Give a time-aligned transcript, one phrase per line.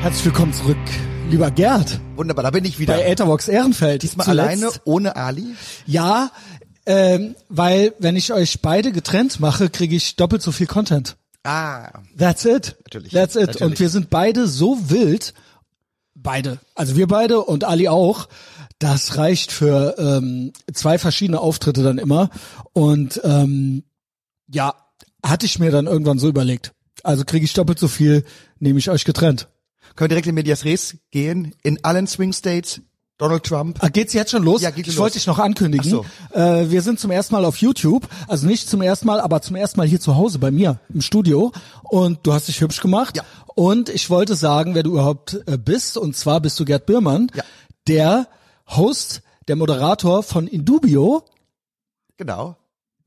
[0.00, 0.76] Herzlich willkommen zurück,
[1.28, 2.94] lieber Gerd, Wunderbar, da bin ich wieder.
[2.94, 4.02] bei Etherbox Ehrenfeld.
[4.02, 5.54] Diesmal Zuletzt- alleine, ohne Ali.
[5.86, 6.30] Ja,
[6.86, 11.16] ähm, weil wenn ich euch beide getrennt mache, kriege ich doppelt so viel Content.
[11.44, 12.76] Ah, That's it.
[12.84, 13.42] Natürlich, That's it.
[13.48, 13.62] natürlich.
[13.62, 15.34] Und wir sind beide so wild,
[16.14, 18.28] beide, also wir beide und Ali auch.
[18.78, 22.30] Das reicht für ähm, zwei verschiedene Auftritte dann immer.
[22.72, 23.82] Und ähm,
[24.48, 24.74] ja,
[25.24, 26.72] hatte ich mir dann irgendwann so überlegt.
[27.02, 28.24] Also kriege ich doppelt so viel,
[28.60, 29.48] nehme ich euch getrennt.
[29.98, 31.54] Können direkt in Medias Res gehen.
[31.62, 32.80] In allen Swing States,
[33.18, 33.78] Donald Trump.
[33.82, 34.62] Ah, geht's jetzt schon los?
[34.62, 35.02] Ja, geht schon ich los.
[35.02, 36.00] wollte dich noch ankündigen.
[36.32, 39.56] Äh, wir sind zum ersten Mal auf YouTube, also nicht zum ersten Mal, aber zum
[39.56, 41.50] ersten Mal hier zu Hause bei mir im Studio.
[41.82, 43.16] Und du hast dich hübsch gemacht.
[43.16, 43.24] Ja.
[43.56, 45.98] Und ich wollte sagen, wer du überhaupt äh, bist.
[45.98, 47.42] Und zwar bist du Gerd Birmann, Ja.
[47.88, 48.28] der
[48.68, 51.24] Host, der Moderator von Indubio,
[52.18, 52.56] Genau.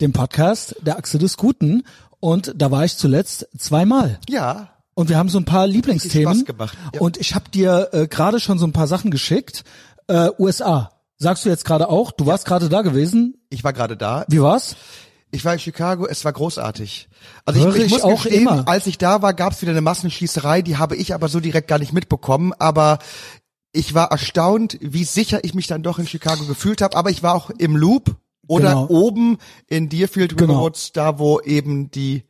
[0.01, 1.83] dem Podcast der Achse des Guten.
[2.19, 4.19] Und da war ich zuletzt zweimal.
[4.27, 6.35] Ja, Und wir haben so ein paar Lieblingsthemen.
[6.35, 7.01] Spaß gemacht, ja.
[7.01, 9.63] Und ich habe dir äh, gerade schon so ein paar Sachen geschickt.
[10.07, 10.91] Äh, USA.
[11.17, 12.11] Sagst du jetzt gerade auch?
[12.11, 13.35] Du warst gerade da gewesen.
[13.49, 14.25] ich war gerade da.
[14.27, 14.75] Wie war's?
[15.31, 17.07] Ich war in Chicago, es war großartig.
[17.45, 18.67] Also ich, ich ich muss auch gestehen, immer.
[18.67, 21.67] als ich da war, gab es wieder eine Massenschießerei, die habe ich aber so direkt
[21.69, 22.53] gar nicht mitbekommen.
[22.59, 22.99] Aber
[23.71, 26.97] ich war erstaunt, wie sicher ich mich dann doch in Chicago gefühlt habe.
[26.97, 28.17] Aber ich war auch im Loop
[28.47, 28.87] oder Genau.
[28.89, 30.53] oben in Deerfield Genau.
[30.55, 32.23] Riverwoods, da wo eben die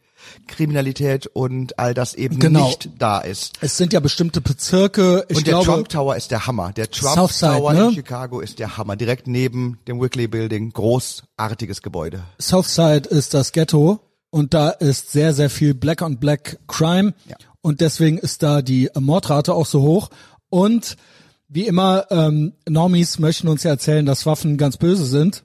[0.48, 2.68] Kriminalität und all das eben Genau.
[2.68, 3.54] nicht da ist.
[3.62, 5.26] Es sind ja bestimmte Bezirke.
[5.30, 6.72] Ich und der glaube, Trump Tower ist der Hammer.
[6.74, 7.86] Der Trump Southside, Tower ne?
[7.88, 8.96] in Chicago ist der Hammer.
[8.96, 10.72] Direkt neben dem Wickley Building.
[10.72, 12.24] Großartiges Gebäude.
[12.40, 14.00] Southside ist das Ghetto
[14.30, 17.36] und da ist sehr, sehr viel Black on Black Crime Ja.
[17.62, 20.10] und deswegen ist da die Mordrate auch so hoch.
[20.50, 20.96] Und
[21.48, 25.44] wie immer, ähm, Normies möchten uns ja erzählen, dass Waffen ganz böse sind.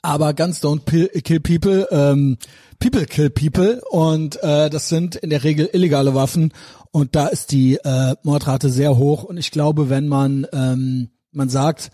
[0.00, 0.80] Aber Guns don't
[1.22, 2.38] kill people, ähm,
[2.82, 6.52] people kill people und äh, das sind in der Regel illegale Waffen
[6.90, 11.48] und da ist die äh, Mordrate sehr hoch und ich glaube, wenn man ähm, man
[11.48, 11.92] sagt,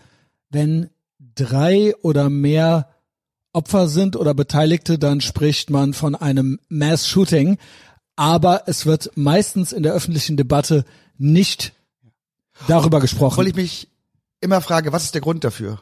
[0.49, 0.89] wenn
[1.35, 2.89] drei oder mehr
[3.53, 7.59] Opfer sind oder Beteiligte, dann spricht man von einem Mass Shooting,
[8.15, 10.85] aber es wird meistens in der öffentlichen Debatte
[11.17, 11.73] nicht
[12.67, 13.33] darüber gesprochen.
[13.33, 13.87] Obwohl ich mich
[14.41, 15.79] immer frage, was ist der Grund dafür?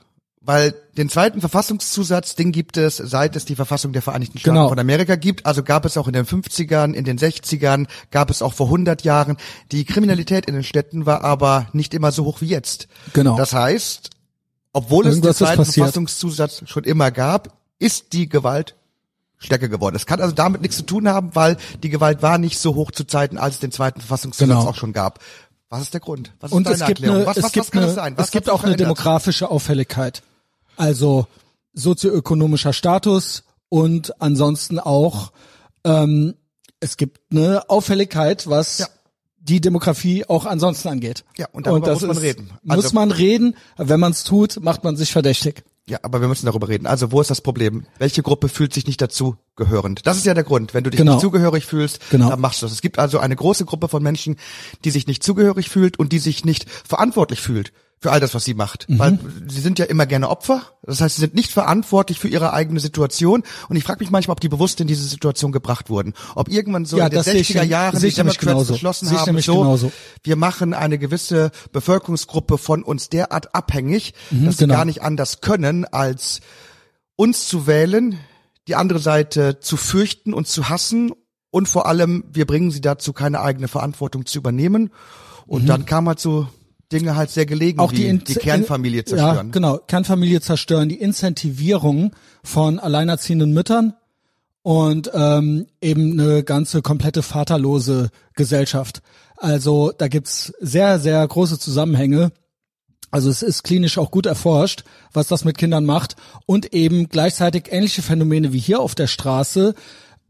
[0.48, 4.70] Weil den zweiten Verfassungszusatz, den gibt es, seit es die Verfassung der Vereinigten Staaten Genau.
[4.70, 5.46] von Amerika gibt.
[5.46, 9.04] Also gab es auch in den 50ern, in den 60ern, gab es auch vor 100
[9.04, 9.36] Jahren.
[9.74, 12.88] Die Kriminalität in den Städten war aber nicht immer so hoch wie jetzt.
[13.12, 13.36] Genau.
[13.36, 14.10] Das heißt,
[14.72, 15.66] obwohl es den Irgendwas zweiten.
[15.66, 18.76] Verfassungszusatz schon immer gab, ist die Gewalt
[19.40, 19.96] stärker geworden.
[19.96, 22.92] Das kann also damit nichts zu tun haben, weil die Gewalt war nicht so hoch
[22.92, 24.70] zu Zeiten, als es den zweiten Verfassungszusatz Genau.
[24.70, 25.20] auch schon gab.
[25.70, 26.32] Was ist der Grund?
[26.40, 27.18] Was ist Und deine es gibt, Erklärung?
[27.18, 28.18] eine, was, es was, gibt, was kann eine, es sein?
[28.18, 30.24] Was es gibt auch eine demografische Auffälligkeit.
[30.78, 31.28] Also
[31.74, 35.32] sozioökonomischer Status und ansonsten auch
[35.84, 36.36] ähm,
[36.80, 38.88] es gibt eine Auffälligkeit, was Ja.
[39.40, 41.24] die Demografie auch ansonsten angeht.
[41.38, 42.50] Ja, und darüber das muss man ist- reden.
[42.64, 43.56] muss Also- man reden.
[43.78, 45.64] Wenn man es tut, macht man sich verdächtig.
[45.90, 46.86] Ja, aber wir müssen darüber reden.
[46.86, 47.86] Also, wo ist das Problem?
[47.98, 50.06] Welche Gruppe fühlt sich nicht dazu gehörend?
[50.06, 50.74] Das ist ja der Grund.
[50.74, 51.14] Wenn du dich Genau.
[51.14, 52.30] nicht zugehörig fühlst, Genau.
[52.30, 52.74] dann machst du das.
[52.74, 54.36] Es gibt also eine große Gruppe von Menschen,
[54.84, 58.46] die sich nicht zugehörig fühlt und die sich nicht verantwortlich fühlt für all das, was
[58.46, 58.88] sie macht.
[58.90, 59.00] Mhm.
[59.00, 60.62] Weil sie sind ja immer gerne Opfer.
[60.84, 63.44] Das heißt, sie sind nicht verantwortlich für ihre eigene Situation.
[63.70, 66.14] Und ich frage mich manchmal, ob die bewusst in diese Situation gebracht wurden.
[66.36, 68.68] Ob irgendwann so Ja, in den das sehe ich 60er nem- Jahren die ich Democrats
[68.68, 69.92] beschlossen ich haben, so, genauso.
[70.24, 74.76] wir machen eine gewisse Bevölkerungsgruppe von uns derart abhängig, dass sie genau.
[74.76, 76.42] gar nicht anders können, als
[77.16, 78.20] uns zu wählen,
[78.68, 81.12] die andere Seite zu fürchten und zu hassen
[81.50, 84.92] und vor allem, wir bringen sie dazu, keine eigene Verantwortung zu übernehmen.
[85.48, 86.48] Und dann kam halt so
[86.92, 89.48] Dinge halt sehr gelegen, auch die, die, In- Kernfamilie zerstören.
[89.48, 93.94] Ja, genau, Kernfamilie zerstören, die Incentivierung von alleinerziehenden Müttern
[94.62, 99.02] und ähm, eben eine ganze komplette vaterlose Gesellschaft.
[99.38, 102.32] Also da gibt's sehr, sehr große Zusammenhänge.
[103.12, 104.84] Also es ist klinisch auch gut erforscht,
[105.14, 106.16] was das mit Kindern macht
[106.46, 109.74] und eben gleichzeitig ähnliche Phänomene wie hier auf der Straße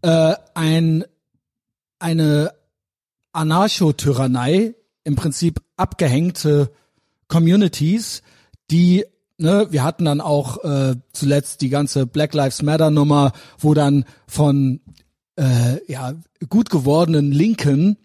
[0.03, 1.03] äh, ein
[2.00, 2.53] eine
[3.31, 4.75] Anarchotyrannei,
[5.07, 6.69] im Prinzip abgehängte
[7.30, 8.21] Communities,
[8.69, 9.06] die
[9.38, 14.04] ne, wir hatten dann auch äh, zuletzt die ganze Black Lives Matter Nummer, wo dann
[14.27, 14.81] von
[15.38, 16.13] äh, ja
[16.50, 17.95] gut gewordenen Linken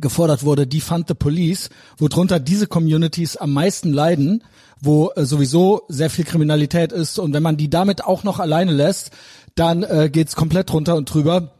[0.00, 4.42] gefordert wurde, die fund the police, worunter diese Communities am meisten leiden,
[4.80, 8.72] wo äh, sowieso sehr viel Kriminalität ist und wenn man die damit auch noch alleine
[8.72, 9.12] lässt,
[9.54, 11.54] dann äh, geht's komplett runter und drüber.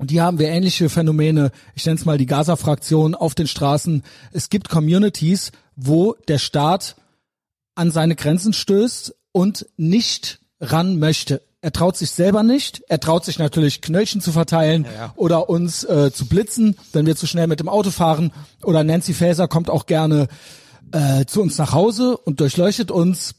[0.00, 4.02] Und hier haben wir ähnliche Phänomene, ich nenne es mal die Gaza-Fraktion auf den Straßen.
[4.32, 6.96] Es gibt Communities, wo der Staat
[7.74, 11.42] an seine Grenzen stößt und nicht ran möchte.
[11.60, 12.82] er traut sich selber nicht.
[12.88, 15.12] Er traut sich natürlich Knöllchen zu verteilen ja.
[15.16, 18.32] oder uns äh, zu blitzen, wenn wir zu schnell mit dem Auto fahren.
[18.64, 20.28] Oder Nancy Faeser kommt auch gerne
[20.92, 23.34] äh, zu uns nach Hause und durchleuchtet uns.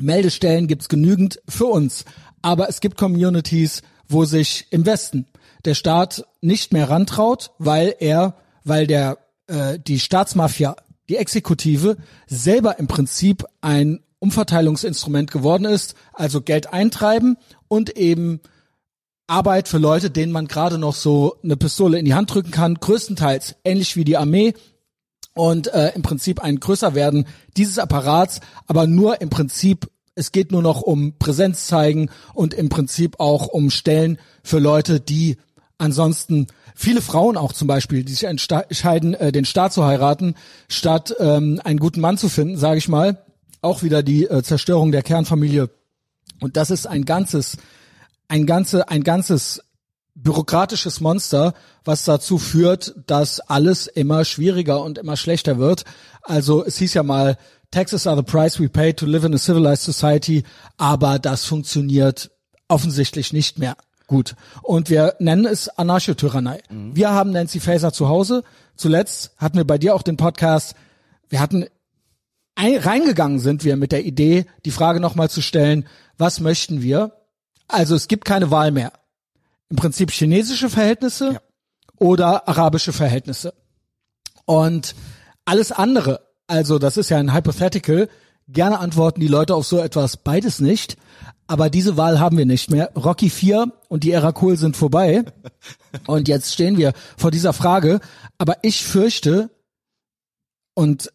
[0.00, 2.06] Meldestellen gibt's genügend für uns.
[2.40, 5.26] Aber es gibt Communities, wo sich im Westen
[5.64, 10.76] der Staat nicht mehr rantraut, weil er, weil der äh, die Staatsmafia,
[11.08, 17.36] die Exekutive selber im Prinzip ein Umverteilungsinstrument geworden ist, also Geld eintreiben
[17.68, 18.40] und eben
[19.26, 22.76] Arbeit für Leute, denen man gerade noch so eine Pistole in die Hand drücken kann,
[22.76, 24.54] größtenteils ähnlich wie die Armee
[25.34, 27.26] und äh, im Prinzip ein größer werden
[27.56, 32.68] dieses Apparats, aber nur im Prinzip es geht nur noch um Präsenz zeigen und im
[32.68, 35.38] Prinzip auch um Stellen für Leute, die
[35.82, 40.34] ansonsten viele Frauen auch zum Beispiel, die sich entscheiden, äh, den Staat zu heiraten,
[40.68, 43.24] statt ähm, einen guten Mann zu finden, sage ich mal,
[43.60, 45.70] auch wieder die äh, Zerstörung der Kernfamilie.
[46.40, 47.56] Und das ist ein ganzes,
[48.28, 49.62] ein ganze, ein ganzes
[50.14, 51.54] bürokratisches Monster,
[51.84, 55.84] was dazu führt, dass alles immer schwieriger und immer schlechter wird.
[56.22, 57.36] Also es hieß ja mal,
[57.70, 60.44] Taxes are the price we pay to live in a civilized society,
[60.76, 62.30] aber das funktioniert
[62.68, 63.76] offensichtlich nicht mehr
[64.12, 64.36] gut.
[64.60, 66.62] Und wir nennen es Anarchotyrannei.
[66.68, 66.94] Mhm.
[66.94, 68.44] Wir haben Nancy Faeser zu Hause.
[68.76, 70.74] Zuletzt hatten wir bei dir auch den Podcast.
[71.30, 71.64] Wir hatten
[72.54, 75.86] ein, reingegangen sind wir mit der Idee, die Frage nochmal zu stellen,
[76.18, 77.12] was möchten wir?
[77.68, 78.92] Also es gibt keine Wahl mehr.
[79.70, 81.40] Im Prinzip chinesische Verhältnisse ja.
[81.96, 83.54] oder arabische Verhältnisse.
[84.44, 84.94] Und
[85.46, 88.10] alles andere, also das ist ja ein Hypothetical,
[88.48, 90.96] gerne antworten die Leute auf so etwas beides nicht.
[91.46, 92.92] Aber diese Wahl haben wir nicht mehr.
[92.96, 95.24] Rocky 4 und die Ära Cool sind vorbei.
[96.06, 98.00] Und jetzt stehen wir vor dieser Frage.
[98.38, 99.50] Aber ich fürchte,
[100.74, 101.12] und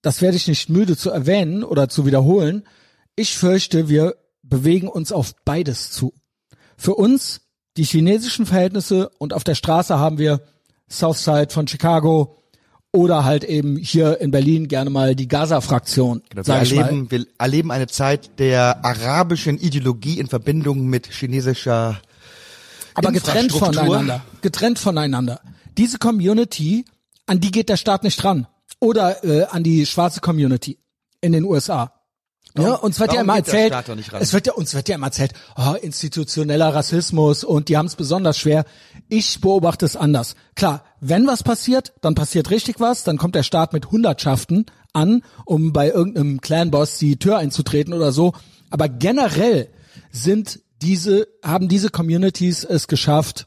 [0.00, 2.64] das werde ich nicht müde zu erwähnen oder zu wiederholen,
[3.16, 6.14] ich fürchte, wir bewegen uns auf beides zu.
[6.76, 7.42] Für uns
[7.76, 10.40] die chinesischen Verhältnisse und auf der Straße haben wir
[10.88, 12.36] Southside von Chicago,
[12.94, 16.22] oder halt eben hier in Berlin gerne mal die Gaza-Fraktion.
[16.30, 22.00] Genau, wir, erleben, wir erleben eine Zeit der arabischen Ideologie in Verbindung mit chinesischer
[22.94, 24.22] aber getrennt voneinander.
[24.40, 25.40] Getrennt voneinander.
[25.76, 26.84] Diese Community,
[27.26, 28.46] an die geht der Staat nicht ran.
[28.78, 30.78] Oder äh, an die schwarze Community
[31.20, 31.92] in den USA.
[32.56, 33.74] Ja, uns wird ja immer erzählt,
[34.20, 37.96] es wird ja, uns wird ja immer erzählt, oh, institutioneller Rassismus und die haben es
[37.96, 38.64] besonders schwer.
[39.08, 40.34] Ich beobachte es anders.
[40.54, 45.22] Klar, wenn was passiert, dann passiert richtig was, dann kommt der Staat mit Hundertschaften an,
[45.44, 48.32] um bei irgendeinem Clanboss die Tür einzutreten oder so.
[48.70, 49.68] Aber generell
[50.10, 53.46] sind diese, haben diese Communities es geschafft,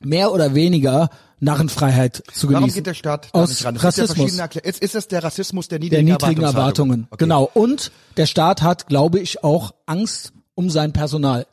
[0.00, 1.10] mehr oder weniger
[1.40, 2.52] Narrenfreiheit zu genießen.
[2.52, 3.76] Warum geht der Staat da Aus nicht ran?
[3.76, 4.36] Rassismus.
[4.36, 7.06] Ja ist, ist das der Rassismus der niedrigen, der niedrigen Erwartungen?
[7.10, 7.24] Okay.
[7.24, 7.50] Genau.
[7.52, 11.46] Und der Staat hat, glaube ich, auch Angst um sein Personal.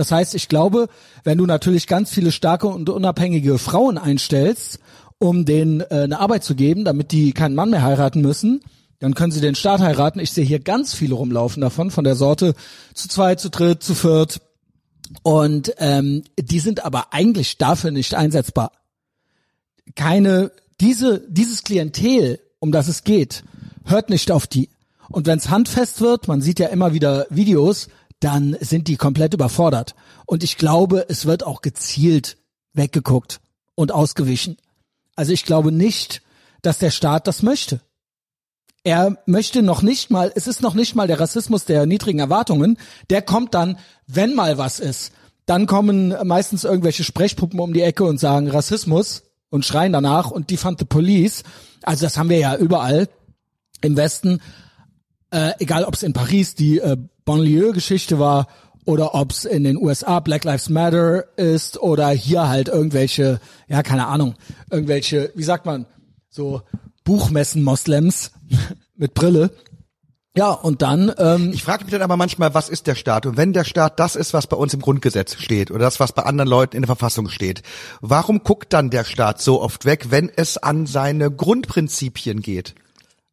[0.00, 0.88] Das heißt, ich glaube,
[1.24, 4.78] wenn du natürlich ganz viele starke und unabhängige Frauen einstellst,
[5.18, 8.62] um denen äh, eine Arbeit zu geben, damit die keinen Mann mehr heiraten müssen,
[8.98, 10.18] dann können sie den Staat heiraten.
[10.18, 12.54] Ich sehe hier ganz viele rumlaufen davon, von der Sorte
[12.94, 14.40] zu zweit, zu dritt, zu viert.
[15.22, 18.72] Und ähm, die sind aber eigentlich dafür nicht einsetzbar
[19.94, 23.44] keine, diese, dieses Klientel, um das es geht,
[23.84, 24.70] hört nicht auf die.
[25.08, 27.88] Und wenn es handfest wird, man sieht ja immer wieder Videos,
[28.20, 29.94] dann sind die komplett überfordert.
[30.26, 32.36] Und ich glaube, es wird auch gezielt
[32.72, 33.40] weggeguckt
[33.74, 34.56] und ausgewichen.
[35.16, 36.22] Also ich glaube nicht,
[36.62, 37.80] dass der Staat das möchte.
[38.82, 42.78] Er möchte noch nicht mal, es ist noch nicht mal der Rassismus der niedrigen Erwartungen,
[43.10, 45.12] der kommt dann, wenn mal was ist.
[45.44, 50.50] Dann kommen meistens irgendwelche Sprechpuppen um die Ecke und sagen Rassismus und schreien danach und
[50.50, 51.42] die fand the police.
[51.82, 53.08] Also das haben wir ja überall
[53.82, 54.40] im Westen.
[55.30, 58.48] Äh, egal ob es in Paris die äh, Banlieue-Geschichte war
[58.84, 63.82] oder ob es in den USA Black Lives Matter ist oder hier halt irgendwelche, ja
[63.82, 64.34] keine Ahnung,
[64.70, 65.86] irgendwelche, wie sagt man,
[66.28, 66.62] so
[67.04, 68.32] Buchmessen-Moslems
[68.96, 69.50] mit Brille.
[70.36, 71.12] Ja, und dann.
[71.18, 73.26] Ähm, ich frage mich dann aber manchmal, was ist der Staat?
[73.26, 76.12] Und wenn der Staat das ist, was bei uns im Grundgesetz steht oder das, was
[76.12, 77.62] bei anderen Leuten in der Verfassung steht,
[78.00, 82.76] warum guckt dann der Staat so oft weg, wenn es an seine Grundprinzipien geht?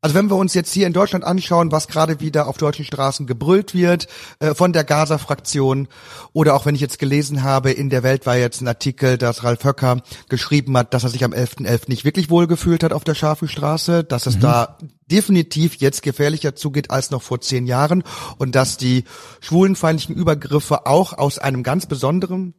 [0.07, 3.27] Also wenn wir uns jetzt hier in Deutschland anschauen, was gerade wieder auf deutschen Straßen
[3.27, 4.07] gebrüllt wird
[4.39, 5.89] äh, von der Gaza-Fraktion
[6.31, 9.43] oder auch wenn ich jetzt gelesen habe, in der Welt war jetzt ein Artikel, dass
[9.43, 11.67] Ralf Höcker geschrieben hat, dass er sich am 11.11.
[11.67, 11.81] .11.
[11.89, 14.39] nicht wirklich wohl gefühlt hat auf der scharfen Straße, dass es mhm.
[14.39, 14.77] da
[15.11, 18.05] definitiv jetzt gefährlicher zugeht als noch vor zehn Jahren
[18.37, 19.03] und dass die
[19.41, 22.53] schwulenfeindlichen Übergriffe auch aus einem ganz besonderen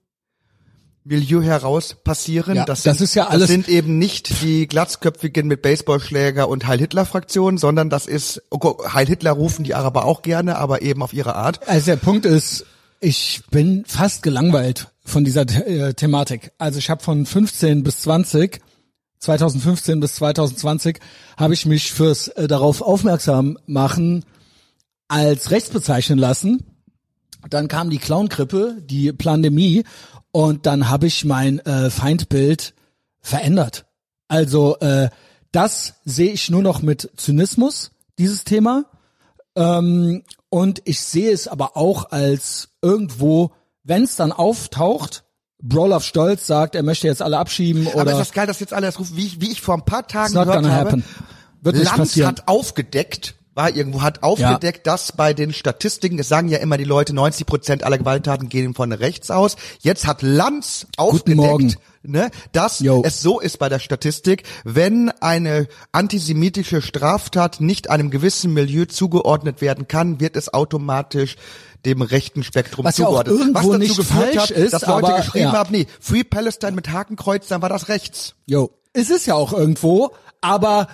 [1.08, 2.56] Milieu heraus passieren.
[2.56, 3.42] Ja, das, sind, das ist ja alles.
[3.42, 8.42] Das sind eben nicht die glatzköpfigen mit Baseballschläger und Heil Hitler Fraktion, sondern das ist
[8.50, 11.66] oh Heil Hitler rufen die Araber auch gerne, aber eben auf ihre Art.
[11.68, 12.64] Also der Punkt ist,
[13.00, 16.52] Ich bin fast gelangweilt von dieser The äh, Thematik.
[16.58, 18.60] Also ich habe von 15 bis 20,
[19.20, 20.98] 2015 bis 2020,
[21.36, 24.24] habe ich mich fürs äh, darauf aufmerksam machen
[25.06, 26.64] als rechts bezeichnen lassen.
[27.48, 29.84] Dann kam die Clown-Grippe, die Pandemie
[30.32, 32.74] und dann habe ich mein äh, Feindbild
[33.20, 33.86] verändert.
[34.28, 35.08] Also äh,
[35.52, 38.84] das sehe ich nur noch mit Zynismus, dieses Thema.
[39.56, 45.24] Ähm, und ich sehe es aber auch als irgendwo, wenn es dann auftaucht,
[45.60, 48.72] Broloff Stolz sagt, er möchte jetzt alle abschieben Aber oder ist das geil, dass jetzt
[48.72, 50.70] alles ruft, wie ich, wie ich vor ein paar Tagen gehört habe.
[50.70, 51.04] happen.
[51.60, 56.58] Wird Lanz hat aufgedeckt, war irgendwo, hat aufgedeckt, dass bei den Statistiken, es sagen ja
[56.58, 59.56] immer die Leute, 90 Prozent aller Gewalttaten gehen von rechts aus.
[59.80, 63.02] Jetzt hat Lanz aufgedeckt, ne, dass Yo.
[63.04, 69.60] es so ist bei der Statistik, wenn eine antisemitische Straftat nicht einem gewissen Milieu zugeordnet
[69.60, 71.34] werden kann, wird es automatisch
[71.84, 73.40] dem rechten Spektrum Was ja auch zugeordnet.
[73.40, 75.52] irgendwo Was dazu nicht geführt hat, ist, dass Leute aber, geschrieben ja.
[75.52, 78.36] haben, nee, Free Palestine mit Hakenkreuz, dann war das rechts.
[78.46, 80.86] Jo, es ist ja auch irgendwo, aber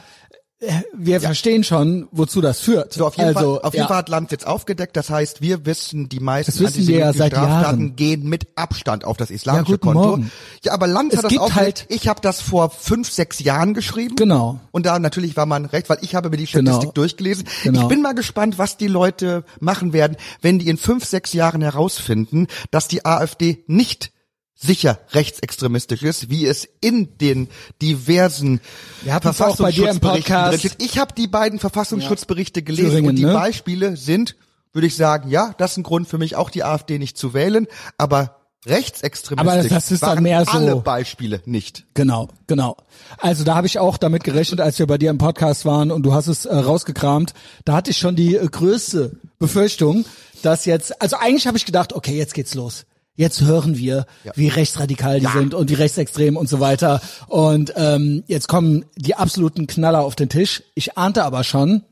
[0.61, 2.93] äh, wir verstehen schon, wozu das führt.
[2.93, 3.89] So, auf jeden, also, Fall, auf jeden ja.
[3.89, 4.97] Fall hat Land jetzt aufgedeckt.
[4.97, 7.97] Das heißt, wir wissen, die meisten Das wissen wir ja seit Straftaten Jahren.
[7.97, 9.99] gehen mit Abstand auf das islamische Ja, Konto.
[10.01, 10.31] Morgen.
[10.63, 11.57] Ja, aber Land Es hat das aufgedeckt.
[11.57, 14.17] halt- ich habe das vor fünf, sechs Jahren geschrieben.
[14.17, 14.61] Genau.
[14.71, 16.93] Und da natürlich war man recht, weil ich habe mir die Statistik Genau.
[16.93, 17.45] durchgelesen.
[17.65, 17.83] Genau.
[17.83, 21.63] Ich bin mal gespannt, was die Leute machen werden, wenn die in fünf, sechs Jahren
[21.63, 24.13] herausfinden, dass die AfD nicht
[24.55, 27.49] sicher rechtsextremistisch ist, wie es in den
[27.83, 28.61] diversen
[29.05, 30.53] Verfassungsschutzberichten Podcast.
[30.53, 30.83] drin steht.
[30.83, 33.33] Ich habe die beiden Verfassungsschutzberichte gelesen Thüringen, und die ne?
[33.33, 34.37] Beispiele sind,
[34.73, 37.35] würde ich sagen, ja, das ist ein Grund für mich, auch die AfD nicht zu
[37.35, 37.67] wählen,
[37.99, 41.85] aber rechtsextremistisch Aber das ist dann mehr so- alle Beispiele nicht.
[41.95, 42.77] Genau, genau.
[43.19, 46.03] Also da habe ich auch damit gerechnet, als wir bei dir im Podcast waren und
[46.05, 47.35] du hast es äh, rausgekramt.
[47.65, 50.07] Da hatte ich schon die äh, größte Befürchtung,
[50.43, 52.87] dass jetzt, also eigentlich habe ich gedacht, okay, jetzt geht's los.
[53.17, 57.01] Jetzt hören wir, wie rechtsradikal die sind und wie rechtsextrem und so weiter.
[57.29, 60.65] Und ähm, jetzt kommen die absoluten Knaller auf den Tisch.
[60.75, 61.85] Ich ahnte aber schon,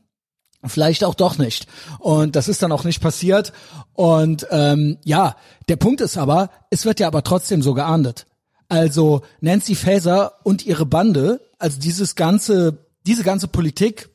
[0.65, 1.67] Vielleicht auch doch nicht.
[1.99, 3.51] Und das ist dann auch nicht passiert.
[3.93, 5.35] Und ähm, ja,
[5.67, 8.27] der Punkt ist aber, es wird ja aber trotzdem so geahndet.
[8.69, 14.09] Also Nancy Faeser und ihre Bande, also dieses ganze, diese ganze Politik,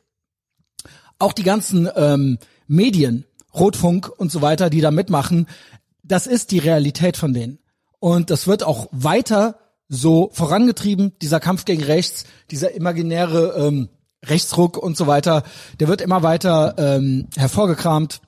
[1.19, 3.25] auch die ganzen ähm, Medien,
[3.55, 5.47] Rotfunk und so weiter, die da mitmachen,
[6.09, 7.59] das ist die Realität von denen.
[8.01, 13.89] Und das wird auch weiter so vorangetrieben, dieser Kampf gegen rechts, dieser imaginäre ähm,
[14.25, 15.45] Rechtsruck und so weiter,
[15.81, 18.21] der wird immer weiter ähm, hervorgekramt,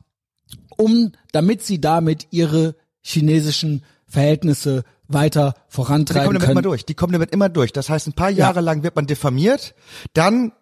[0.76, 6.52] um, damit sie damit ihre chinesischen Verhältnisse weiter Die kommen vorantreiben damit können.
[6.52, 6.84] immer durch.
[6.84, 7.72] Die kommen damit immer durch.
[7.72, 9.74] Das heißt, ein paar Jahre lang wird man diffamiert,
[10.14, 10.52] dann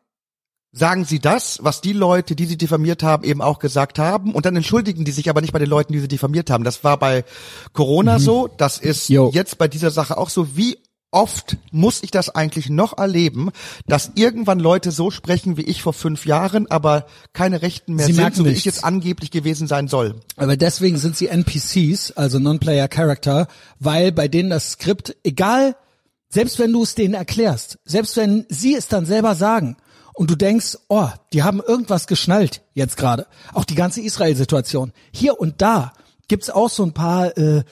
[0.73, 4.45] sagen sie das, was die Leute, die sie diffamiert haben, eben auch gesagt haben, und
[4.47, 6.65] dann entschuldigen die sich aber nicht bei den Leuten, die sie diffamiert haben.
[6.65, 7.25] Das war bei
[7.73, 9.15] Corona so, das ist Mhm.
[9.15, 9.31] Jo.
[9.33, 10.57] jetzt bei dieser Sache auch so.
[10.57, 10.79] Wie
[11.11, 13.49] oft muss ich das eigentlich noch erleben,
[13.87, 18.13] dass irgendwann Leute so sprechen wie ich vor fünf Jahren, aber keine Rechten mehr Sie
[18.13, 18.65] sind, so wie ich nichts.
[18.67, 20.17] jetzt angeblich gewesen sein soll.
[20.37, 23.49] Aber deswegen sind sie NPCs, also Non-Player Character,
[23.81, 25.77] weil bei denen das Skript, egal,
[26.29, 29.79] selbst wenn du es denen erklärst, selbst wenn sie es dann selber sagen
[30.19, 34.93] und du denkst, oh, die haben irgendwas geschnallt jetzt gerade, auch die ganze Israel-Situation.
[35.13, 35.93] Hier und da
[36.27, 37.63] gibt's auch so ein paar, äh,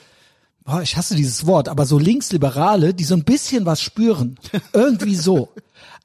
[0.63, 4.39] boah, ich hasse dieses Wort, aber so Linksliberale, die so ein bisschen was spüren.
[4.71, 5.49] Irgendwie so.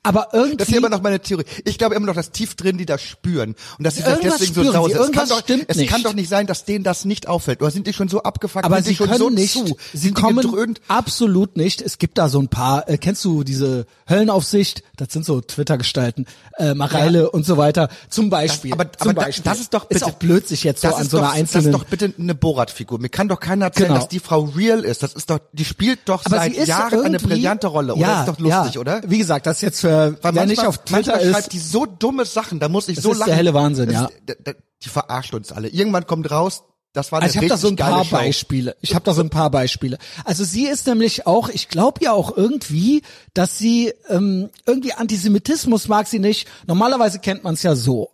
[0.05, 0.57] Aber irgendwie.
[0.57, 1.45] Das ist immer noch meine Theorie.
[1.65, 4.55] Ich glaube immer noch, dass tief drin die das spüren und dass sie das deswegen
[4.55, 5.01] so sauer sind.
[5.01, 5.89] Es kann doch, es nicht.
[5.91, 7.63] kann doch nicht sein, dass denen das nicht auffällt.
[7.63, 8.65] Oder sind die schon so abgefuckt?
[8.65, 9.77] aber sind sie schon können so nicht, zu?
[9.93, 10.81] sie Sind kommen gedröhnt?
[10.89, 11.81] absolut nicht.
[11.81, 14.83] Es gibt da so ein paar, äh, kennst du diese Höllenaufsicht?
[14.97, 16.27] Das sind so Twitter-Gestalten,
[16.59, 17.89] äh, Mareile und so weiter.
[18.09, 18.73] Zum Beispiel.
[18.73, 19.45] aber- zum aber Beispiel.
[19.45, 21.27] das ist doch bitte- ist auch blöd, sich jetzt so Das an ist, so einer
[21.27, 21.67] doch, das einzelnen.
[21.67, 22.99] ist doch bitte eine Borat-Figur.
[22.99, 24.01] Mir kann doch keiner erzählen, Genau.
[24.01, 25.03] dass die Frau real ist.
[25.05, 27.95] Das ist doch, die spielt doch aber seit ist Jahren eine brillante Rolle.
[27.95, 28.81] Oder Ja, ist doch lustig, ja.
[28.81, 29.01] oder?
[29.07, 29.92] Wie gesagt, das jetzt für
[30.23, 31.33] Weil wer nicht auf Twitter ist.
[31.33, 33.37] schreibt die so dumme Sachen, da muss ich Das so ist der lachen.
[33.37, 34.05] helle Wahnsinn, Das ja.
[34.07, 35.69] ist- d- d- Die verarscht uns alle.
[35.69, 38.17] Irgendwann kommt raus, das war eine Also ich habe da so ein paar Show.
[38.17, 38.77] Beispiele.
[38.81, 39.97] Ich habe da so ein paar Beispiele.
[40.25, 43.03] Also sie ist nämlich auch, ich glaube ja auch irgendwie,
[43.35, 46.49] dass sie ähm, irgendwie Antisemitismus mag sie nicht.
[46.67, 48.11] Normalerweise kennt man es ja so.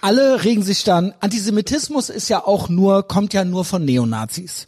[0.00, 1.12] Alle regen sich dann.
[1.20, 4.66] Antisemitismus ist ja auch nur, kommt ja nur von Neonazis.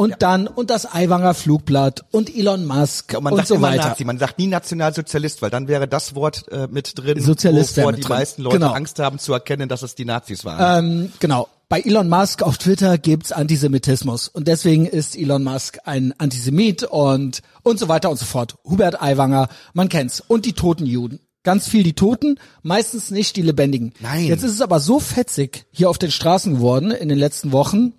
[0.00, 3.68] Und dann und das Aiwanger Flugblatt und Elon Musk Und man und sagt so immer
[3.68, 3.88] weiter.
[3.90, 7.92] Nazi, man sagt nie Nationalsozialist, weil dann wäre das Wort äh, mit drin, Sozialist wovor
[7.92, 8.16] die drin.
[8.16, 8.72] meisten Leute Genau.
[8.72, 10.84] Angst haben zu erkennen, dass es die Nazis waren.
[10.84, 11.48] Ähm, genau.
[11.68, 17.42] Bei Elon Musk auf Twitter gibt's Antisemitismus und deswegen ist Elon Musk ein Antisemit und
[17.62, 18.56] und so weiter und so fort.
[18.64, 21.20] Hubert Aiwanger, man kennt's und die toten Juden.
[21.42, 23.94] Ganz viel die Toten, meistens nicht die Lebendigen.
[24.00, 24.24] Nein.
[24.26, 27.94] Jetzt ist es aber so fetzig hier auf den Straßen geworden in den letzten Wochen,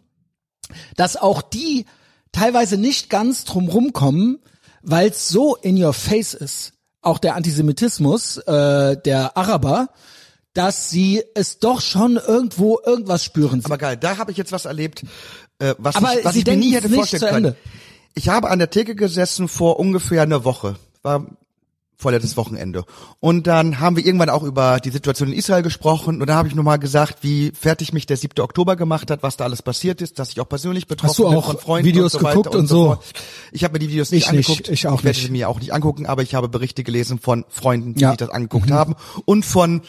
[0.96, 1.86] dass auch die
[2.32, 4.40] teilweise nicht ganz drumrum kommen,
[4.82, 9.90] weil es so in your face ist, auch der Antisemitismus äh, der Araber,
[10.54, 13.62] dass sie es doch schon irgendwo irgendwas spüren.
[13.64, 15.04] Aber geil, da habe ich jetzt was erlebt,
[15.60, 17.46] äh, was Aber ich, was Sie ich mir nie denken hätte vorstellen können.
[17.46, 17.58] Ende.
[18.14, 20.76] Ich habe an der Theke gesessen vor ungefähr einer Woche.
[21.02, 21.26] War
[22.02, 22.84] vorletztes Wochenende.
[23.20, 26.48] Und dann haben wir irgendwann auch über die Situation in Israel gesprochen und da habe
[26.48, 28.42] ich nochmal gesagt, wie fertig mich der 7.
[28.44, 31.30] Oktober gemacht hat, was da alles passiert ist, dass ich auch persönlich betroffen Hast du
[31.30, 32.76] bin auch von Freunden Videos und so geguckt und so.
[32.76, 32.86] so?
[32.96, 33.06] fort.
[33.52, 34.70] Ich habe mir die Videos nicht Ich nicht, angeguckt.
[34.70, 35.26] ich auch ich werde nicht.
[35.28, 38.08] sie mir auch nicht angucken, aber ich habe Berichte gelesen von Freunden, die Ja.
[38.10, 38.12] Mhm.
[38.14, 39.82] sich das angeguckt haben und von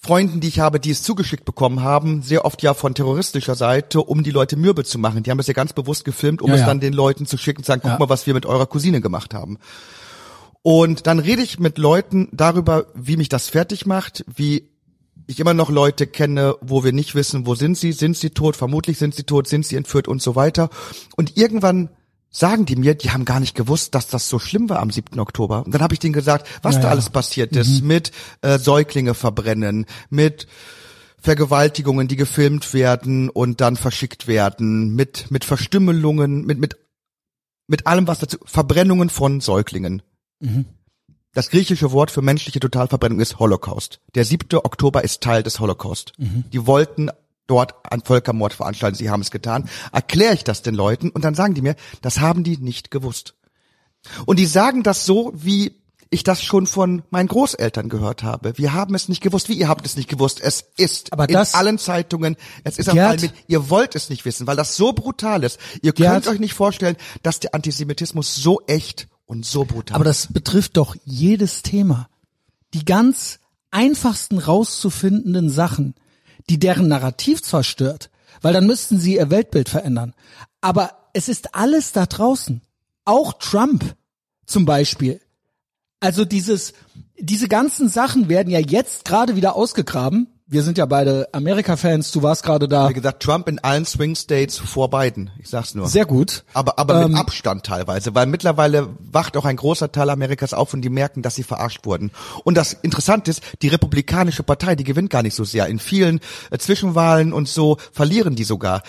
[0.00, 4.00] Freunden, die ich habe, die es zugeschickt bekommen haben, sehr oft ja von terroristischer Seite,
[4.02, 5.22] um die Leute mürbe zu machen.
[5.22, 6.66] Die haben das ja ganz bewusst gefilmt, um Ja, es ja.
[6.66, 9.00] dann den Leuten zu schicken und zu sagen, guck mal, was wir mit eurer Cousine
[9.00, 9.58] gemacht haben.
[10.66, 14.70] Und dann rede ich mit Leuten darüber, wie mich das fertig macht, wie
[15.26, 18.56] ich immer noch Leute kenne, wo wir nicht wissen, wo sind sie, sind sie tot,
[18.56, 20.70] vermutlich sind sie tot, sind sie entführt und so weiter.
[21.16, 21.90] Und irgendwann
[22.30, 25.20] sagen die mir, die haben gar nicht gewusst, dass das so schlimm war am 7.
[25.20, 25.66] Oktober.
[25.66, 29.12] Und dann habe ich denen gesagt, was Ja, da alles passiert ist, mit äh, Säuglinge
[29.12, 30.46] verbrennen, mit
[31.20, 36.78] Vergewaltigungen, die gefilmt werden und dann verschickt werden, mit mit Verstümmelungen, mit mit
[37.66, 40.00] mit allem was dazu Verbrennungen von Säuglingen.
[41.32, 44.00] Das griechische Wort für menschliche Totalverbrennung ist Holocaust.
[44.14, 44.46] Der 7.
[44.58, 46.12] Oktober ist Teil des Holocaust.
[46.18, 47.10] Die wollten
[47.46, 49.68] dort einen Völkermord veranstalten, sie haben es getan.
[49.92, 53.34] Erkläre ich das den Leuten und dann sagen die mir, das haben die nicht gewusst.
[54.26, 55.74] Und die sagen das so, wie
[56.10, 58.56] ich das schon von meinen Großeltern gehört habe.
[58.56, 59.48] Wir haben es nicht gewusst.
[59.48, 60.40] Wie ihr habt es nicht gewusst?
[60.40, 62.36] Es ist Aber in allen Zeitungen.
[62.62, 63.32] Es ist Gerd- Medien.
[63.48, 65.58] Ihr wollt es nicht wissen, weil das so brutal ist.
[65.82, 70.04] Ihr Gerd- könnt euch nicht vorstellen, dass der Antisemitismus so echt und so brutal Aber
[70.04, 72.08] das betrifft doch jedes Thema.
[72.74, 73.38] Die ganz
[73.70, 75.94] einfachsten rauszufindenden Sachen,
[76.48, 78.10] die deren Narrativ zwar stört,
[78.42, 80.14] weil dann müssten sie ihr Weltbild verändern.
[80.60, 82.60] Aber es ist alles da draußen.
[83.04, 83.96] Auch Trump
[84.46, 85.20] zum Beispiel.
[86.00, 86.74] Also dieses,
[87.18, 90.28] diese ganzen Sachen werden ja jetzt gerade wieder ausgegraben.
[90.46, 92.12] Wir sind ja beide Amerika-Fans.
[92.12, 92.90] Du warst gerade da.
[92.90, 95.30] Wie gesagt, Trump in allen Swing States vor Biden.
[95.38, 95.88] Ich sag's nur.
[95.88, 96.44] Sehr gut.
[96.52, 100.74] Aber, aber Ähm, mit Abstand teilweise, weil mittlerweile wacht auch ein großer Teil Amerikas auf
[100.74, 102.10] und die merken, dass sie verarscht wurden.
[102.44, 105.66] Und das Interessante ist, die Republikanische Partei, die gewinnt gar nicht so sehr.
[105.66, 108.82] In vielen äh, Zwischenwahlen und so verlieren die sogar.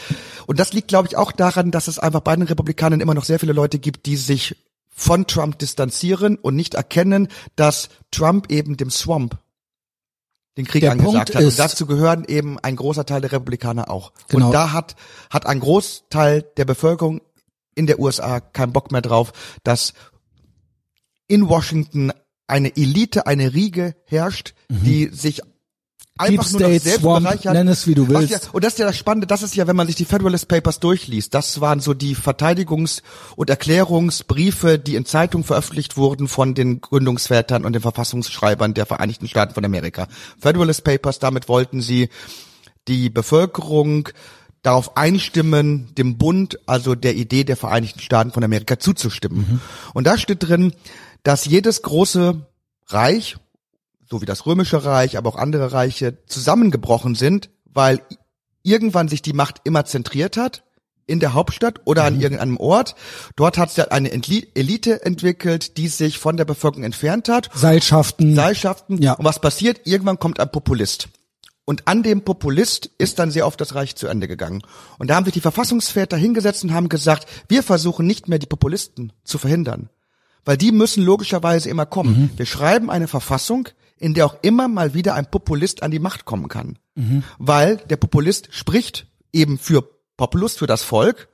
[0.47, 3.23] Und das liegt, glaube ich, auch daran, dass es einfach bei den Republikanern immer noch
[3.23, 4.57] sehr viele Leute gibt, die sich
[4.89, 9.37] von Trump distanzieren und nicht erkennen, dass Trump eben dem Swamp
[10.57, 11.41] den Krieg Der angesagt Punkt hat.
[11.41, 14.13] ist- und dazu gehören eben ein großer Teil der Republikaner auch.
[14.29, 14.47] Genau.
[14.47, 14.95] Und da hat,
[15.29, 17.21] hat ein Großteil der Bevölkerung
[17.75, 19.93] in der USA keinen Bock mehr drauf, dass
[21.27, 22.11] in Washington
[22.47, 25.41] eine Elite, eine Riege herrscht, die sich
[26.17, 26.79] einfach nur noch Mhm.
[26.79, 28.29] State, Swamp, nenn es, wie du willst.
[28.31, 30.47] Ja, und das ist ja das Spannende, das ist ja, wenn man sich die Federalist
[30.47, 33.01] Papers durchliest, das waren so die Verteidigungs-
[33.35, 39.27] und Erklärungsbriefe, die in Zeitungen veröffentlicht wurden von den Gründungsvätern und den Verfassungsschreibern der Vereinigten
[39.27, 40.07] Staaten von Amerika.
[40.39, 42.09] Federalist Papers, damit wollten sie
[42.87, 44.09] die Bevölkerung
[44.61, 49.61] darauf einstimmen, dem Bund, also der Idee der Vereinigten Staaten von Amerika zuzustimmen.
[49.93, 50.73] Und da steht drin,
[51.23, 52.41] dass jedes große
[52.87, 53.37] Reich,
[54.09, 58.01] so wie das Römische Reich, aber auch andere Reiche, zusammengebrochen sind, weil
[58.63, 60.63] irgendwann sich die Macht immer zentriert hat
[61.07, 62.95] in der Hauptstadt oder an irgendeinem Ort.
[63.35, 68.35] Dort hat ja eine Elite entwickelt, die sich von der Bevölkerung entfernt hat Seilschaften.
[68.35, 69.01] Seilschaften.
[69.01, 69.13] Ja.
[69.13, 69.81] Und was passiert?
[69.85, 71.09] Irgendwann kommt ein Populist.
[71.63, 74.61] Und an dem Populist ist dann sehr oft das Reich zu Ende gegangen.
[74.99, 78.45] Und da haben sich die Verfassungsväter hingesetzt und haben gesagt, wir versuchen nicht mehr die
[78.45, 79.89] Populisten zu verhindern.
[80.43, 82.29] Weil die müssen logischerweise immer kommen.
[82.35, 83.67] Wir schreiben eine Verfassung,
[83.99, 86.77] in der auch immer mal wieder ein Populist an die Macht kommen kann.
[87.37, 89.83] Weil der Populist spricht eben für
[90.17, 91.27] Populus, für das Volk.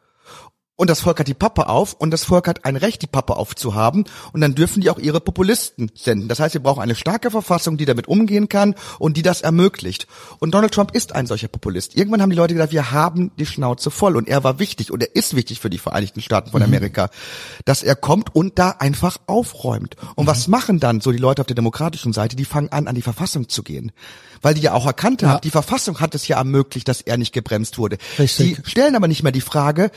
[0.82, 3.36] Und das Volk hat die Pappe auf und das Volk hat ein Recht, die Pappe
[3.36, 4.06] aufzuhaben.
[4.34, 6.28] Und dann dürfen die auch ihre Populisten senden.
[6.28, 10.08] Das heißt, wir brauchen eine starke Verfassung, die damit umgehen kann und die das ermöglicht.
[10.40, 11.96] Und Donald Trump ist ein solcher Populist.
[11.96, 14.16] Irgendwann haben die Leute gesagt, wir haben die Schnauze voll.
[14.16, 17.12] Und er war wichtig und er ist wichtig für die Vereinigten Staaten von Amerika,
[17.64, 19.98] dass er kommt und da einfach aufräumt.
[20.16, 22.36] Und was machen dann so die Leute auf der demokratischen Seite?
[22.36, 23.92] Die fangen an, an die Verfassung zu gehen.
[24.42, 27.34] Weil die ja auch erkannt haben, die Verfassung hat es ja ermöglicht, dass er nicht
[27.34, 28.00] gebremst wurde.
[28.18, 28.64] Richtig.
[28.64, 29.92] Die stellen aber nicht mehr die Frage,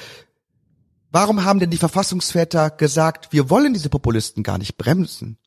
[1.15, 5.39] Warum haben denn die Verfassungsväter gesagt, wir wollen diese Populisten gar nicht bremsen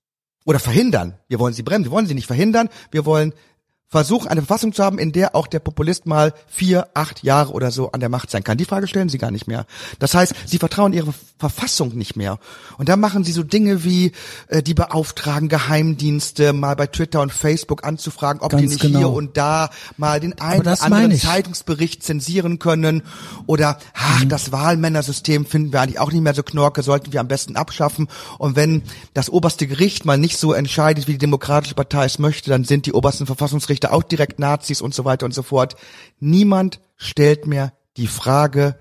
[0.45, 1.19] oder verhindern?
[1.27, 3.34] Wir wollen sie bremsen, wir wollen sie nicht verhindern, wir wollen
[3.89, 7.71] versuchen, eine Verfassung zu haben, in der auch der Populist mal vier, acht Jahre oder
[7.71, 8.58] so an der Macht sein kann.
[8.58, 9.65] Die Frage stellen sie gar nicht mehr.
[10.00, 12.38] Das heißt, sie vertrauen ihre Verfassung nicht mehr.
[12.78, 14.12] Und da machen sie so Dinge wie,
[14.50, 19.00] äh, die beauftragen Geheimdienste mal bei Twitter und Facebook anzufragen, ob Ganz die nicht genau.
[19.00, 21.21] hier und da mal den einen oder anderen ich.
[21.21, 23.04] Zeitungsbericht zensieren können.
[23.45, 24.30] Oder, ach, Mhm.
[24.30, 28.08] das Wahlmännersystem finden wir eigentlich auch nicht mehr so knorke, sollten wir am besten abschaffen.
[28.38, 28.82] Und wenn
[29.13, 32.86] das oberste Gericht mal nicht so entscheidet, wie die Demokratische Partei es möchte, dann sind
[32.86, 35.76] die obersten Verfassungsrichter auch direkt Nazis und so weiter und so fort.
[36.20, 38.78] Niemand stellt mehr die Frage,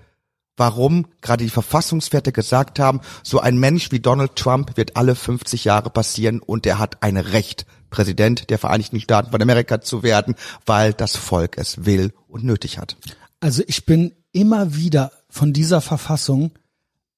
[0.57, 5.63] warum gerade die Verfassungswerte gesagt haben, so ein Mensch wie Donald Trump wird alle 50
[5.63, 10.35] Jahre passieren und er hat ein Recht, Präsident der Vereinigten Staaten von Amerika zu werden,
[10.65, 12.97] weil das Volk es will und nötig hat.
[13.39, 16.51] Also ich bin immer wieder von dieser Verfassung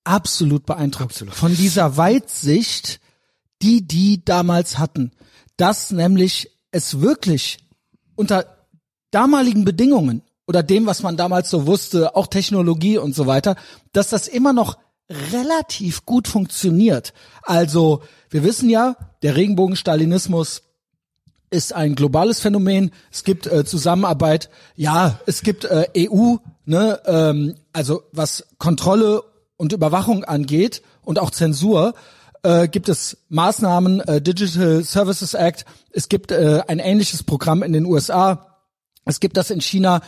[0.04, 1.12] absolut beeindruckt.
[1.12, 1.34] Absolut.
[1.34, 3.00] Von dieser Weitsicht,
[3.62, 5.12] die die damals hatten.
[5.58, 7.58] Dass nämlich es wirklich
[8.20, 8.68] unter
[9.12, 13.56] damaligen Bedingungen oder dem, was man damals so wusste, auch Technologie und so weiter,
[13.94, 14.78] dass das immer noch
[15.32, 17.14] relativ gut funktioniert.
[17.44, 20.64] Also wir wissen ja, der Regenbogenstalinismus
[21.50, 22.92] ist ein globales Phänomen.
[23.10, 24.50] Es gibt äh, Zusammenarbeit.
[24.76, 29.24] Ja, es gibt äh, EU, ne, ähm, also was Kontrolle
[29.56, 31.94] und Überwachung angeht und auch Zensur,
[32.44, 35.66] äh, gibt es Maßnahmen, äh, Digital Services Act.
[35.92, 38.58] Es gibt äh, ein ähnliches Programm in den USA.
[39.06, 40.02] Es gibt das in China.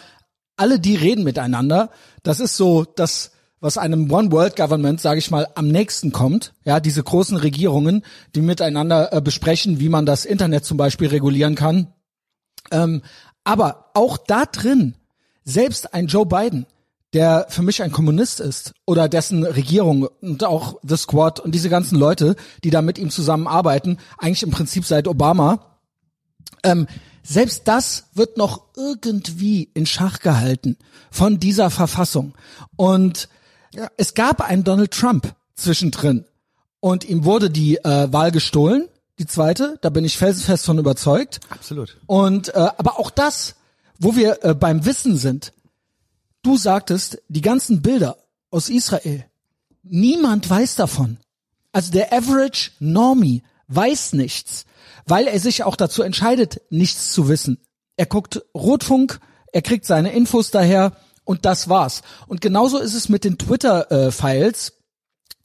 [0.58, 1.90] Alle die reden miteinander.
[2.24, 6.54] Das ist so das, was einem One World Government, sage ich mal, am nächsten kommt.
[6.64, 8.04] Ja, diese großen Regierungen,
[8.36, 11.94] die miteinander äh, besprechen, wie man das Internet zum Beispiel regulieren kann.
[12.72, 13.02] Ähm,
[13.44, 14.96] aber auch da drin,
[15.44, 16.66] selbst ein Joe Biden,
[17.14, 21.70] der für mich ein Kommunist ist oder dessen Regierung und auch The Squad und diese
[21.70, 25.78] ganzen Leute, die da mit ihm zusammenarbeiten, eigentlich im Prinzip seit Obama,
[26.64, 26.88] ähm,
[27.24, 30.78] selbst das wird noch irgendwie in Schach gehalten
[31.12, 32.34] von dieser Verfassung.
[32.76, 33.30] Und
[33.98, 36.26] es gab einen Donald Trump zwischendrin
[36.80, 38.88] und ihm wurde die äh, Wahl gestohlen,
[39.20, 41.42] die zweite, da bin ich felsenfest von überzeugt.
[41.50, 41.98] Absolut.
[42.08, 43.56] Und äh, aber auch das,
[44.00, 45.54] wo wir äh, beim Wissen sind,
[46.44, 48.18] du sagtest, die ganzen Bilder
[48.50, 49.26] aus Israel,
[49.84, 51.18] niemand weiß davon.
[51.72, 54.66] Also der Average Normie weiß nichts,
[55.06, 57.60] weil er sich auch dazu entscheidet, nichts zu wissen.
[57.96, 59.20] Er guckt Rotfunk,
[59.52, 62.02] er kriegt seine Infos daher und das war's.
[62.28, 64.74] Und genauso ist es mit den Twitter-Files.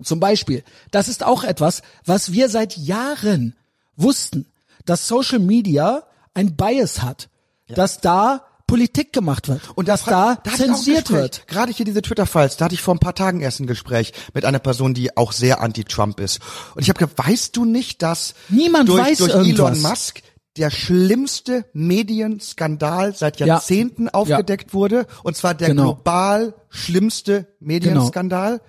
[0.03, 3.57] Zum Beispiel, das ist auch etwas, was wir seit Jahren
[3.97, 4.47] wussten,
[4.85, 6.05] dass Social Media
[6.35, 7.29] ein Bias hat,
[7.69, 11.47] dass da Politik gemacht wird und dass da, ein zensiert wird.
[11.47, 14.45] Gerade hier diese Twitter-Files, da hatte ich vor ein paar Tagen erst ein Gespräch mit
[14.45, 16.41] einer Person, die auch sehr anti-Trump ist.
[16.75, 19.79] Und ich habe gesagt, weißt du nicht, dass Niemand durch, weiß durch irgendwas.
[19.79, 20.23] Elon Musk
[20.57, 23.47] der schlimmste Medienskandal seit Ja.
[23.47, 25.07] Jahrzehnten aufgedeckt wurde?
[25.23, 25.95] Und zwar der Genau.
[25.95, 28.61] global schlimmste Medienskandal.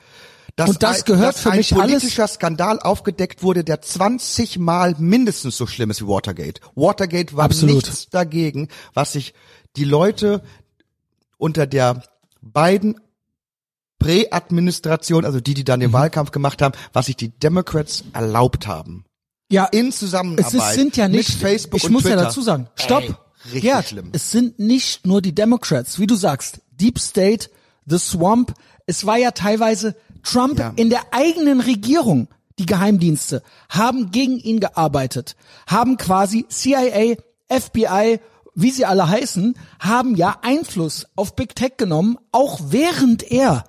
[0.56, 3.80] Dass Und das ein, gehört dass für ein mich alles- politischer Skandal aufgedeckt wurde, der
[3.82, 6.62] 20 Mal mindestens so schlimm ist wie Watergate.
[6.74, 7.76] Watergate war Absolut.
[7.86, 9.36] nichts dagegen, was sich
[9.78, 10.42] die Leute
[11.38, 12.04] unter der
[12.42, 13.00] beiden
[14.00, 15.86] Präadministration, also die, die dann Mhm.
[15.86, 19.06] den Wahlkampf gemacht haben, was sich die Democrats erlaubt haben.
[19.50, 22.18] Ja, In es Zusammenarbeit ist, sind ja nicht, mit Facebook ich muss Twitter.
[22.18, 23.14] ja dazu sagen, stopp, Ey,
[23.46, 24.10] richtig Gerd, schlimm.
[24.14, 27.50] es sind nicht nur die Democrats, wie du sagst, Deep State,
[27.86, 28.54] The Swamp,
[28.86, 30.74] es war ja teilweise Trump Ja.
[30.76, 32.28] in der eigenen Regierung,
[32.60, 35.36] die Geheimdienste, haben gegen ihn gearbeitet,
[35.66, 37.16] haben quasi CIA,
[37.50, 38.20] FBI,
[38.60, 43.64] wie sie alle heißen, haben ja Einfluss auf Big Tech genommen, auch während er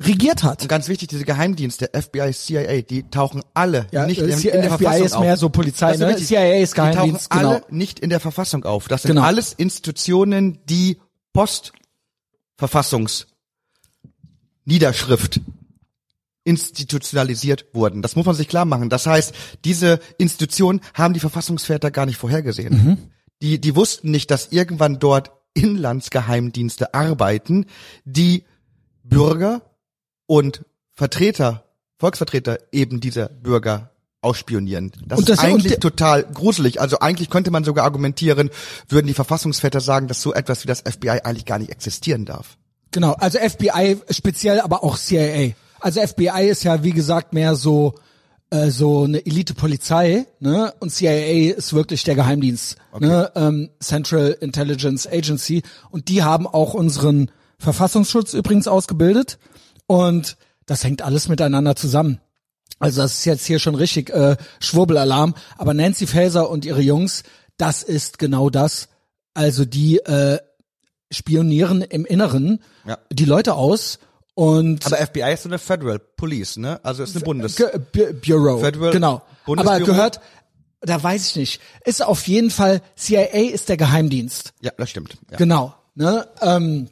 [0.00, 0.62] regiert hat.
[0.62, 4.38] Und ganz wichtig, diese Geheimdienste, FBI, CIA, die tauchen alle Ja, nicht äh, in, in
[4.38, 5.20] CIA der FBI Verfassung ist auf.
[5.22, 6.08] mehr so Polizei, Das ne?
[6.08, 6.26] wichtig.
[6.28, 7.66] CIA ist Geheimdienst, Die tauchen alle genau.
[7.76, 8.88] nicht in der Verfassung auf.
[8.88, 9.22] Das sind Genau.
[9.26, 10.98] alles Institutionen, die
[11.34, 13.26] Postverfassungs
[14.64, 15.40] Niederschrift
[16.44, 18.02] institutionalisiert wurden.
[18.02, 18.88] Das muss man sich klar machen.
[18.90, 19.34] Das heißt,
[19.64, 22.74] diese Institutionen haben die Verfassungsväter gar nicht vorhergesehen.
[22.74, 22.98] Mhm.
[23.42, 27.66] Die, die wussten nicht, dass irgendwann dort Inlandsgeheimdienste arbeiten,
[28.04, 28.44] die
[29.02, 29.62] Bürger
[30.26, 31.64] und Vertreter,
[31.98, 34.92] Volksvertreter eben dieser Bürger ausspionieren.
[35.06, 36.80] Das, das- ist eigentlich total gruselig.
[36.80, 38.50] Also eigentlich könnte man sogar argumentieren,
[38.88, 42.56] würden die Verfassungsväter sagen, dass so etwas wie das FBI eigentlich gar nicht existieren darf.
[42.90, 45.52] Genau, also FBI speziell, aber auch CIA.
[45.80, 47.94] Also FBI ist ja wie gesagt mehr so
[48.54, 50.72] äh, so eine Elite-Polizei, ne?
[50.80, 53.30] Und CIA ist wirklich der Geheimdienst, ne?
[53.34, 55.62] Ähm, Central Intelligence Agency.
[55.90, 59.38] Und die haben auch unseren Verfassungsschutz übrigens ausgebildet.
[59.86, 60.36] Und
[60.66, 62.20] das hängt alles miteinander zusammen.
[62.78, 65.34] Also das ist jetzt hier schon richtig äh, Schwurbelalarm.
[65.58, 67.22] Aber Nancy Faeser und ihre Jungs,
[67.56, 68.88] das ist genau das,
[69.34, 70.38] Also die äh,
[71.10, 72.98] spionieren im Inneren Ja.
[73.12, 73.98] die Leute aus
[74.34, 76.80] und Aber FBI ist so eine Federal Police, ne?
[76.82, 77.56] Also ist eine Bundes.
[78.22, 79.14] Bureau, Federal genau.
[79.14, 79.84] Aber Bundesbüro?
[79.86, 80.20] gehört,
[80.80, 84.52] da weiß ich nicht, ist auf jeden Fall, CIA ist der Geheimdienst.
[84.60, 85.16] Ja, das stimmt.
[85.30, 85.36] Ja.
[85.36, 85.74] Genau.
[85.94, 86.26] Ne?
[86.40, 86.88] Ähm,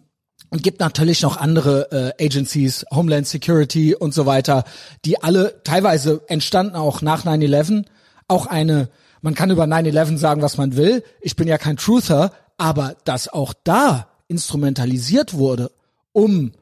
[0.50, 4.64] und gibt natürlich noch andere äh, Agencies, Homeland Security und so weiter,
[5.04, 7.86] die alle teilweise entstanden auch nach 9-11.
[8.28, 8.90] Auch eine,
[9.22, 11.02] man kann über 9-11 sagen, was man will.
[11.20, 15.72] Ich bin ja kein Truther, aber dass auch da instrumentalisiert wurde,
[16.12, 16.52] um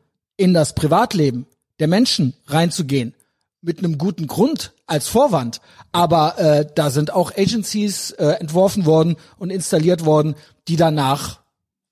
[0.41, 1.47] in das Privatleben
[1.81, 3.15] der Menschen reinzugehen,
[3.61, 5.61] mit einem guten Grund als Vorwand.
[5.93, 10.35] Aber äh, da sind auch Agencies äh, entworfen worden und installiert worden,
[10.67, 11.41] die danach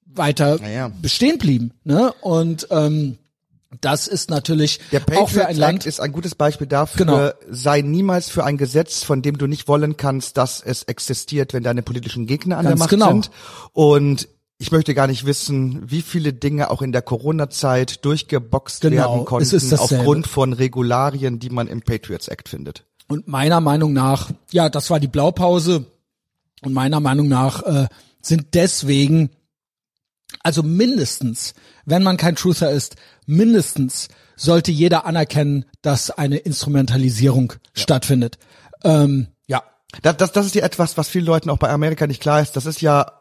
[0.06, 0.90] weiter ja.
[1.02, 1.72] bestehen blieben.
[1.84, 2.14] Ne?
[2.22, 3.18] Und ähm,
[3.82, 5.80] das ist natürlich Der auch für ein Land.
[5.80, 7.30] Act ist ein gutes Beispiel dafür, Genau.
[7.50, 11.62] sei niemals für ein Gesetz, von dem du nicht wollen kannst, dass es existiert, wenn
[11.62, 13.08] deine politischen Gegner an Ganz der Macht genau.
[13.10, 13.30] sind.
[13.74, 14.28] Und
[14.58, 19.24] ich möchte gar nicht wissen, wie viele Dinge auch in der Corona-Zeit durchgeboxt Genau, werden
[19.24, 22.84] konnten aufgrund von Regularien, die man im Patriots Act findet.
[23.06, 25.86] Und meiner Meinung nach, ja, das war die Blaupause.
[26.62, 27.86] Und meiner Meinung nach äh,
[28.20, 29.30] sind deswegen,
[30.42, 38.38] also mindestens, wenn man kein Truther ist, mindestens sollte jeder anerkennen, dass eine Instrumentalisierung stattfindet.
[38.82, 39.62] Ähm, ja,
[40.02, 42.56] Das, das, das ist ja etwas, was vielen Leuten auch bei Amerika nicht klar ist.
[42.56, 43.17] Das ist ja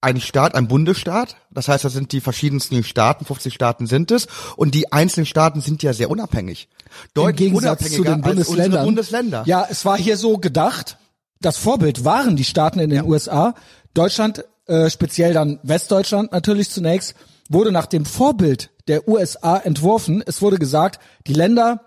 [0.00, 1.36] ein Staat, ein Bundesstaat.
[1.50, 4.26] Das heißt, das sind die verschiedensten Staaten, 50 Staaten sind es.
[4.56, 6.68] Und die einzelnen Staaten sind ja sehr unabhängig.
[6.68, 8.84] im Deutlich Gegensatz zu den Bundesländern.
[8.84, 9.42] Bundesländer.
[9.46, 10.98] Ja, es war hier so gedacht.
[11.40, 13.54] Das Vorbild waren die Staaten in den USA.
[13.94, 17.14] Deutschland, äh, speziell dann Westdeutschland natürlich zunächst,
[17.48, 20.22] wurde nach dem Vorbild der USA entworfen.
[20.24, 21.80] Es wurde gesagt, die Länder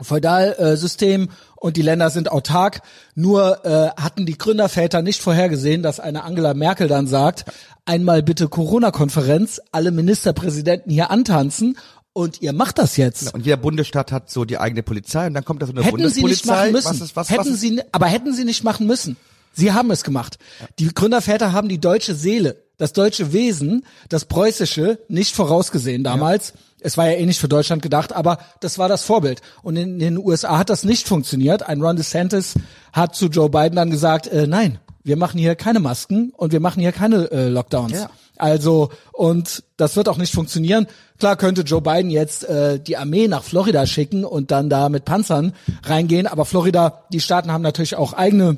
[0.00, 2.82] Feudalsystem und die Länder sind autark.
[3.14, 7.44] Nur äh, hatten die Gründerväter nicht vorhergesehen, dass eine Angela Merkel dann sagt,
[7.84, 11.76] einmal bitte Corona-Konferenz, alle Ministerpräsidenten hier antanzen
[12.12, 13.34] und ihr macht das jetzt.
[13.34, 15.98] Und jeder Bundesstaat hat so die eigene Polizei und dann kommt da so eine Hätten
[15.98, 16.54] sie nicht Bundespolizei.
[16.54, 16.88] machen müssen.
[16.88, 19.16] Was ist, was, hätten was sie, aber hätten sie nicht machen müssen.
[19.52, 20.38] Sie haben es gemacht.
[20.78, 26.54] Die Gründerväter haben die deutsche Seele, das deutsche Wesen, das preußische nicht vorausgesehen damals.
[26.80, 29.40] Es war ja eh nicht für Deutschland gedacht, aber das war das Vorbild.
[29.62, 31.62] Und in den USA hat das nicht funktioniert.
[31.62, 32.54] Ein Ron DeSantis
[32.92, 36.60] hat zu Joe Biden dann gesagt, äh, nein, wir machen hier keine Masken und wir
[36.60, 37.92] machen hier keine äh, Lockdowns.
[37.92, 38.10] Ja.
[38.36, 40.86] Also, und das wird auch nicht funktionieren.
[41.18, 45.04] Klar könnte Joe Biden jetzt äh, die Armee nach Florida schicken und dann da mit
[45.04, 45.52] Panzern
[45.84, 48.56] reingehen, aber Florida, die Staaten haben natürlich auch eigene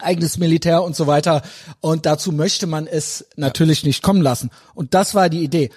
[0.00, 1.42] eigenes Militär und so weiter.
[1.80, 4.50] Und dazu möchte man es natürlich nicht kommen lassen.
[4.74, 5.70] Und das war die Idee.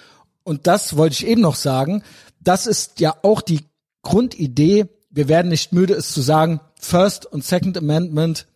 [0.44, 2.02] Und das wollte ich eben noch sagen.
[2.40, 3.60] Das ist ja auch die
[4.02, 4.86] Grundidee.
[5.10, 6.60] Wir werden nicht müde, es zu sagen.
[6.78, 8.46] First und Second Amendment.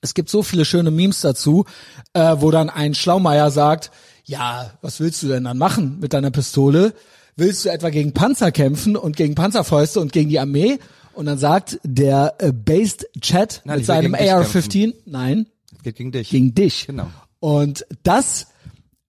[0.00, 1.64] Es gibt so viele schöne Memes dazu,
[2.12, 3.90] äh, wo dann ein Schlaumeier sagt,
[4.24, 6.94] ja, was willst du denn dann machen mit deiner Pistole?
[7.36, 10.78] Willst du etwa gegen Panzer kämpfen und gegen Panzerfäuste und gegen die Armee?
[11.14, 15.82] Und dann sagt der äh, Based Chat Nein, mit seinem gegen dich AR-15, nein, Das
[15.82, 16.30] geht gegen dich.
[16.30, 16.86] gegen dich.
[16.86, 17.08] Genau.
[17.40, 18.46] Und das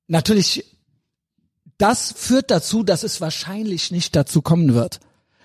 [0.08, 0.65] natürlich,
[1.78, 5.00] das führt dazu, dass es wahrscheinlich nicht dazu kommen wird.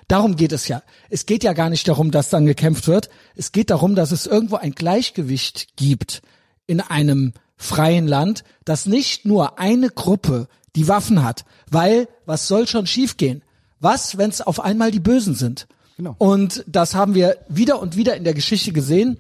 [0.08, 0.82] Darum geht es ja.
[1.08, 3.10] Es geht ja gar nicht darum, dass dann gekämpft wird.
[3.36, 6.22] Es geht darum, dass es irgendwo ein Gleichgewicht gibt
[6.66, 12.66] in einem freien Land, dass nicht nur eine Gruppe die Waffen hat, weil was soll
[12.66, 13.42] schon schiefgehen?
[13.78, 15.66] Was, wenn es auf einmal die Bösen sind?
[16.00, 16.14] Genau.
[16.16, 19.18] Und das haben wir wieder und wieder in der Geschichte gesehen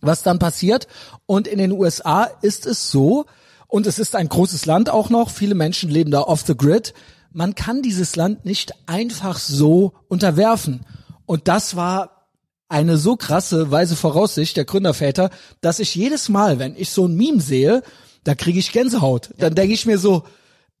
[0.00, 0.86] was dann passiert.
[1.26, 3.26] Und in den USA ist es so,
[3.66, 6.94] und es ist ein großes Land auch noch, viele Menschen leben da off the grid,
[7.32, 10.86] man kann dieses Land nicht einfach so unterwerfen.
[11.26, 12.26] Und das war
[12.70, 17.14] eine so krasse weise Voraussicht der Gründerväter, dass ich jedes Mal, wenn ich so ein
[17.14, 17.82] Meme sehe,
[18.24, 19.30] da kriege ich Gänsehaut.
[19.38, 20.24] Dann denke ich mir so,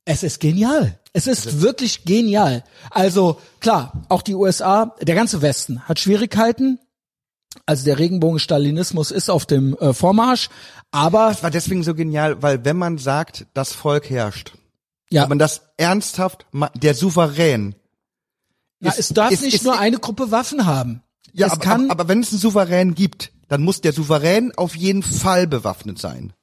[0.04, 0.98] es ist genial.
[1.12, 2.62] Es ist wirklich genial.
[2.90, 6.78] Also klar, auch die USA, der ganze Westen hat Schwierigkeiten,
[7.66, 10.48] also der Regenbogen-Stalinismus ist auf dem äh, Vormarsch,
[10.90, 14.52] aber Das war deswegen so genial, weil wenn man sagt, das Volk herrscht,
[15.10, 17.74] ja, wenn man das ernsthaft, der Souverän,
[18.80, 21.02] ja ist- es darf ist- nicht ist- nur eine Gruppe Waffen haben.
[21.32, 24.52] ja, es aber, kann, aber, aber wenn es einen Souverän gibt, dann muss der Souverän
[24.56, 26.34] auf jeden Fall bewaffnet sein.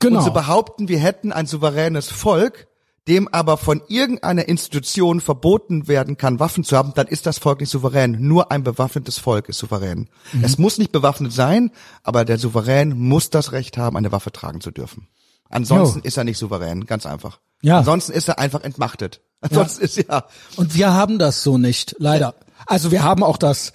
[0.00, 0.18] genau.
[0.18, 2.66] Und zu behaupten, wir hätten ein souveränes Volk,
[3.08, 7.60] dem aber von irgendeiner Institution verboten werden kann, Waffen zu haben, dann ist das Volk
[7.60, 8.16] nicht souverän.
[8.20, 10.08] Nur ein bewaffnetes Volk ist souverän.
[10.32, 10.44] Mhm.
[10.44, 11.70] Es muss nicht bewaffnet sein,
[12.02, 15.08] aber der Souverän muss das Recht haben, eine Waffe tragen zu dürfen.
[15.48, 16.04] Ansonsten Jo.
[16.04, 17.40] ist er nicht souverän, ganz einfach.
[17.62, 17.78] Ja.
[17.78, 19.20] Ansonsten ist er einfach entmachtet.
[19.40, 22.34] Ansonsten ist ja, Und wir haben das so nicht, leider.
[22.66, 23.72] Also wir haben auch das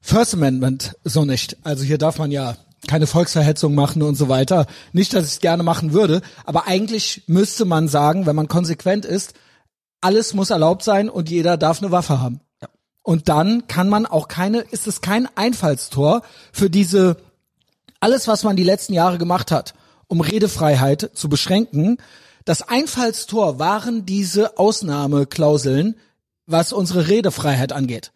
[0.00, 1.58] First Amendment so nicht.
[1.62, 4.66] Also hier darf man ja keine Volksverhetzung machen und so weiter.
[4.92, 9.04] Nicht, dass ich es gerne machen würde, aber eigentlich müsste man sagen, wenn man konsequent
[9.04, 9.34] ist,
[10.00, 12.40] alles muss erlaubt sein und jeder darf eine Waffe haben.
[12.60, 12.68] Ja.
[13.02, 17.16] Und dann kann man auch keine, ist es kein Einfallstor für diese,
[18.00, 19.74] alles, was man die letzten Jahre gemacht hat,
[20.06, 21.96] um Redefreiheit zu beschränken.
[22.44, 25.96] Das Einfallstor waren diese Ausnahmeklauseln,
[26.46, 28.12] was unsere Redefreiheit angeht.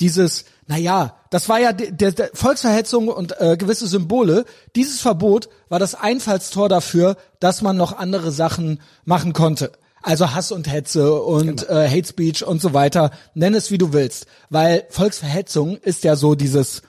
[0.00, 4.44] Dieses, naja, das war ja der, der Volksverhetzung und äh, gewisse Symbole.
[4.76, 9.72] Dieses Verbot war das Einfallstor dafür, dass man noch andere Sachen machen konnte.
[10.02, 11.80] Also Hass und Hetze und Genau.
[11.80, 13.10] äh, Hate Speech und so weiter.
[13.34, 16.82] Nenn es wie du willst, weil Volksverhetzung ist ja so dieses,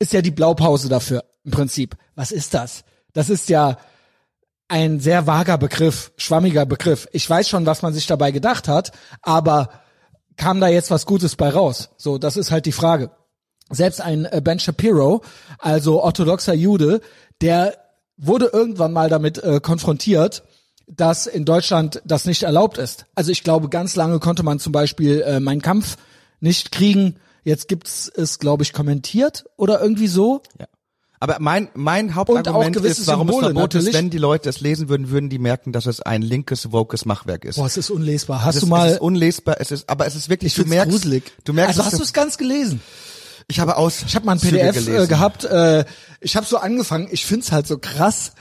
[0.00, 1.96] ist ja die Blaupause dafür im Prinzip.
[2.16, 2.82] Was ist das?
[3.12, 3.78] Das ist ja
[4.66, 7.08] ein sehr vager Begriff, schwammiger Begriff.
[7.12, 8.92] Ich weiß schon, was man sich dabei gedacht hat,
[9.22, 9.70] aber
[10.38, 11.90] kam da jetzt was Gutes bei raus?
[11.98, 13.10] So, das ist halt die Frage.
[13.70, 15.22] Selbst ein äh, Ben Shapiro,
[15.58, 17.02] also orthodoxer Jude,
[17.42, 17.76] der
[18.16, 20.42] wurde irgendwann mal damit äh, konfrontiert,
[20.86, 23.04] dass in Deutschland das nicht erlaubt ist.
[23.14, 25.98] Also ich glaube, ganz lange konnte man zum Beispiel äh, Mein Kampf
[26.40, 27.16] nicht kriegen.
[27.44, 30.42] Jetzt gibt's es, glaube ich, kommentiert oder irgendwie so.
[30.58, 30.66] Ja.
[31.20, 33.94] Aber mein, mein Hauptargument ist, warum Symbole es verboten ist, natürlich.
[33.94, 37.44] wenn die Leute es lesen würden, würden die merken, dass es ein linkes, wokes Machwerk
[37.44, 37.56] ist.
[37.56, 38.44] Boah, es ist unlesbar.
[38.44, 40.62] Hast es du ist, mal es ist unlesbar, es ist, aber es ist wirklich, ich
[40.62, 41.24] du merkst, gruselig.
[41.44, 42.80] du merkst, also hast du es ganz gelesen?
[43.48, 45.44] ich habe aus, Ich habe mal ein PDF äh, gehabt.
[45.44, 45.86] Äh,
[46.20, 47.08] ich habe so angefangen.
[47.10, 48.32] Ich find's halt so krass,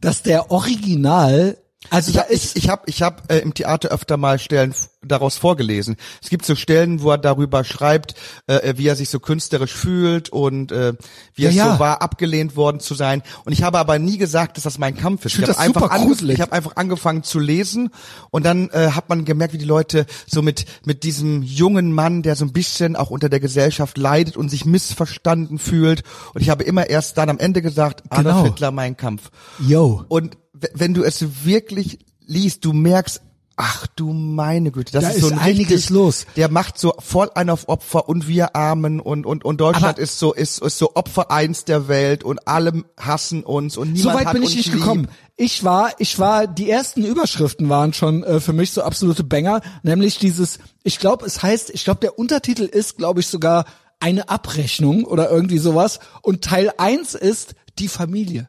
[0.00, 1.58] dass der Original,
[1.90, 4.38] also Ich da habe ist ich, ich hab, ich hab, äh, im Theater öfter mal
[4.38, 4.74] Stellen
[5.06, 5.96] daraus vorgelesen.
[6.22, 8.14] Es gibt so Stellen, wo er darüber schreibt,
[8.46, 10.94] äh, wie er sich so künstlerisch fühlt und äh,
[11.34, 11.72] wie Ja, es ja.
[11.74, 13.22] so war, abgelehnt worden zu sein.
[13.44, 15.32] Und ich habe aber nie gesagt, dass das mein Kampf ist.
[15.32, 16.36] Ich find hab das einfach ange- gruselig.
[16.36, 17.90] Ich habe einfach angefangen zu lesen
[18.30, 22.22] und dann äh, hat man gemerkt, wie die Leute so mit mit diesem jungen Mann,
[22.22, 26.02] der so ein bisschen auch unter der Gesellschaft leidet und sich missverstanden fühlt.
[26.32, 28.44] Und ich habe immer erst dann am Ende gesagt, Adolf Genau.
[28.44, 29.30] Hitler, mein Kampf.
[29.60, 30.04] yo.
[30.08, 30.38] Und
[30.74, 33.20] wenn du es wirklich liest, du merkst,
[33.56, 36.26] ach du meine Güte, das Da ist so ist ein einiges richtig, los.
[36.36, 40.02] Der macht so voll einen auf Opfer und wir Armen und und und Deutschland Aber-
[40.02, 44.18] ist so ist, ist so Opfer eins der Welt und alle hassen uns und niemand
[44.18, 44.80] So weit bin ich nicht lieb.
[44.80, 45.08] gekommen.
[45.36, 49.60] Ich war, ich war, die ersten Überschriften waren schon äh, für mich so absolute Banger,
[49.82, 53.66] nämlich dieses, ich glaube, es heißt, ich glaube, der Untertitel ist, glaube ich, sogar
[54.00, 55.98] eine Abrechnung oder irgendwie sowas.
[56.22, 58.48] Und Teil eins ist die Familie.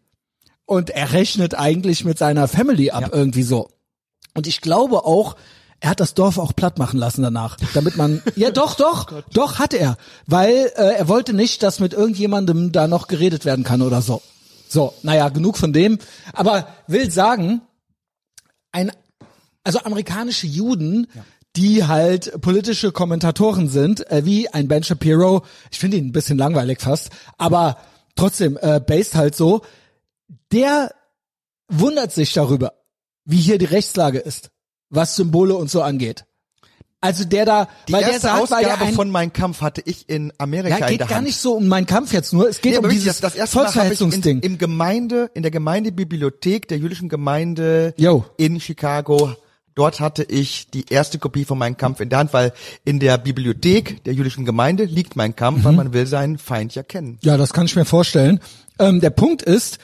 [0.65, 3.69] Und er rechnet eigentlich mit seiner Family ab, irgendwie so.
[4.33, 5.35] Und ich glaube auch,
[5.79, 9.59] er hat das Dorf auch platt machen lassen danach, damit man, ja doch, doch, doch
[9.59, 13.81] hat er, weil äh, er wollte nicht, dass mit irgendjemandem da noch geredet werden kann
[13.81, 14.21] oder so.
[14.67, 15.99] So, naja, genug von dem.
[16.33, 17.61] Aber will sagen,
[18.71, 18.91] ein,
[19.63, 21.07] also amerikanische Juden,
[21.55, 26.37] die halt politische Kommentatoren sind, äh, wie ein Ben Shapiro, ich finde ihn ein bisschen
[26.37, 27.77] langweilig fast, aber
[28.15, 29.61] trotzdem, äh, based halt so,
[30.51, 30.91] der
[31.69, 32.73] wundert sich darüber,
[33.25, 34.49] wie hier die Rechtslage ist,
[34.89, 36.25] was Symbole und so angeht.
[37.01, 39.61] Also der da, Die weil der erste sagt, weil der Ausgabe ein, von Mein Kampf
[39.61, 41.27] hatte ich in Amerika ja, in geht der gar Hand.
[41.27, 43.59] nicht so um meinen Kampf jetzt nur, es geht Nee, um dieses das, das in,
[43.59, 44.39] Volksverhetzungsding.
[44.39, 48.25] im Gemeinde, in der Gemeindebibliothek der jüdischen Gemeinde Yo.
[48.37, 49.33] in Chicago,
[49.75, 52.53] dort hatte ich die erste Kopie von Mein Kampf in der Hand, weil
[52.85, 55.63] in der Bibliothek der jüdischen Gemeinde liegt Mein Kampf, Mhm.
[55.65, 57.19] weil man will seinen Feind ja kennen.
[57.21, 58.39] Ja, das kann ich mir vorstellen.
[58.79, 59.77] Ähm, der Punkt ist,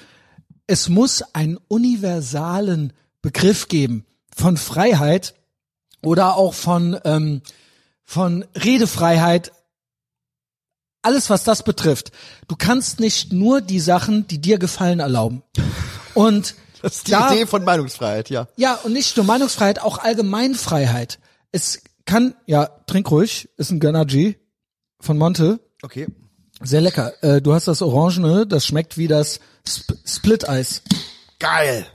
[0.67, 5.35] es muss einen universalen Begriff geben von Freiheit
[6.01, 7.41] oder auch von, ähm,
[8.03, 9.51] von Redefreiheit.
[11.03, 12.11] Alles, was das betrifft.
[12.47, 15.43] Du kannst nicht nur die Sachen, die dir gefallen, erlauben.
[16.13, 18.47] Und Das ist die da, Idee von Meinungsfreiheit, ja.
[18.55, 21.19] ja, und nicht nur Meinungsfreiheit, auch Allgemeinfreiheit.
[21.51, 24.35] Es kann, ja, trink ruhig, ist ein Gönner G
[24.99, 25.59] von Monte.
[25.83, 26.07] Okay.
[26.61, 27.13] Sehr lecker.
[27.23, 30.81] Äh, du hast das Orangene, das schmeckt wie das Sp Split-Eis.
[31.39, 31.85] Geil.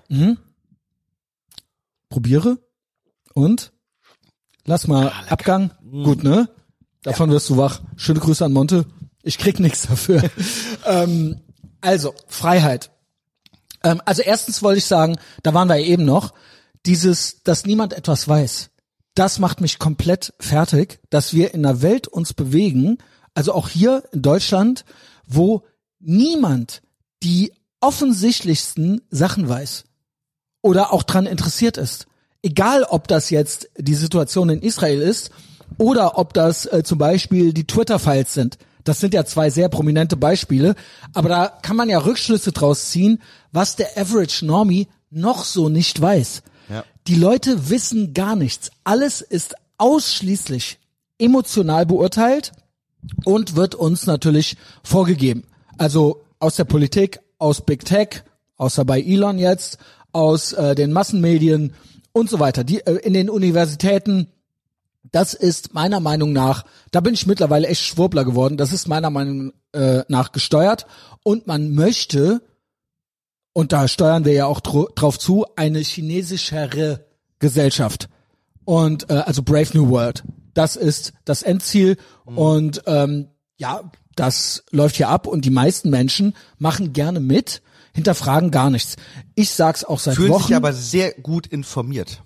[2.09, 2.59] Probiere
[3.35, 3.73] und
[4.65, 5.71] lass mal Abgang.
[5.83, 6.49] Gut, ne?
[7.03, 7.81] Davon wirst du wach.
[7.97, 8.87] Schöne Grüße an Monte.
[9.23, 10.23] Ich krieg nichts dafür.
[10.87, 11.41] ähm,
[11.81, 12.91] also, Freiheit.
[13.85, 16.33] Ähm, also erstens wollte ich sagen, da waren wir ja eben noch,
[16.85, 18.71] dieses, dass niemand etwas weiß.
[19.15, 22.99] Das macht mich komplett fertig, dass wir in einer Welt uns bewegen,
[23.35, 24.85] also auch hier in Deutschland,
[25.27, 25.65] wo
[26.01, 26.83] niemand
[27.23, 29.85] die offensichtlichsten Sachen weiß
[30.63, 32.07] oder auch dran interessiert ist.
[32.43, 35.31] Egal, ob das jetzt die Situation in Israel ist
[35.79, 38.59] oder ob das äh, zum Beispiel die Twitter-Files sind.
[38.85, 40.77] Das sind ja zwei sehr prominente Beispiele,
[41.13, 46.01] aber da kann man ja Rückschlüsse draus ziehen, was der Average Normie noch so nicht
[46.01, 46.43] weiß.
[46.69, 46.85] Ja.
[47.09, 48.71] Die Leute wissen gar nichts.
[48.85, 50.79] Alles ist ausschließlich
[51.19, 52.53] emotional beurteilt
[53.25, 55.45] und wird uns natürlich vorgegeben.
[55.79, 58.23] Also aus der Politik, aus Big Tech,
[58.57, 59.79] außer bei Elon jetzt,
[60.13, 61.75] aus äh, den Massenmedien
[62.13, 64.29] und so weiter, die äh, in den Universitäten.
[65.13, 68.57] Das ist meiner Meinung nach, da bin ich mittlerweile echt Schwurbler geworden.
[68.57, 70.87] Das ist meiner Meinung äh, nach gesteuert
[71.23, 72.41] und man möchte
[73.57, 77.07] und da steuern wir ja auch drauf zu, eine chinesischere
[77.39, 78.11] Gesellschaft.
[78.67, 80.25] Und äh, also Brave New World.
[80.53, 81.97] Das ist das Endziel.
[82.27, 82.37] Mhm.
[82.37, 87.63] Und ähm, ja, das läuft hier ab und die meisten Menschen machen gerne mit,
[87.95, 88.97] hinterfragen gar nichts.
[89.35, 90.45] Ich sag's auch seit fühlen Wochen.
[90.45, 92.23] Fühlen sich aber sehr gut informiert.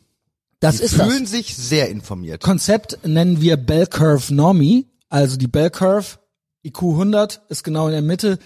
[0.61, 1.31] Das die ist fühlen das.
[1.31, 2.43] sich sehr informiert.
[2.43, 6.19] Konzept nennen wir Bell Curve Normie, also die Bell Curve
[6.63, 8.39] IQ 100 ist genau in der Mitte.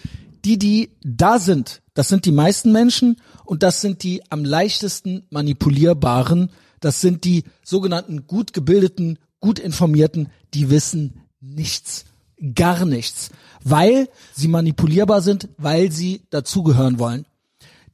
[0.44, 5.26] Die, die da sind, das sind die meisten Menschen und das sind die am leichtesten
[5.30, 6.50] manipulierbaren.
[6.80, 12.04] Das sind die sogenannten gut gebildeten, gut informierten, die wissen nichts,
[12.52, 13.30] gar nichts,
[13.62, 17.26] weil sie manipulierbar sind, weil sie dazugehören wollen.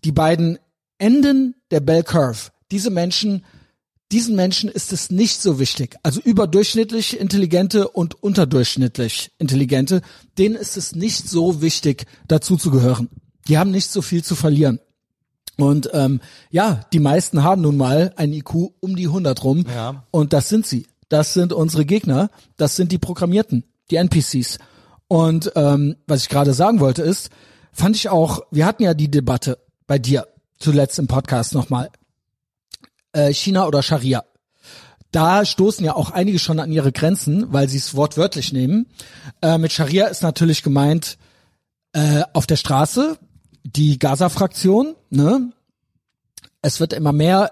[0.04, 0.58] Die beiden
[0.98, 3.44] Enden der Bell Curve, diese Menschen
[4.12, 5.96] diesen Menschen ist es nicht so wichtig.
[6.02, 10.02] Also überdurchschnittlich intelligente und unterdurchschnittlich intelligente,
[10.36, 13.08] denen ist es nicht so wichtig, dazu zu gehören.
[13.46, 14.80] Die haben nicht so viel zu verlieren.
[15.56, 16.20] Und ähm,
[16.50, 19.64] ja, die meisten haben nun mal ein IQ um die 100 rum.
[19.72, 20.04] Ja.
[20.10, 20.86] Und das sind sie.
[21.08, 22.30] Das sind unsere Gegner.
[22.56, 24.58] Das sind die Programmierten, die NPCs.
[25.08, 27.30] Und ähm, was ich gerade sagen wollte ist,
[27.72, 30.28] fand ich auch, wir hatten ja die Debatte bei dir
[30.58, 31.90] zuletzt im Podcast nochmal
[33.12, 34.24] äh, China oder Scharia.
[35.12, 38.86] Da stoßen ja auch einige schon an ihre Grenzen, weil sie es wortwörtlich nehmen.
[39.42, 41.18] Äh, mit Scharia ist natürlich gemeint
[41.92, 43.18] äh, auf der Straße
[43.64, 44.94] die Gaza-Fraktion.
[45.10, 45.52] Ne?
[46.62, 47.50] Es wird immer mehr,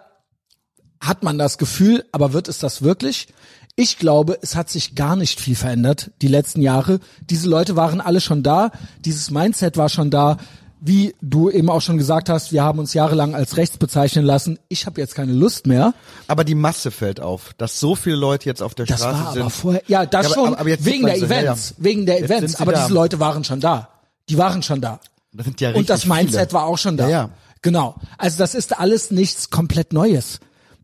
[1.01, 3.29] hat man das Gefühl, aber wird es das wirklich?
[3.77, 6.99] Ich glaube, es hat sich gar nicht viel verändert die letzten Jahre.
[7.31, 8.73] Diese Leute waren alle schon da,
[9.05, 10.37] dieses Mindset war schon da
[10.81, 14.59] wie du eben auch schon gesagt hast, wir haben uns jahrelang als rechts bezeichnen lassen.
[14.69, 15.95] Ich habe jetzt keine Lust mehr.
[16.29, 19.33] Aber die Masse fällt auf, dass so viele Leute jetzt auf der das Straße war
[19.33, 19.43] sind.
[19.43, 20.55] Aber vorher, ja, das ja, aber, schon.
[20.55, 21.85] aber jetzt wegen der so, Events, ja, ja.
[21.85, 22.41] wegen der Jetzt Events.
[22.41, 22.83] sind sie Aber da.
[22.83, 23.89] diese Leute waren schon da.
[24.29, 25.01] Die waren schon da.
[25.33, 26.53] Das sind ja Und das Mindset viele.
[26.53, 27.31] war auch schon da.
[27.63, 27.97] Genau.
[28.19, 30.39] Also das ist alles nichts komplett Neues.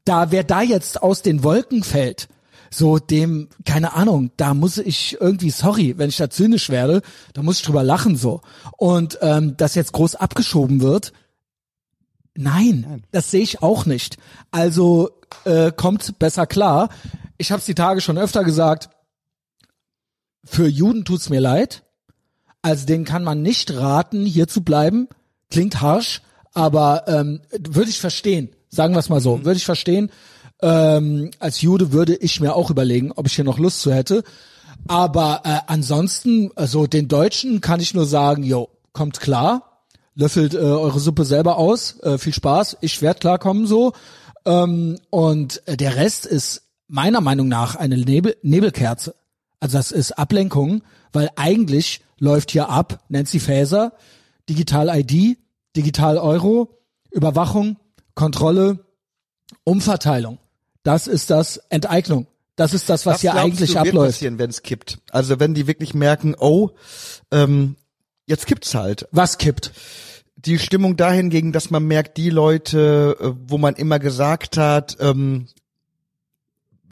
[0.05, 2.29] Da, wer da jetzt aus den Wolken fällt,
[2.71, 7.03] so dem, keine Ahnung, da muss ich irgendwie, sorry, wenn ich da zynisch werde,
[7.33, 8.41] da muss ich drüber lachen so.
[8.77, 11.13] Und ähm, das jetzt groß abgeschoben wird,
[12.35, 14.19] nein, das sehe ich auch nicht.
[14.51, 15.11] Also
[15.45, 16.89] äh, kommt besser klar.
[17.39, 18.91] Ich habe es die Tage schon öfter gesagt,
[20.45, 21.83] für Juden tut's mir leid.
[22.61, 25.09] Also denen kann man nicht raten, hier zu bleiben.
[25.51, 26.23] Klingt harsch,
[26.55, 28.51] aber ähm, würde ich verstehen.
[28.75, 30.11] Sagen wir es mal so, würde ich verstehen.
[30.61, 34.25] Ähm, als Jude würde ich mir auch überlegen, ob ich hier noch Lust zu hätte.
[34.89, 40.59] Aber äh, ansonsten, also den Deutschen kann ich nur sagen, jo, kommt klar, löffelt äh,
[40.59, 43.93] eure Suppe selber aus, äh, viel Spaß, ich werd klarkommen so.
[44.45, 49.15] Ähm, und äh, der Rest ist meiner Meinung nach eine Nebel Nebelkerze.
[49.61, 53.93] Also das ist Ablenkung, weil eigentlich läuft hier ab Nancy Faeser,
[54.49, 55.39] Digital ID,
[55.77, 56.79] Digital Euro,
[57.11, 57.77] Überwachung,
[58.15, 58.79] Kontrolle,
[59.65, 60.39] Umverteilung.
[60.83, 62.27] Das ist das Enteignung.
[62.57, 64.13] Das ist das, was, hier glaubst eigentlich du, abläuft.
[64.13, 64.99] passieren, wenn es kippt?
[65.11, 66.71] Also wenn die wirklich merken, oh,
[67.33, 67.77] ähm,
[68.27, 69.09] jetzt kippt's halt.
[69.11, 69.73] Was kippt?
[70.37, 75.49] Die Stimmung dahingegen, dass man merkt, die Leute, äh, wo man immer gesagt hat, ähm,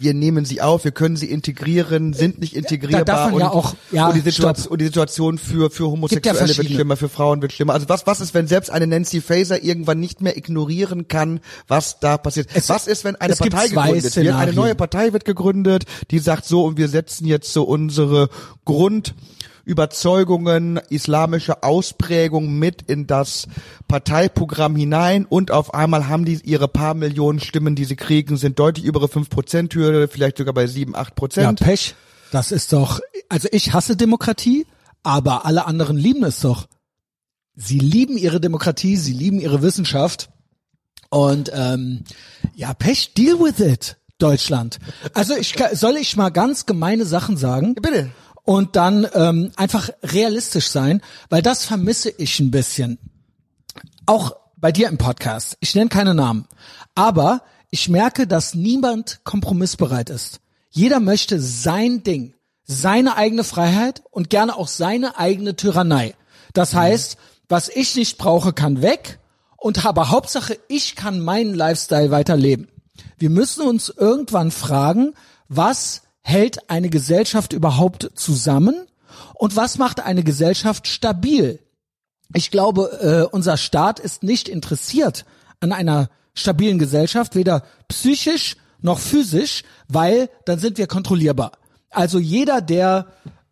[0.03, 3.05] wir nehmen sie auf, wir können sie integrieren, sind nicht integrierbar.
[3.05, 5.85] Da darf man und, ja auch- ja, und, die Situation, und die Situation für, für
[5.91, 6.75] Homosexuelle wird verschiedene.
[6.77, 7.75] schlimmer, für Frauen wird schlimmer.
[7.75, 12.01] Also was, was ist, wenn selbst eine Nancy Faeser irgendwann nicht mehr ignorieren kann, was
[12.01, 12.49] da passiert?
[12.55, 14.35] Es- was ist, wenn eine Partei gegründet wird?
[14.35, 18.29] Eine neue Partei wird gegründet, die sagt so, und wir setzen jetzt so unsere
[18.65, 19.15] Grund,
[19.65, 23.47] Überzeugungen, islamische Ausprägung mit in das
[23.89, 28.59] Parteiprogramm hinein und auf einmal haben die ihre paar Millionen Stimmen, die sie kriegen, sind
[28.59, 31.53] deutlich über ihre 5%-Hürde, vielleicht sogar bei 7, 8% Ja.
[31.53, 31.95] Pech.
[32.31, 34.67] Das ist doch, also ich hasse Demokratie,
[35.03, 36.67] aber alle anderen lieben es doch.
[37.55, 40.31] Sie lieben ihre Demokratie, sie lieben ihre Wissenschaft.
[41.11, 42.05] Und ähm,
[42.55, 44.79] ja, Pech, deal with it, Deutschland.
[45.13, 47.75] Also ich soll ich mal ganz gemeine Sachen sagen?
[47.75, 48.11] Bitte.
[48.45, 52.99] Und dann ähm, einfach realistisch sein, weil das vermisse ich ein bisschen.
[54.07, 55.57] Auch bei dir im Podcast.
[55.61, 56.47] Ich nenne keine Namen.
[56.95, 60.41] Aber ich merke, dass niemand kompromissbereit ist.
[60.71, 62.35] Jeder möchte sein Ding,
[62.65, 66.15] seine eigene Freiheit und gerne auch seine eigene Tyrannei.
[66.53, 67.17] Das heißt,
[67.49, 69.19] was ich nicht brauche, kann weg
[69.57, 72.69] und aber Hauptsache, ich kann meinen Lifestyle weiterleben.
[73.19, 75.15] Wir müssen uns irgendwann fragen,
[75.49, 78.75] was hält eine Gesellschaft überhaupt zusammen
[79.35, 81.59] und was macht eine Gesellschaft stabil?
[82.35, 85.25] Ich glaube, äh, unser Staat ist nicht interessiert
[85.61, 91.53] an einer stabilen Gesellschaft, weder psychisch noch physisch, weil dann sind wir kontrollierbar.
[91.91, 93.07] Also jeder, der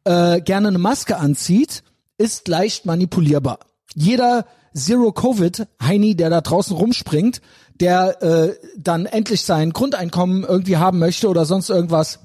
[0.05, 1.83] äh, gerne eine Maske anzieht,
[2.17, 3.59] ist leicht manipulierbar.
[3.95, 7.41] Jeder Zero-Covid-Heini, der da draußen rumspringt,
[7.81, 12.21] der äh, dann endlich sein Grundeinkommen irgendwie haben möchte oder sonst irgendwas,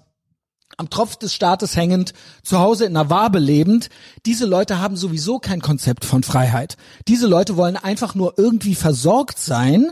[0.77, 2.13] am Tropf des Staates hängend,
[2.43, 3.89] zu Hause in einer Wabe lebend,
[4.25, 6.77] diese Leute haben sowieso kein Konzept von Freiheit.
[7.07, 9.91] Diese Leute wollen einfach nur irgendwie versorgt sein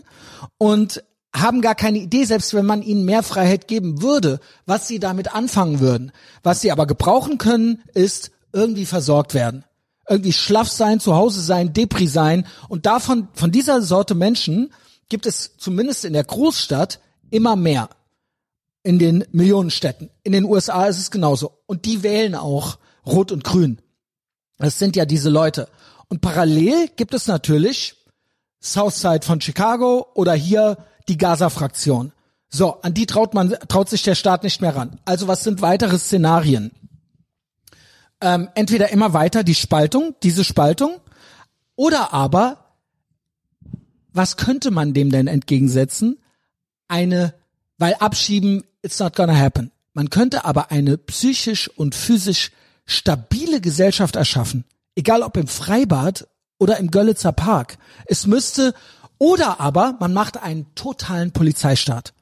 [0.58, 1.04] und
[1.36, 5.34] haben gar keine Idee, selbst wenn man ihnen mehr Freiheit geben würde, was sie damit
[5.34, 6.12] anfangen würden.
[6.44, 9.64] Was sie aber gebrauchen können, ist irgendwie versorgt werden.
[10.08, 12.46] Irgendwie schlaff sein, zu Hause sein, Depri sein.
[12.70, 14.72] Und davon, von dieser Sorte Menschen
[15.10, 17.00] gibt es zumindest in der Großstadt
[17.32, 17.90] immer mehr
[18.84, 20.10] in den Millionenstädten.
[20.24, 21.60] In den USA ist es genauso.
[21.66, 23.82] Und die wählen auch Rot und Grün.
[24.58, 25.68] Das sind ja diese Leute.
[26.10, 27.96] Und parallel gibt es natürlich
[28.62, 30.78] Southside von Chicago oder hier
[31.08, 32.12] die Gaza-Fraktion.
[32.50, 35.00] So, an die traut man, traut sich der Staat nicht mehr ran.
[35.06, 36.72] Also was sind weitere Szenarien?
[38.22, 41.00] Ähm, entweder immer weiter die Spaltung, diese Spaltung,
[41.76, 42.76] oder aber,
[44.12, 46.20] was könnte man dem denn entgegensetzen?
[46.88, 47.34] Eine,
[47.84, 49.70] weil abschieben it's not gonna happen.
[49.94, 52.52] Man könnte aber eine psychisch und physisch
[52.86, 54.64] stabile Gesellschaft erschaffen.
[54.96, 56.26] Egal ob im Freibad
[56.58, 57.78] oder im Görlitzer Park.
[58.06, 58.74] Es müsste,
[59.18, 62.14] oder aber man macht einen totalen Polizeistaat.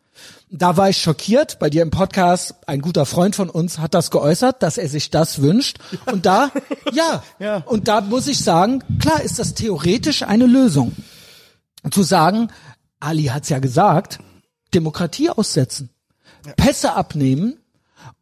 [0.50, 1.60] Da war ich schockiert.
[1.60, 5.12] Bei dir im Podcast, ein guter Freund von uns hat das geäußert, dass er sich
[5.12, 5.78] das wünscht.
[6.12, 6.50] Und da,
[6.92, 7.58] ja, Ja.
[7.58, 10.94] und da muss ich sagen, klar ist das theoretisch eine Lösung.
[11.92, 12.48] Zu sagen,
[13.00, 14.18] Ali hat's ja gesagt,
[14.74, 15.90] Demokratie aussetzen.
[16.56, 17.60] Pässe abnehmen,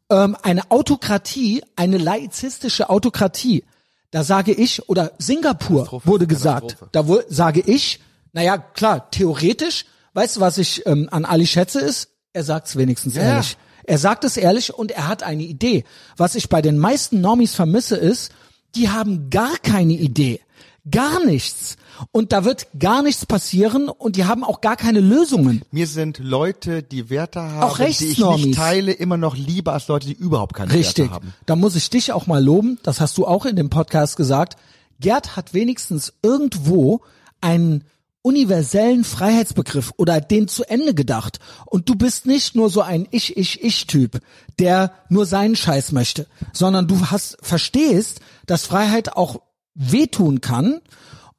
[0.10, 3.64] ähm, eine Autokratie, eine laizistische Autokratie.
[4.12, 8.00] Da sage ich, oder Singapur wurde gesagt, da wo, sage ich,
[8.34, 13.16] naja, klar, theoretisch, weißt du, was ich ähm, an Ali schätze, ist, er sagt's wenigstens
[13.16, 13.24] Ja.
[13.24, 13.58] ehrlich.
[13.84, 15.84] Er sagt es ehrlich und er hat eine Idee.
[16.16, 18.32] Was ich bei den meisten Normis vermisse, ist,
[18.76, 20.41] die haben gar keine Idee.
[20.89, 21.76] Gar nichts.
[22.12, 25.62] Und da wird gar nichts passieren und die haben auch gar keine Lösungen.
[25.72, 30.08] Mir sind Leute, die Werte haben, die ich nicht teile, immer noch lieber als Leute,
[30.08, 31.06] die überhaupt keine Richtig.
[31.06, 31.34] Werte haben.
[31.45, 32.80] Da muss ich dich auch mal loben.
[32.84, 34.56] Das hast du auch in dem Podcast gesagt.
[35.00, 37.02] Gerd hat wenigstens irgendwo
[37.41, 37.84] einen
[38.22, 41.39] universellen Freiheitsbegriff oder den zu Ende gedacht.
[41.66, 44.20] Und du bist nicht nur so ein Ich, Ich, Ich-Typ,
[44.60, 49.41] der nur seinen Scheiß möchte, sondern du hast, verstehst, dass Freiheit auch
[49.74, 50.82] wehtun kann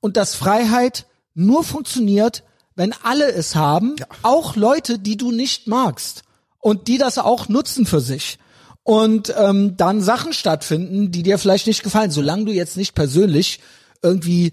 [0.00, 2.44] und dass Freiheit nur funktioniert,
[2.74, 6.22] wenn alle es haben, auch Leute, die du nicht magst
[6.58, 8.38] und die das auch nutzen für sich
[8.82, 13.60] und ähm, dann Sachen stattfinden, die dir vielleicht nicht gefallen, solange du jetzt nicht persönlich
[14.02, 14.52] irgendwie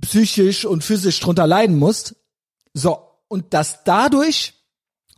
[0.00, 2.16] psychisch und physisch drunter leiden musst.
[2.74, 4.54] So, und dass dadurch,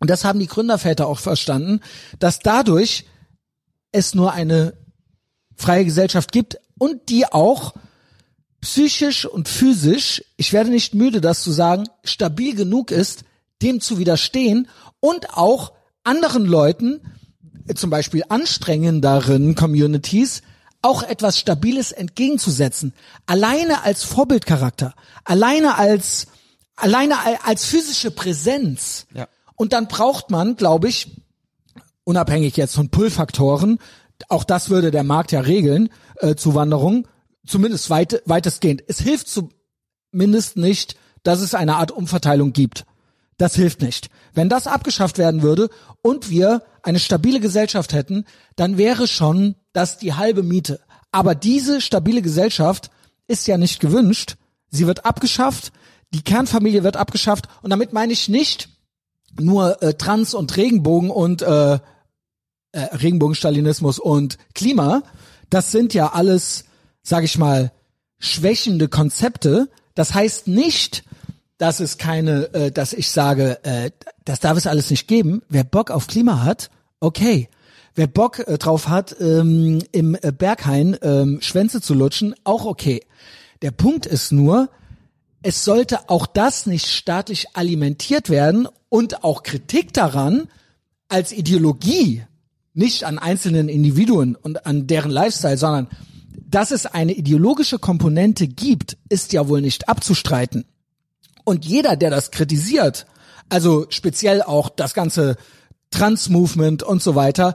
[0.01, 1.81] und das haben die Gründerväter auch verstanden,
[2.19, 3.05] dass dadurch
[3.93, 4.75] es nur eine
[5.57, 7.75] freie Gesellschaft gibt und die auch
[8.61, 13.25] psychisch und physisch, ich werde nicht müde, das zu sagen, stabil genug ist,
[13.63, 14.69] dem zu widerstehen
[15.01, 15.73] und auch
[16.05, 17.01] anderen Leuten,
[17.67, 20.43] äh, zum Beispiel anstrengenderen Communities,
[20.81, 22.95] auch etwas Stabiles entgegenzusetzen.
[23.27, 24.95] Alleine als Vorbildcharakter,
[25.25, 26.29] alleine als,
[26.77, 29.07] alleine al- als physische Präsenz.
[29.13, 29.27] Ja.
[29.57, 31.21] Und dann braucht man, glaube ich,
[32.05, 33.79] unabhängig jetzt von Pull-Faktoren,
[34.29, 37.07] auch das würde der Markt ja regeln, äh, Zuwanderung,
[37.49, 38.83] zumindest weit, weitestgehend.
[38.87, 42.85] Es hilft zumindest nicht, dass es eine Art Umverteilung gibt.
[43.37, 44.11] Das hilft nicht.
[44.35, 45.71] Wenn das abgeschafft werden würde
[46.03, 48.25] und wir eine stabile Gesellschaft hätten,
[48.57, 50.81] dann wäre schon das die halbe Miete.
[51.13, 52.91] Aber diese stabile Gesellschaft
[53.27, 54.37] ist ja nicht gewünscht.
[54.71, 55.73] Sie wird abgeschafft.
[56.13, 57.49] Die Kernfamilie wird abgeschafft.
[57.63, 58.69] Und damit meine ich nicht
[59.39, 61.81] nur äh, Trans und Regenbogen und äh, äh,
[62.73, 65.03] Regenbogenstalinismus und Klima.
[65.51, 66.65] Das sind ja alles,
[67.09, 67.73] sag ich mal,
[68.19, 69.69] schwächende Konzepte.
[69.95, 71.05] Das heißt nicht,
[71.57, 73.91] dass es keine, äh, dass ich sage, äh,
[74.25, 75.43] das darf es alles nicht geben.
[75.49, 77.49] Wer Bock auf Klima hat, okay.
[77.95, 83.01] Wer Bock äh, drauf hat, ähm, im äh, Berghain ähm, Schwänze zu lutschen, auch okay.
[83.63, 84.69] Der Punkt ist nur,
[85.43, 90.49] es sollte auch das nicht staatlich alimentiert werden und auch Kritik daran
[91.09, 92.23] als Ideologie,
[92.75, 95.89] nicht an einzelnen Individuen und an deren Lifestyle, sondern
[96.47, 100.65] dass es eine ideologische Komponente gibt, ist ja wohl nicht abzustreiten.
[101.45, 103.07] Und jeder, der das kritisiert,
[103.49, 105.37] also speziell auch das ganze
[105.91, 107.55] Trans-Movement und so weiter,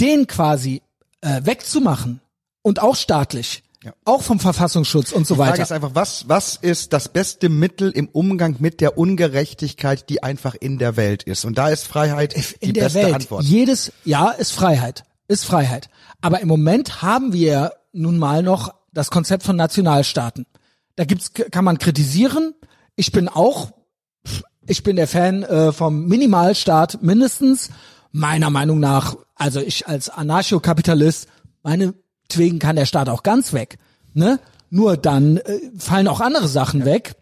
[0.00, 0.82] den quasi
[1.22, 2.20] äh, wegzumachen
[2.62, 3.94] und auch staatlich, Ja.
[4.04, 5.62] Auch vom Verfassungsschutz und so Die Frage weiter.
[5.62, 10.54] ist einfach, was, was ist das beste Mittel im Umgang mit der Ungerechtigkeit, die einfach
[10.54, 11.46] in der Welt ist?
[11.46, 13.14] Und da ist Freiheit die in der beste Welt.
[13.14, 13.44] Antwort.
[13.44, 15.04] Jedes, ja, ist Freiheit.
[15.28, 15.88] Ist Freiheit.
[16.20, 20.46] Aber im Moment haben wir nun mal noch das Konzept von Nationalstaaten.
[20.96, 22.54] Da gibt's, kann man kritisieren.
[22.96, 23.72] Ich bin auch,
[24.66, 27.70] ich bin der Fan äh, vom Minimalstaat mindestens.
[28.12, 31.28] Meiner Meinung nach, also ich als Anarchokapitalist,
[31.62, 33.78] meinetwegen kann der Staat auch ganz weg.
[34.14, 34.40] Ne?
[34.68, 37.14] Nur dann äh, fallen auch andere Sachen weg.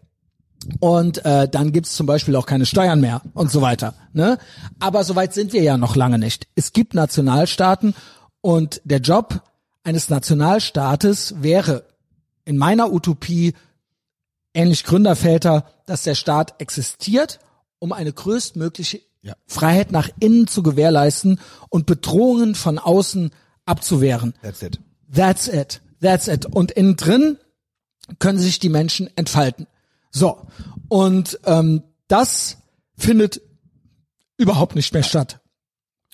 [0.79, 3.93] Und äh, dann gibt's zum Beispiel auch keine Steuern mehr und so weiter.
[4.11, 4.37] Ne?
[4.79, 6.47] Aber soweit sind wir ja noch lange nicht.
[6.55, 7.95] Es gibt Nationalstaaten
[8.41, 9.41] und der Job
[9.83, 11.85] eines Nationalstaates wäre
[12.45, 13.53] in meiner Utopie
[14.53, 17.39] ähnlich Gründerväter, dass der Staat existiert,
[17.79, 19.35] um eine größtmögliche Ja.
[19.47, 23.31] Freiheit nach innen zu gewährleisten und Bedrohungen von außen
[23.65, 24.33] abzuwehren.
[24.41, 24.79] That's it.
[25.13, 25.81] That's it.
[26.01, 26.45] That's it.
[26.45, 27.37] Und innen drin
[28.19, 29.67] können sich die Menschen entfalten.
[30.11, 30.47] So.
[30.87, 32.57] Und ähm, das
[32.97, 33.41] findet
[34.37, 35.39] überhaupt nicht mehr statt.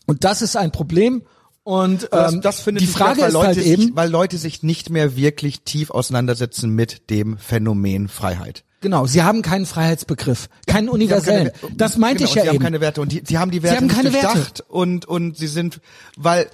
[0.06, 1.24] Und das ist ein Problem.
[1.66, 3.96] Und Das, ähm, das findet die nicht Frage statt, weil ist Leute halt sich, eben,
[3.96, 8.64] weil Leute sich nicht mehr wirklich tief auseinandersetzen mit dem Phänomen Freiheit.
[8.82, 11.46] genau, sie haben keinen Freiheitsbegriff, keinen universellen.
[11.48, 12.64] Sie haben keine- das meinte genau, ich ja sie haben eben.
[12.64, 14.28] keine Werte und die, sie haben die Werte haben nicht keine Werte.
[14.28, 15.82] durchdacht und und sie sind
[16.18, 16.48] weil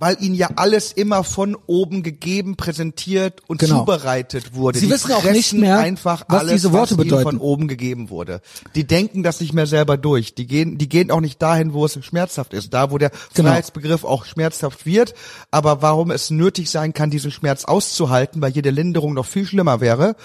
[0.00, 3.80] weil ihnen ja alles immer von oben gegeben, präsentiert und Genau.
[3.80, 4.78] zubereitet wurde.
[4.78, 7.22] Sie die wissen auch nicht mehr, einfach was alles, diese Worte was bedeuten.
[7.22, 8.40] von oben gegeben wurde.
[8.74, 10.34] Die denken das nicht mehr selber durch.
[10.34, 13.50] Die gehen, die gehen auch nicht dahin, wo es schmerzhaft ist, da wo der Genau.
[13.50, 15.14] Freiheitsbegriff auch schmerzhaft wird.
[15.50, 19.80] Aber warum es nötig sein kann, diesen Schmerz auszuhalten, weil jede Linderung noch viel schlimmer
[19.82, 20.16] wäre.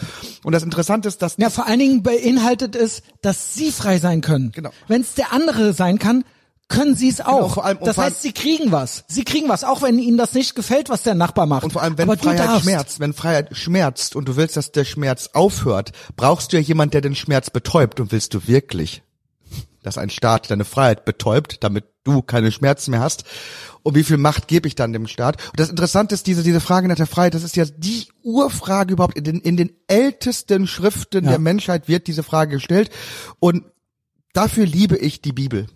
[0.44, 4.22] Und das Interessante ist, dass Ja, vor allen Dingen beinhaltet es, dass sie frei sein
[4.22, 4.52] können.
[4.54, 4.70] Genau.
[4.88, 6.24] Wenn es der andere sein kann,
[6.68, 7.54] können sie es auch.
[7.56, 9.04] vor allem- das heißt, sie kriegen was.
[9.08, 11.64] Sie kriegen was, auch wenn ihnen das nicht gefällt, was der Nachbar macht.
[11.64, 14.84] Und vor allem, wenn Aber Freiheit schmerzt, wenn Freiheit schmerzt und du willst, dass der
[14.86, 18.00] Schmerz aufhört, brauchst du ja jemand, der den Schmerz betäubt.
[18.00, 19.04] Und willst du wirklich,
[19.84, 23.26] dass ein Staat deine Freiheit betäubt, damit du keine Schmerzen mehr hast?
[23.84, 25.36] Und wie viel Macht gebe ich dann dem Staat?
[25.52, 28.94] Und das Interessante ist, diese, diese Frage nach der Freiheit, das ist ja die Urfrage
[28.94, 29.16] überhaupt.
[29.16, 31.30] In den, in den ältesten Schriften Ja.
[31.32, 32.90] der Menschheit wird diese Frage gestellt.
[33.40, 33.66] Und
[34.34, 35.68] dafür liebe ich die Bibel.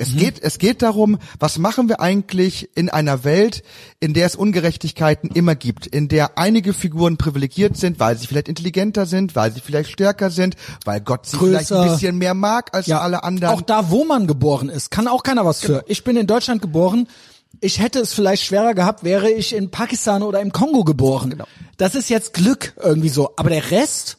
[0.00, 3.62] Es geht, es geht darum, was machen wir eigentlich in einer Welt,
[4.00, 8.48] in der es Ungerechtigkeiten immer gibt, in der einige Figuren privilegiert sind, weil sie vielleicht
[8.48, 11.92] intelligenter sind, weil sie vielleicht stärker sind, weil Gott sie vielleicht ein Größer.
[11.92, 13.54] bisschen mehr mag als ja, alle anderen.
[13.54, 15.84] Auch da, wo man geboren ist, kann auch keiner was für.
[15.86, 17.06] Ich bin in Deutschland geboren.
[17.60, 21.30] Ich hätte es vielleicht schwerer gehabt, wäre ich in Pakistan oder im Kongo geboren.
[21.30, 21.44] Genau.
[21.76, 23.34] Das ist jetzt Glück irgendwie so.
[23.36, 24.16] Aber der Rest,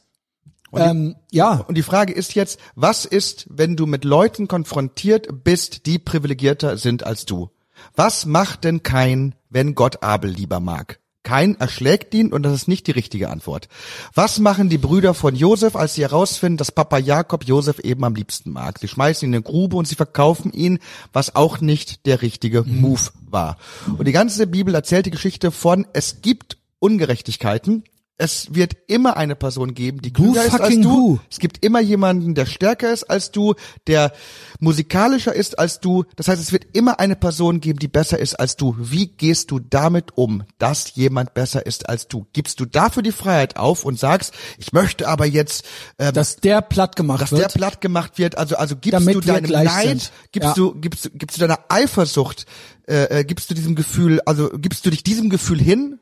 [0.74, 5.86] ähm, ja, Und die Frage ist jetzt, was ist, wenn du mit Leuten konfrontiert bist,
[5.86, 7.50] die privilegierter sind als du?
[7.96, 11.00] Was macht denn kein, wenn Gott Abel lieber mag?
[11.24, 13.68] Kein erschlägt ihn und das ist nicht die richtige Antwort.
[14.16, 18.16] Was machen die Brüder von Josef, als sie herausfinden, dass Papa Jakob Josef eben am
[18.16, 18.80] liebsten mag?
[18.80, 20.80] Sie schmeißen ihn in eine Grube und sie verkaufen ihn,
[21.14, 23.58] was auch nicht der richtige Move war.
[23.98, 27.84] Und die ganze Bibel erzählt die Geschichte von, es gibt Ungerechtigkeiten,
[28.22, 30.84] es wird immer eine Person geben, die klüger ist als du.
[30.90, 31.20] who?
[31.30, 33.56] Es gibt immer jemanden, der stärker ist als du,
[33.88, 34.14] der
[34.60, 36.04] musikalischer ist als du.
[36.16, 38.76] Das heißt, es wird immer eine Person geben, die besser ist als du.
[38.78, 42.26] Wie gehst du damit um, dass jemand besser ist als du?
[42.34, 45.66] Gibst du dafür die Freiheit auf und sagst, ich möchte aber jetzt,
[45.98, 47.54] ähm, dass der platt gemacht dass der wird.
[47.54, 48.38] platt gemacht wird.
[48.38, 50.12] Also, also gibst Damit du deinem Neid, sind.
[50.32, 50.54] gibst Ja.
[50.54, 52.46] du, gibst, du- gibst du deiner Eifersucht,
[52.88, 56.00] äh, äh, gibst du diesem Gefühl, also gibst du dich diesem Gefühl hin?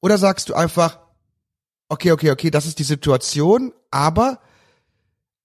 [0.00, 0.98] Oder sagst du einfach,
[1.88, 4.40] okay, okay, okay, das ist die Situation, aber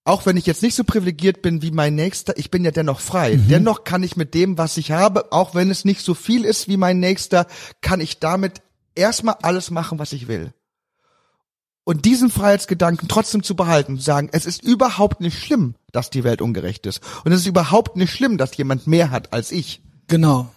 [0.04, 3.00] auch wenn ich jetzt nicht so privilegiert bin wie mein Nächster, ich bin ja dennoch
[3.00, 3.36] frei.
[3.36, 3.48] Mhm.
[3.48, 6.66] Dennoch kann ich mit dem, was ich habe, auch wenn es nicht so viel ist
[6.66, 7.46] wie mein Nächster,
[7.80, 8.62] kann ich damit
[8.94, 10.52] erstmal alles machen, was ich will.
[11.84, 16.22] Und diesen Freiheitsgedanken trotzdem zu behalten, zu sagen, es ist überhaupt nicht schlimm, dass die
[16.24, 17.00] Welt ungerecht ist.
[17.24, 19.82] Und es ist überhaupt nicht schlimm, dass jemand mehr hat als ich.
[20.06, 20.48] Genau.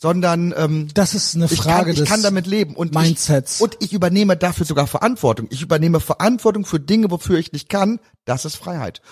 [0.00, 3.56] Sondern ähm, Das ist eine ich, Frage kann, ich kann damit leben und Mindsets.
[3.56, 5.48] Ich, und ich übernehme dafür sogar Verantwortung.
[5.50, 7.98] Ich übernehme Verantwortung für Dinge, wofür ich nicht kann.
[8.24, 9.02] Das ist Freiheit.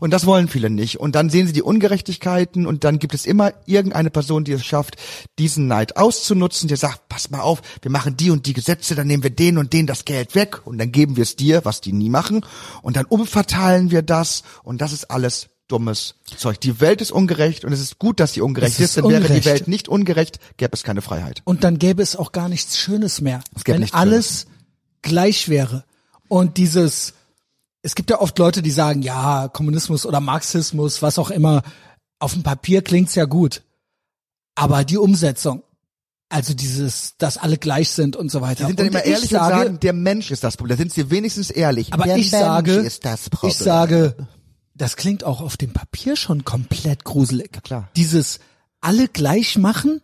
[0.00, 1.00] Und das wollen viele nicht.
[1.00, 4.66] Und dann sehen sie die Ungerechtigkeiten und dann gibt es immer irgendeine Person, die es
[4.66, 4.96] schafft,
[5.38, 9.06] diesen Neid auszunutzen, die sagt, pass mal auf, wir machen die und die Gesetze, dann
[9.06, 11.80] nehmen wir den und den das Geld weg und dann geben wir es dir, was
[11.80, 12.44] die nie machen.
[12.82, 16.60] Und dann umverteilen wir das und das ist alles dummes Zeug.
[16.60, 19.20] Die Welt ist ungerecht und es ist gut, dass sie ungerecht ist, ist denn wäre
[19.20, 19.46] die ungerecht.
[19.46, 21.42] Welt nicht ungerecht, gäbe es keine Freiheit.
[21.44, 24.46] Und dann gäbe es auch gar nichts Schönes mehr, Es gäbe wenn alles
[25.02, 25.84] gleich wäre.
[26.28, 27.14] Und dieses,
[27.82, 31.62] es gibt ja oft Leute, die sagen, ja, Kommunismus oder Marxismus, was auch immer,
[32.18, 33.62] auf dem Papier klingt's ja gut.
[34.54, 35.62] Aber die Umsetzung,
[36.30, 38.64] Also dieses, dass alle gleich sind und so weiter.
[38.64, 40.76] Die sind dann und immer ich ehrlich sage, und sagen, der Mensch ist das Problem.
[40.76, 41.92] Da sind sie wenigstens ehrlich.
[41.92, 43.50] aber der ich Mensch sage, ist das Problem.
[43.50, 44.16] ich sage,
[44.74, 47.62] das klingt auch auf dem Papier schon komplett gruselig.
[47.62, 47.88] klar.
[47.96, 48.40] Dieses
[48.80, 50.02] alle gleich machen,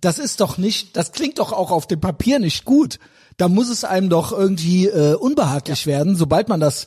[0.00, 2.98] das ist doch nicht, das klingt doch auch auf dem Papier nicht gut.
[3.36, 6.86] Da muss es einem doch irgendwie äh, unbehaglich werden, sobald man das,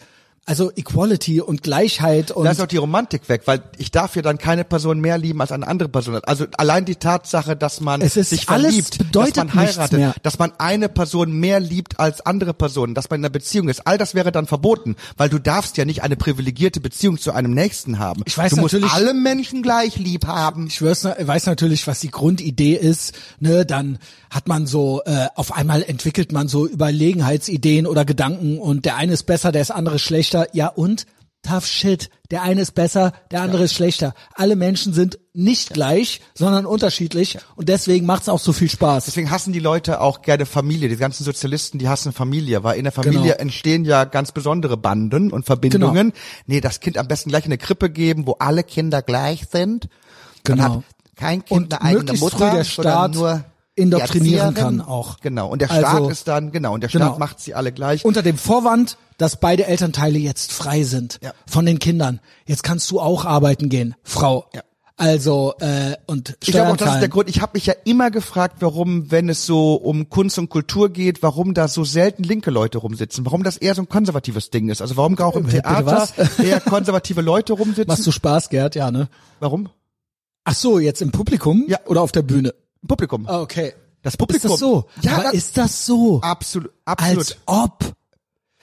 [0.51, 4.21] also Equality und Gleichheit und Da ist auch die Romantik weg, weil ich darf ja
[4.21, 6.19] dann keine Person mehr lieben als eine andere Person.
[6.23, 11.31] Also allein die Tatsache, dass man sich verliebt, dass man heiratet, dass man eine Person
[11.31, 14.45] mehr liebt als andere Personen, dass man in einer Beziehung ist, all das wäre dann
[14.45, 18.23] verboten, weil du darfst ja nicht eine privilegierte Beziehung zu einem Nächsten haben.
[18.25, 20.67] Ich weiß du musst alle Menschen gleich lieb haben.
[20.67, 23.13] ich weiß, weiß natürlich, was die Grundidee ist.
[23.39, 23.99] Ne, dann
[24.29, 29.13] hat man so äh, auf einmal entwickelt man so Überlegenheitsideen oder Gedanken und der eine
[29.13, 30.40] ist besser, der ist andere schlechter.
[30.53, 31.05] Ja und
[31.43, 32.09] tough shit.
[32.29, 34.13] Der eine ist besser, der andere ist schlechter.
[34.35, 39.05] Alle Menschen sind nicht gleich, sondern unterschiedlich und deswegen macht es auch so viel Spaß.
[39.05, 40.87] Deswegen hassen die Leute auch gerne Familie.
[40.87, 43.35] Die ganzen Sozialisten, die hassen Familie, weil in der Familie Genau.
[43.37, 46.13] entstehen ja ganz besondere Banden und Verbindungen.
[46.45, 49.89] Nee, das Kind am besten gleich in eine Krippe geben, wo alle Kinder gleich sind.
[50.43, 50.75] Dann Genau.
[50.75, 50.83] hat
[51.15, 53.43] kein Kind Und eine eigene Mutter, der Staat nur
[53.75, 55.19] indoktrinieren kann auch.
[55.21, 55.47] Genau.
[55.49, 57.17] Und der Also- Staat ist dann, genau, und der Staat Genau.
[57.17, 58.05] macht sie alle gleich.
[58.05, 61.33] Unter dem Vorwand, dass beide Elternteile jetzt frei sind Ja.
[61.47, 62.19] von den Kindern.
[62.45, 64.45] Jetzt kannst du auch arbeiten gehen, Frau.
[64.53, 64.61] Ja.
[64.97, 67.09] Also äh, und ich glaube Steuern auch, das ist der.
[67.09, 67.27] Grund.
[67.29, 71.23] Ich habe mich ja immer gefragt, warum, wenn es so um Kunst und Kultur geht,
[71.23, 73.25] warum da so selten linke Leute rumsitzen.
[73.25, 74.79] Warum das eher so ein konservatives Ding ist.
[74.81, 76.39] Also warum auch im Bitte Theater was?
[76.39, 77.87] eher konservative Leute rumsitzen.
[77.87, 78.75] Machst du Spaß, Gerd?
[78.75, 79.07] Ja, ne?
[79.39, 79.69] Warum?
[80.43, 81.79] Ach so, jetzt im Publikum Ja.
[81.87, 82.53] oder auf der Bühne?
[82.83, 83.27] Im Publikum.
[83.27, 83.73] Ah, okay.
[84.03, 84.51] Das Publikum.
[84.51, 84.85] Ist das so?
[85.01, 86.21] Ja, Aber das, ist das so?
[86.21, 87.17] absolut, absolut.
[87.17, 87.93] Als ob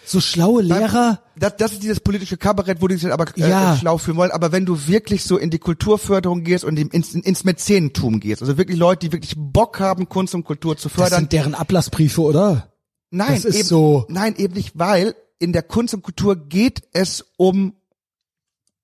[0.08, 3.76] so schlaue Lehrer Das, das ist dieses politische Kabarett, wo die sich aber äh, Ja.
[3.76, 4.30] schlau fühlen wollen.
[4.30, 8.56] Aber wenn du wirklich so in die Kulturförderung gehst und ins, ins Mäzenentum gehst, also
[8.58, 12.20] wirklich Leute, die wirklich Bock haben, Kunst und Kultur zu das fördern, sind deren Ablassbriefe,
[12.22, 12.72] oder?
[13.10, 16.82] nein, das ist eben, so- nein, eben nicht, weil in der Kunst und Kultur geht
[16.92, 17.74] es um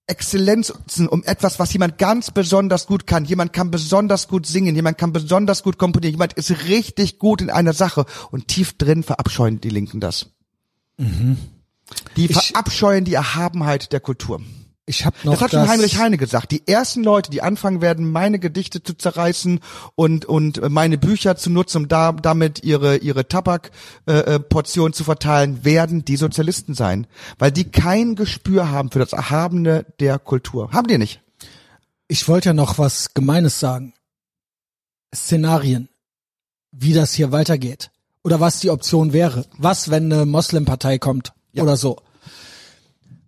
[0.06, 0.70] Exzellenz,
[1.08, 3.24] um etwas, was jemand ganz besonders gut kann.
[3.24, 7.48] Jemand kann besonders gut singen, jemand kann besonders gut komponieren, jemand ist richtig gut in
[7.48, 10.26] einer Sache und tief drin verabscheuen die Linken das.
[10.98, 14.40] Die Ich- verabscheuen die Erhabenheit der Kultur.
[14.86, 16.50] Ich habe noch Das hat schon Heinrich Heine gesagt.
[16.52, 19.60] Die ersten Leute, die anfangen werden, meine Gedichte zu zerreißen
[19.94, 25.02] und und meine Bücher zu nutzen, um da, damit ihre ihre Tabakportion äh, Portion zu
[25.04, 27.06] verteilen, werden die Sozialisten sein,
[27.38, 30.70] weil die kein Gespür haben für das Erhabene der Kultur.
[30.72, 31.22] Haben die nicht?
[32.06, 33.94] Ich wollte ja noch was Gemeines sagen.
[35.14, 35.88] Szenarien,
[36.72, 37.90] wie das hier weitergeht.
[38.24, 39.44] Oder was die Option wäre.
[39.58, 41.98] Was, wenn eine Moslempartei kommt oder so.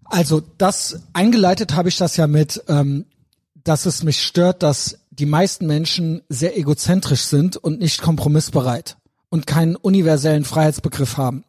[0.04, 3.06] Also das eingeleitet habe ich das ja mit, ähm,
[3.54, 8.96] dass es mich stört, dass die meisten Menschen sehr egozentrisch sind und nicht kompromissbereit
[9.28, 11.44] und keinen universellen Freiheitsbegriff haben.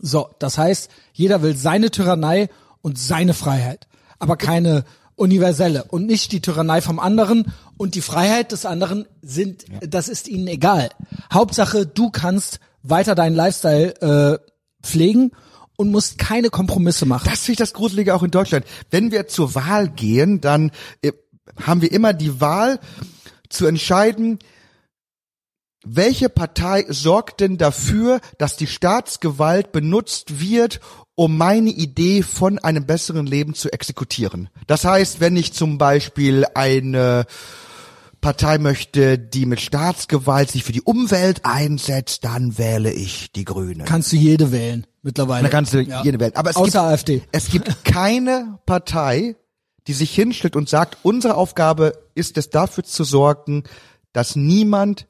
[0.00, 2.48] So, das heißt, jeder will seine Tyrannei
[2.82, 3.86] und seine Freiheit,
[4.18, 4.84] aber keine
[5.16, 10.28] universelle und nicht die Tyrannei vom anderen und die Freiheit des anderen sind, das ist
[10.28, 10.90] ihnen egal.
[11.32, 14.38] Hauptsache, du kannst weiter deinen Lifestyle äh,
[14.82, 15.32] pflegen
[15.76, 17.28] und musst keine Kompromisse machen.
[17.30, 18.64] Das finde ich das Gruselige auch in Deutschland.
[18.90, 20.70] Wenn wir zur Wahl gehen, dann
[21.02, 21.12] äh,
[21.62, 22.80] haben wir immer die Wahl
[23.48, 24.38] zu entscheiden,
[25.84, 30.80] welche Partei sorgt denn dafür, dass die Staatsgewalt benutzt wird,
[31.16, 34.48] um meine Idee von einem besseren Leben zu exekutieren.
[34.66, 37.26] Das heißt, wenn ich zum Beispiel eine
[38.20, 43.84] Partei möchte, die mit Staatsgewalt sich für die Umwelt einsetzt, dann wähle ich die Grünen.
[43.84, 45.40] Kannst du jede wählen mittlerweile.
[45.40, 46.02] Eine ganze Ja.
[46.02, 46.36] jede Welt.
[46.36, 47.22] Aber es Außer gibt, AfD.
[47.32, 49.36] Es gibt keine Partei,
[49.86, 53.64] die sich hinstellt und sagt, unsere Aufgabe ist es dafür zu sorgen,
[54.14, 55.06] dass niemand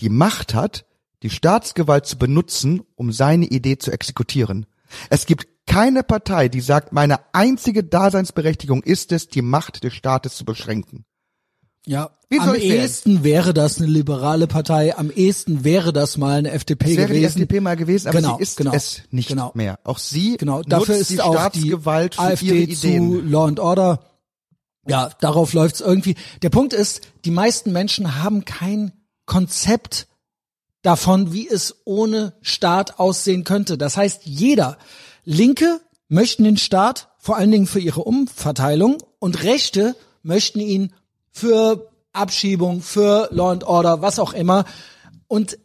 [0.00, 0.84] die Macht hat,
[1.22, 4.66] die Staatsgewalt zu benutzen, um seine Idee zu exekutieren.
[5.10, 10.36] Es gibt keine Partei, die sagt, meine einzige Daseinsberechtigung ist es, die Macht des Staates
[10.36, 11.04] zu beschränken.
[11.86, 16.50] Ja, Wie am ehesten wäre das eine liberale Partei, am ehesten wäre das mal eine
[16.50, 17.38] FDP Es wäre die gewesen.
[17.42, 19.52] FDP mal gewesen, aber Genau, sie ist genau, es nicht genau.
[19.54, 19.78] mehr.
[19.84, 23.10] Auch sie Genau, dafür nutzt ist die auch Staatsgewalt die für ihre AfD Ideen.
[23.12, 24.00] zu Law and Order.
[24.86, 26.16] Ja, darauf läuft's irgendwie.
[26.42, 28.92] Der Punkt ist, die meisten Menschen haben kein
[29.24, 30.07] Konzept
[30.82, 33.78] davon, wie es ohne Staat aussehen könnte.
[33.78, 34.78] Das heißt, jeder
[35.24, 40.92] Linke möchten den Staat vor allen Dingen für ihre Umverteilung und Rechte möchten ihn
[41.30, 44.64] für Abschiebung, für Law and Order, was auch immer.
[45.26, 45.58] Und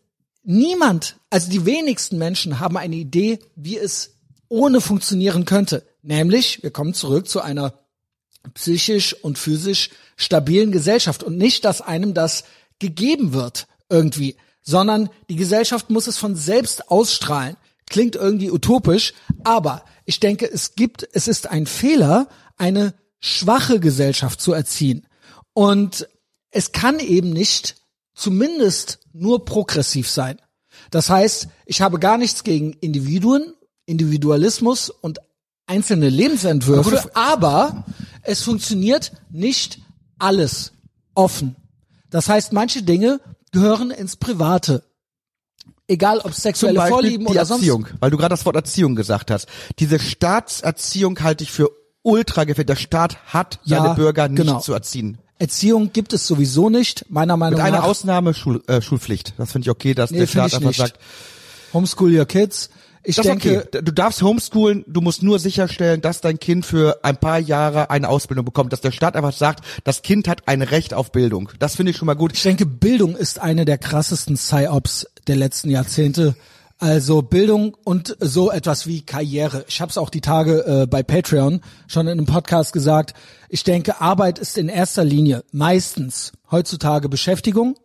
[0.43, 4.17] niemand, also die wenigsten Menschen haben eine Idee, wie es
[4.49, 5.85] ohne funktionieren könnte.
[6.01, 7.73] Nämlich, wir kommen zurück zu einer
[8.53, 12.43] psychisch und physisch stabilen Gesellschaft und nicht, dass einem das
[12.79, 17.57] gegeben wird irgendwie, sondern die Gesellschaft muss es von selbst ausstrahlen.
[17.87, 24.41] Klingt irgendwie utopisch, aber ich denke, es gibt, es ist ein Fehler, eine schwache Gesellschaft
[24.41, 25.05] zu erziehen.
[25.53, 26.07] Und
[26.49, 27.75] es kann eben nicht
[28.15, 30.37] zumindest nur progressiv sein.
[30.91, 33.53] Das heißt, ich habe gar nichts gegen Individuen,
[33.85, 35.19] Individualismus und
[35.65, 37.85] einzelne Lebensentwürfe, aber
[38.21, 39.79] es funktioniert nicht
[40.19, 40.73] alles
[41.15, 41.55] offen.
[42.09, 43.19] Das heißt, manche Dinge
[43.53, 44.83] gehören ins Private.
[45.87, 47.61] Egal ob sexuelle Beispiel Vorlieben die oder sonst.
[47.61, 49.47] Erziehung, weil du gerade das Wort Erziehung gesagt hast.
[49.79, 51.69] Diese Staatserziehung halte ich für
[52.01, 52.67] ultra gefährlich.
[52.67, 54.59] Der Staat hat Ja, seine Bürger nicht genau.
[54.59, 55.17] zu erziehen.
[55.39, 57.85] Erziehung gibt es sowieso nicht, meiner Meinung Mit einer nach.
[57.85, 59.33] Ausnahme Schul, äh, Schulpflicht.
[59.37, 60.77] Das finde ich okay, dass Nee, der Staat einfach nicht.
[60.77, 60.99] sagt,
[61.73, 62.69] Homeschool your kids.
[63.05, 63.81] Ich das denke, okay.
[63.83, 68.07] Du darfst homeschoolen, du musst nur sicherstellen, dass dein Kind für ein paar Jahre eine
[68.07, 71.49] Ausbildung bekommt, dass der Staat einfach sagt, das Kind hat ein Recht auf Bildung.
[71.59, 72.31] Das finde ich schon mal gut.
[72.33, 76.35] Ich denke, Bildung ist eine der krassesten Psy-Ops der letzten Jahrzehnte.
[76.79, 79.65] Also Bildung und so etwas wie Karriere.
[79.67, 83.13] Ich habe es auch die Tage äh, bei Patreon schon in einem Podcast gesagt.
[83.49, 87.77] Ich denke, Arbeit ist in erster Linie meistens heutzutage Beschäftigung.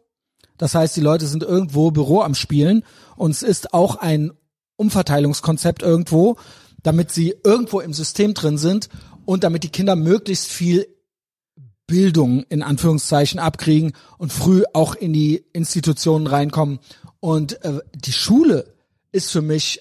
[0.58, 2.82] Das heißt, die Leute sind irgendwo Büro am Spielen
[3.16, 4.32] und es ist auch ein
[4.78, 6.36] Umverteilungskonzept irgendwo,
[6.82, 8.88] damit sie irgendwo im System drin sind
[9.26, 10.86] und damit die Kinder möglichst viel
[11.86, 16.78] Bildung in Anführungszeichen abkriegen und früh auch in die Institutionen reinkommen.
[17.20, 18.74] Und äh, die Schule
[19.10, 19.80] ist für mich,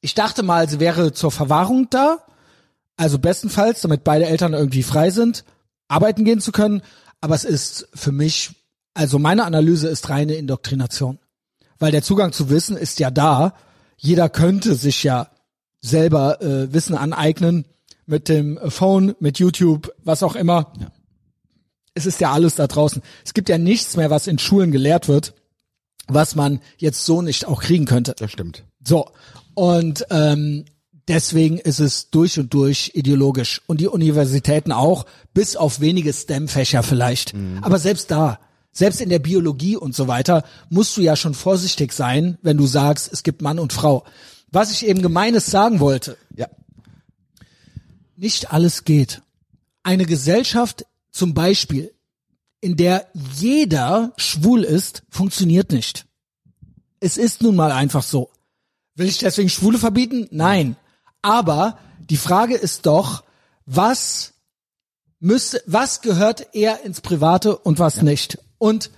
[0.00, 2.18] ich dachte mal, sie wäre zur Verwahrung da,
[2.96, 5.44] also bestenfalls, damit beide Eltern irgendwie frei sind,
[5.88, 6.82] arbeiten gehen zu können.
[7.20, 8.50] Aber es ist für mich,
[8.92, 11.18] also meine Analyse ist reine Indoktrination.
[11.78, 13.54] Weil der Zugang zu Wissen ist ja da.
[14.02, 15.28] Jeder könnte sich ja
[15.82, 17.66] selber äh, Wissen aneignen
[18.06, 20.72] mit dem Phone, mit YouTube, was auch immer.
[21.92, 23.02] Es ist ja alles da draußen.
[23.24, 25.34] Es gibt ja nichts mehr, was in Schulen gelehrt wird,
[26.08, 28.14] was man jetzt so nicht auch kriegen könnte.
[28.18, 28.64] Das stimmt.
[28.86, 29.10] So.
[29.54, 30.64] Und ähm,
[31.06, 33.60] deswegen ist es durch und durch ideologisch.
[33.66, 37.34] Und die Universitäten auch, bis auf wenige STEM-Fächer vielleicht.
[37.60, 38.38] Aber selbst da,
[38.72, 42.66] selbst in der Biologie und so weiter, musst du ja schon vorsichtig sein, wenn du
[42.66, 44.04] sagst, es gibt Mann und Frau.
[44.52, 46.48] Was ich eben gemeines sagen wollte, Ja.
[48.16, 49.22] nicht alles geht.
[49.82, 51.92] Eine Gesellschaft zum Beispiel,
[52.60, 56.06] in der jeder schwul ist, funktioniert nicht.
[57.00, 58.30] Es ist nun mal einfach so.
[58.94, 60.28] Will ich deswegen Schwule verbieten?
[60.30, 60.76] Nein.
[61.22, 63.24] Aber die Frage ist doch,
[63.64, 64.34] was
[65.18, 68.38] müsste, was gehört eher ins Private und was nicht?
[68.60, 68.90] Und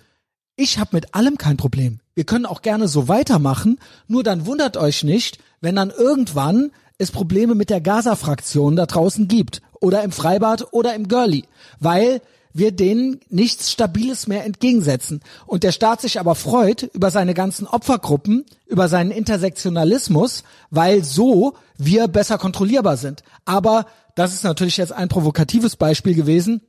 [0.56, 2.00] ich habe mit allem kein Problem.
[2.14, 7.12] Wir können auch gerne so weitermachen, nur dann wundert euch nicht, wenn dann irgendwann es
[7.12, 11.44] Probleme mit der Gaza-Fraktion da draußen gibt oder im Freibad oder im Girlie,
[11.78, 12.20] weil
[12.52, 15.20] wir denen nichts Stabiles mehr entgegensetzen.
[15.46, 21.54] Und der Staat sich aber freut über seine ganzen Opfergruppen, über seinen Intersektionalismus, weil so
[21.78, 23.22] wir besser kontrollierbar sind.
[23.44, 23.86] Aber
[24.16, 26.62] das ist natürlich jetzt ein provokatives Beispiel gewesen.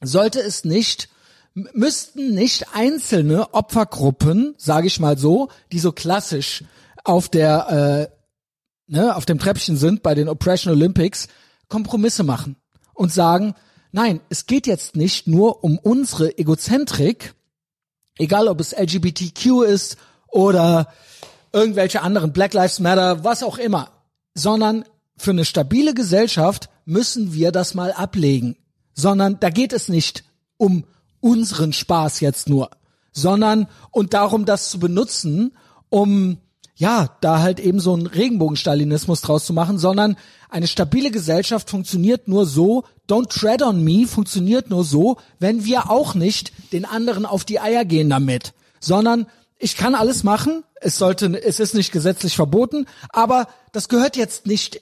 [0.00, 1.08] Sollte es nicht
[1.54, 6.64] müssten nicht einzelne Opfergruppen, sage ich mal so, die so klassisch
[7.04, 8.18] auf der äh,
[8.88, 11.28] ne, auf dem Treppchen sind bei den Oppression Olympics,
[11.68, 12.56] Kompromisse machen
[12.94, 13.54] und sagen,
[13.92, 17.34] nein, es geht jetzt nicht nur um unsere Egozentrik,
[18.18, 19.96] egal ob es LGBTQ ist
[20.26, 20.92] oder
[21.52, 23.90] irgendwelche anderen Black Lives Matter, was auch immer,
[24.34, 24.84] sondern
[25.16, 28.56] für eine stabile Gesellschaft müssen wir das mal ablegen,
[28.94, 30.24] sondern da geht es nicht
[30.56, 30.84] um
[31.20, 32.70] unseren Spaß jetzt nur,
[33.12, 35.56] sondern und darum, das zu benutzen,
[35.88, 36.38] um
[36.78, 40.16] ja, da halt eben so einen Regenbogenstalinismus draus zu machen, sondern
[40.48, 45.90] eine stabile Gesellschaft funktioniert nur so, don't tread on me funktioniert nur so, wenn wir
[45.90, 49.26] auch nicht den anderen auf die Eier gehen damit, sondern
[49.58, 54.46] ich kann alles machen, es sollte, es ist nicht gesetzlich verboten, aber das gehört jetzt
[54.46, 54.80] nicht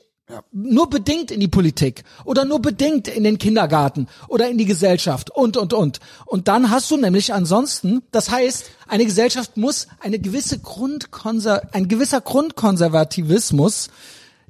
[0.51, 5.31] nur bedingt in die Politik oder nur bedingt in den Kindergarten oder in die Gesellschaft
[5.31, 6.01] und, und, und.
[6.25, 11.87] Und dann hast du nämlich ansonsten, das heißt, eine Gesellschaft muss eine gewisse Grundkonser, ein
[11.87, 13.89] gewisser Grundkonservativismus,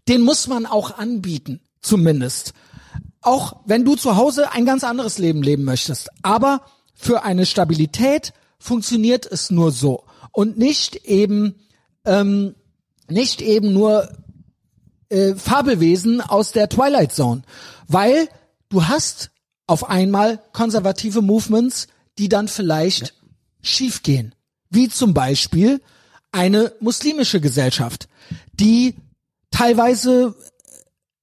[0.08, 2.54] den muss man auch anbieten, zumindest.
[3.20, 6.08] Auch wenn du zu Hause ein ganz anderes Leben leben möchtest.
[6.22, 6.62] Aber
[6.94, 10.04] für eine Stabilität funktioniert es nur so.
[10.32, 11.56] Und nicht eben,
[12.04, 12.54] ähm,
[13.08, 14.08] nicht eben nur
[15.08, 17.42] äh, Fabelwesen aus der Twilight Zone,
[17.88, 18.28] weil
[18.68, 19.30] du hast
[19.66, 21.88] auf einmal konservative Movements,
[22.18, 23.14] die dann vielleicht
[23.62, 24.34] schiefgehen,
[24.70, 25.80] wie zum Beispiel
[26.32, 28.08] eine muslimische Gesellschaft,
[28.52, 28.94] die
[29.50, 30.34] teilweise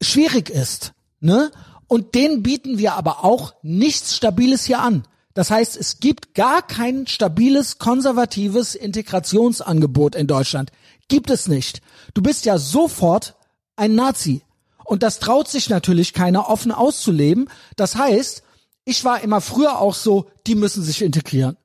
[0.01, 1.51] schwierig ist, ne?
[1.87, 5.03] Und denen bieten wir aber auch nichts Stabiles hier an.
[5.35, 10.71] Das heißt, es gibt gar kein stabiles, konservatives Integrationsangebot in Deutschland.
[11.07, 11.81] Gibt es nicht.
[12.13, 13.35] Du bist ja sofort
[13.75, 14.43] ein Nazi.
[14.85, 17.49] Und das traut sich natürlich keiner offen auszuleben.
[17.75, 18.43] Das heißt,
[18.85, 21.57] ich war immer früher auch so, die müssen sich integrieren.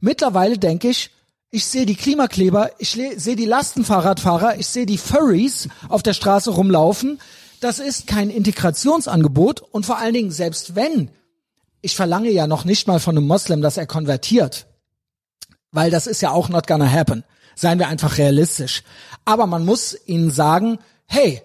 [0.00, 1.10] Mittlerweile denke ich,
[1.50, 6.50] ich sehe die Klimakleber, ich sehe die Lastenfahrradfahrer, ich sehe die Furries auf der Straße
[6.50, 7.20] rumlaufen.
[7.60, 11.10] Das ist kein Integrationsangebot und vor allen Dingen, selbst wenn,
[11.80, 14.66] ich verlange ja noch nicht mal von einem Moslem, dass er konvertiert,
[15.72, 17.24] weil das ist ja auch not gonna happen.
[17.54, 18.84] Seien wir einfach realistisch.
[19.24, 21.42] Aber man muss ihnen sagen, hey,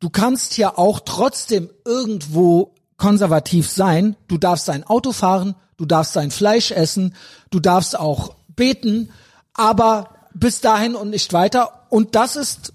[0.00, 4.16] du kannst hier auch trotzdem irgendwo konservativ sein.
[4.28, 7.14] Du darfst dein Auto fahren, du darfst dein Fleisch essen,
[7.50, 9.10] du darfst auch beten,
[9.54, 11.86] aber bis dahin und nicht weiter.
[11.90, 12.72] Und das ist,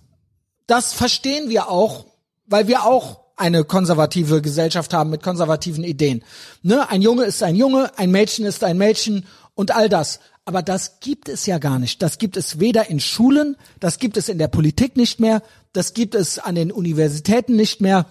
[0.67, 2.05] das verstehen wir auch,
[2.45, 6.24] weil wir auch eine konservative Gesellschaft haben mit konservativen Ideen.
[6.61, 6.88] Ne?
[6.89, 10.19] Ein Junge ist ein Junge, ein Mädchen ist ein Mädchen und all das.
[10.45, 12.01] Aber das gibt es ja gar nicht.
[12.01, 15.41] Das gibt es weder in Schulen, das gibt es in der Politik nicht mehr,
[15.74, 18.05] das gibt es an den Universitäten nicht mehr.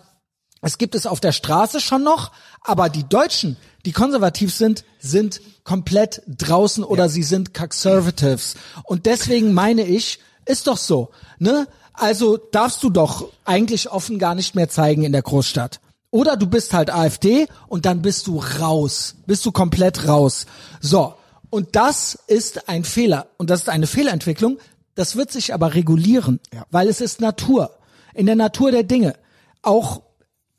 [0.62, 3.56] Es gibt es auf der Straße schon noch, aber die Deutschen,
[3.86, 7.08] die konservativ sind, sind komplett draußen oder ja.
[7.08, 8.56] sie sind Conservatives.
[8.84, 11.66] Und deswegen meine ich, ist doch so, ne?
[11.92, 15.80] Also darfst du doch eigentlich offen gar nicht mehr zeigen in der Großstadt.
[16.10, 19.16] Oder du bist halt AfD und dann bist du raus.
[19.26, 20.46] Bist du komplett raus.
[20.80, 21.14] So.
[21.50, 23.28] Und das ist ein Fehler.
[23.36, 24.58] Und das ist eine Fehlentwicklung.
[25.00, 26.66] Das wird sich aber regulieren, ja.
[26.70, 27.70] weil es ist Natur.
[28.12, 29.14] In der Natur der Dinge.
[29.62, 30.02] Auch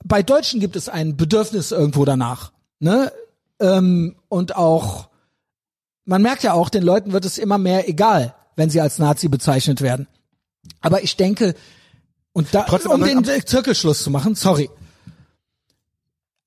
[0.04, 2.52] bei Deutschen gibt es ein Bedürfnis irgendwo danach.
[2.80, 3.12] Ne?
[3.60, 5.10] Ähm, und auch,
[6.06, 9.28] man merkt ja auch, den Leuten wird es immer mehr egal, wenn sie als Nazi
[9.28, 10.08] bezeichnet werden.
[10.80, 11.54] Aber ich denke,
[12.34, 14.72] und da, Trotzdem, um den Zirkelschluss zu machen, sorry.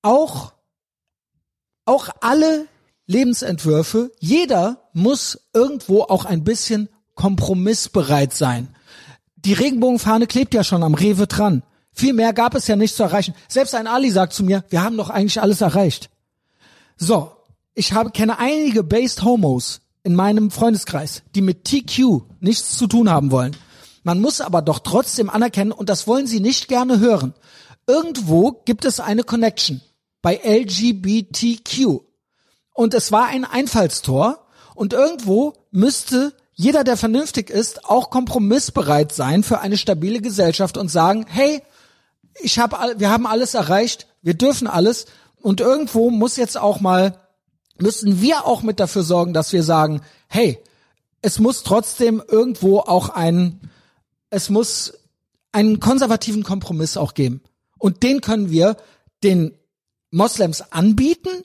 [0.02, 0.52] Auch,
[1.84, 2.66] auch alle
[3.06, 8.74] Lebensentwürfe, jeder muss irgendwo auch ein bisschen kompromissbereit sein.
[9.36, 11.62] Die Regenbogenfahne klebt ja schon am Rewe dran.
[11.92, 13.34] Viel mehr gab es ja nicht zu erreichen.
[13.48, 16.10] Selbst ein Ali sagt zu mir, wir haben doch eigentlich alles erreicht.
[16.96, 17.32] So,
[17.74, 23.10] ich habe, kenne einige Based Homos in meinem Freundeskreis, die mit TQ nichts zu tun
[23.10, 23.56] haben wollen.
[24.02, 27.34] Man muss aber doch trotzdem anerkennen, und das wollen sie nicht gerne hören.
[27.86, 29.80] Irgendwo gibt es eine Connection
[30.20, 32.00] bei LGBTQ.
[32.72, 34.46] Und es war ein Einfallstor.
[34.74, 40.88] Und irgendwo müsste jeder, der vernünftig ist, auch kompromissbereit sein für eine stabile Gesellschaft und
[40.88, 41.62] sagen, hey,
[42.40, 45.06] ich habe, wir haben alles erreicht, wir dürfen alles.
[45.40, 47.18] Und irgendwo muss jetzt auch mal,
[47.78, 50.58] müssen wir auch mit dafür sorgen, dass wir sagen, hey,
[51.22, 53.70] es muss trotzdem irgendwo auch ein,
[54.30, 54.94] es muss
[55.52, 57.42] einen konservativen Kompromiss auch geben.
[57.78, 58.76] Und den können wir
[59.22, 59.56] den
[60.10, 61.44] Moslems anbieten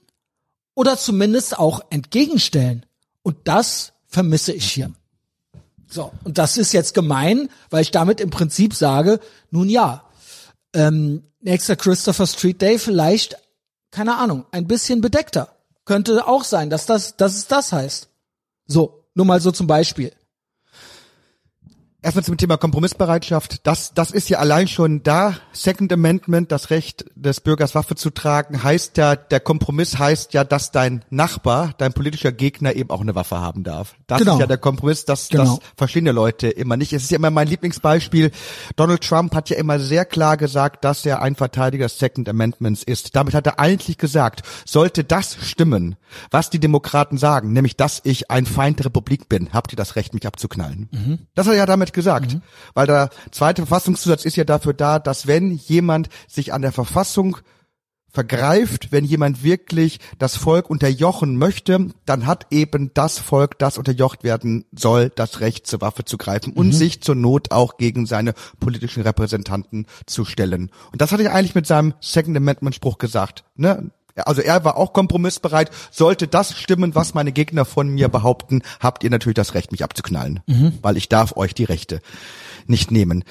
[0.76, 2.86] oder zumindest auch entgegenstellen.
[3.24, 4.91] Und das vermisse ich hier.
[5.90, 9.20] So, und das ist jetzt gemein, weil ich damit im Prinzip sage,
[9.50, 10.04] nun ja,
[10.74, 13.38] ähm, nächster Christopher Street Day vielleicht,
[13.92, 15.56] keine Ahnung, ein bisschen bedeckter.
[15.86, 18.10] Könnte auch sein, dass das, dass es das heißt.
[18.68, 20.12] So, nur mal so zum Beispiel.
[22.02, 23.68] Erstmal zum Thema Kompromissbereitschaft.
[23.68, 25.36] Das, das ist ja allein schon da.
[25.52, 30.45] Second Amendment, das Recht des Bürgers Waffe zu tragen, heißt ja, der Kompromiss heißt ja,
[30.45, 33.95] dass dein Nachbar, dein politischer Gegner eben auch eine Waffe haben darf.
[34.08, 34.36] Das genau.
[34.36, 35.04] ist ja der Kompromiss.
[35.04, 35.43] Das, genau.
[35.43, 36.93] das verstehen ja Leute immer nicht.
[36.93, 38.32] Es ist ja immer mein Lieblingsbeispiel.
[38.78, 42.82] Donald Trump hat ja immer sehr klar gesagt, dass er ein Verteidiger des Second Amendments
[42.84, 43.14] ist.
[43.18, 45.97] Damit hat er eigentlich gesagt, sollte das stimmen,
[46.32, 49.97] was die Demokraten sagen, nämlich, dass ich ein Feind der Republik bin, habt ihr das
[49.97, 50.88] Recht, mich abzuknallen.
[50.91, 51.20] Mhm.
[51.36, 52.34] Das hat er ja damit damit gesagt.
[52.34, 52.42] Mhm.
[52.74, 57.38] Weil der zweite Verfassungszusatz ist ja dafür da, dass wenn jemand sich an der Verfassung
[58.12, 64.24] vergreift, wenn jemand wirklich das Volk unterjochen möchte, dann hat eben das Volk, das unterjocht
[64.24, 66.72] werden soll, das Recht zur Waffe zu greifen und mhm.
[66.72, 70.72] sich zur Not auch gegen seine politischen Repräsentanten zu stellen.
[70.92, 73.44] Und das hatte ich eigentlich mit seinem Second Amendment Spruch gesagt.
[73.56, 73.92] Ne?
[74.16, 75.72] Also er war auch kompromissbereit.
[75.91, 79.84] Sollte das stimmen, was meine Gegner von mir behaupten, habt ihr natürlich das Recht, mich
[79.84, 80.74] abzuknallen, mhm.
[80.82, 82.01] weil ich darf euch die Rechte
[82.68, 83.24] nicht nehmen.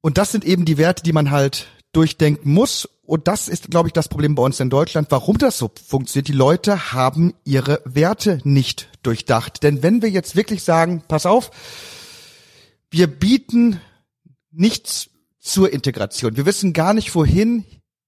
[0.00, 2.88] Und das sind eben die Werte, die man halt durchdenken muss.
[3.02, 6.28] Und das ist, glaube ich, das Problem bei uns in Deutschland, warum das so funktioniert.
[6.28, 9.62] Die Leute haben ihre Werte nicht durchdacht.
[9.62, 11.50] Denn wenn wir jetzt wirklich sagen, pass auf,
[12.90, 13.80] wir bieten
[14.50, 16.36] nichts zur Integration.
[16.36, 17.64] Wir wissen gar nicht, wohin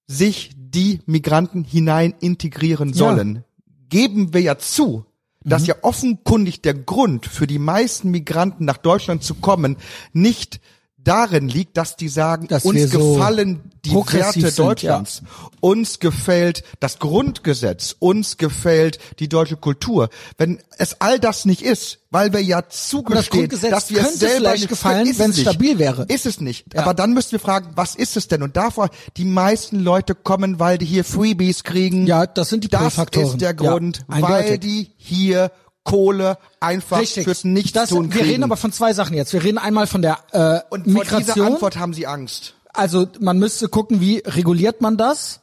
[0.07, 3.43] sich die Migranten hinein integrieren sollen, ja.
[3.89, 5.05] geben wir ja zu,
[5.45, 5.69] dass mhm.
[5.69, 9.77] ja offenkundig der Grund für die meisten Migranten nach Deutschland zu kommen
[10.13, 10.61] nicht
[11.05, 15.23] darin liegt, dass die sagen, Dass uns so gefallen die Werte sind, Deutschlands,
[15.61, 20.11] uns gefällt das Grundgesetz, uns gefällt die deutsche Kultur.
[20.37, 24.53] Wenn es all das nicht ist, weil wir ja zugestehen, Grundgesetz dass wir es selber
[24.53, 26.05] nicht, gefallen, ist wenn es stabil wäre.
[26.09, 26.75] Ist es nicht.
[26.75, 26.83] Ja.
[26.83, 28.43] Aber dann müssten wir fragen, was ist es denn?
[28.43, 32.07] Und davor, die meisten Leute kommen, weil die hier Freebies kriegen.
[32.07, 34.61] Ja, das sind die Das ist der Ja, Grund, weil eindeutig.
[34.61, 35.51] die hier
[35.85, 37.25] Kohle einfach Richtig.
[37.25, 39.33] fürs Nichtstun das, wir reden aber von zwei Sachen jetzt.
[39.33, 41.47] Wir reden einmal von der äh, Und vor dieser Migration.
[41.55, 42.55] Antwort haben sie Angst.
[42.73, 45.41] Also man müsste gucken, wie reguliert man das?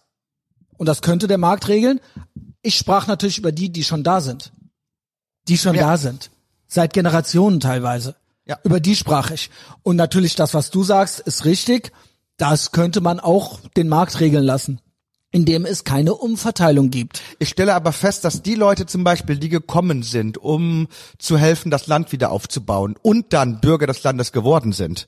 [0.78, 2.00] Und das könnte der Markt regeln.
[2.62, 4.52] Ich sprach natürlich über die, die schon da sind.
[5.48, 5.82] Die schon Ja.
[5.88, 6.30] da sind.
[6.68, 8.16] Seit Generationen teilweise.
[8.46, 8.60] Ja.
[8.64, 9.50] Über die sprach ich.
[9.84, 11.92] Und natürlich das, was du sagst, ist richtig.
[12.38, 14.80] Das könnte man auch den Markt regeln lassen,
[15.32, 17.22] indem es keine Umverteilung gibt.
[17.40, 21.70] Ich stelle aber fest, dass die Leute zum Beispiel, die gekommen sind, um zu helfen,
[21.70, 25.08] das Land wieder aufzubauen und dann Bürger des Landes geworden sind,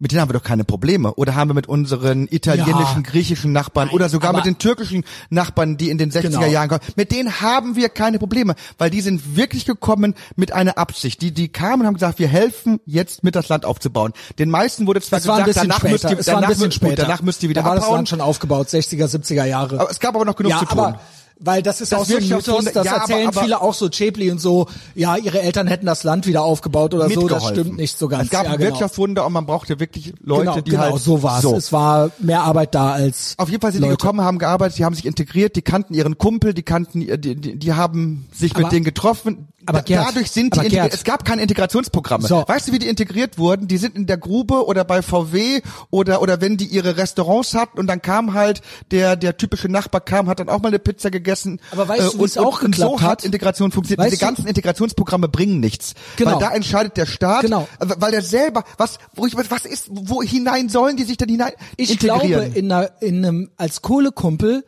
[0.00, 1.14] mit denen haben wir doch keine Probleme.
[1.14, 3.10] Oder haben wir mit unseren italienischen, Ja.
[3.10, 6.52] griechischen Nachbarn oder sogar mit den türkischen Nachbarn, die in den 60er Genau.
[6.52, 10.78] Jahren kommen, mit denen haben wir keine Probleme, weil die sind wirklich gekommen mit einer
[10.78, 11.20] Absicht.
[11.22, 14.12] Die, die kamen und haben gesagt, wir helfen jetzt mit das Land aufzubauen.
[14.38, 16.14] Den meisten wurde zwar Es war ein gesagt, danach müsst später.
[16.14, 17.02] ihr, Es war ein danach, bisschen mü- gut, später.
[17.02, 17.96] danach müsst ihr wieder da war das abbauen.
[17.98, 19.80] Land schon aufgebaut, 60er, 70er Jahre.
[19.80, 20.78] Aber es gab aber noch genug ja, zu tun.
[20.78, 21.00] aber
[21.40, 23.74] weil das ist Das auch so ein Mythos, das ja, aber- erzählen aber- viele auch
[23.74, 27.46] so Chapli und so, ja, ihre Eltern hätten das Land wieder aufgebaut oder so, das
[27.48, 28.24] stimmt nicht so ganz.
[28.24, 28.70] Es gab ja, genau.
[28.70, 31.44] Wirtschaftswunder und man brauchte wirklich Leute, genau, die genau, halt so war's.
[31.44, 33.98] Es war mehr Arbeit da als Auf jeden Fall sind die Leute.
[34.00, 37.56] gekommen, haben gearbeitet, die haben sich integriert, die kannten ihren Kumpel, die kannten, die, die,
[37.58, 39.48] die haben sich Aber- mit denen getroffen.
[39.68, 40.68] Aber Gerd, dadurch sind die.
[40.68, 40.92] Gerd.
[40.94, 42.26] Es gab keine Integrationsprogramme.
[42.26, 42.44] So.
[42.46, 43.68] Weißt du, wie die integriert wurden?
[43.68, 45.60] Die sind in der Grube oder bei VW
[45.90, 50.00] oder oder wenn die ihre Restaurants hatten und dann kam halt der der typische Nachbar
[50.00, 51.60] kam, hat dann auch mal eine Pizza gegessen.
[51.70, 53.24] Aber weißt du, wie und, es auch und, und so hat?
[53.24, 53.98] Integration funktioniert.
[54.00, 56.32] Weißt Diese du- ganzen Integrationsprogramme bringen nichts, Genau.
[56.32, 57.68] weil da entscheidet der Staat, Genau.
[57.80, 61.28] äh, weil der selber was wo ich was ist wo hinein sollen die sich denn
[61.28, 62.28] hinein Ich integrieren?
[62.28, 64.64] glaube, in, einer, in einem, als Kohlekumpel,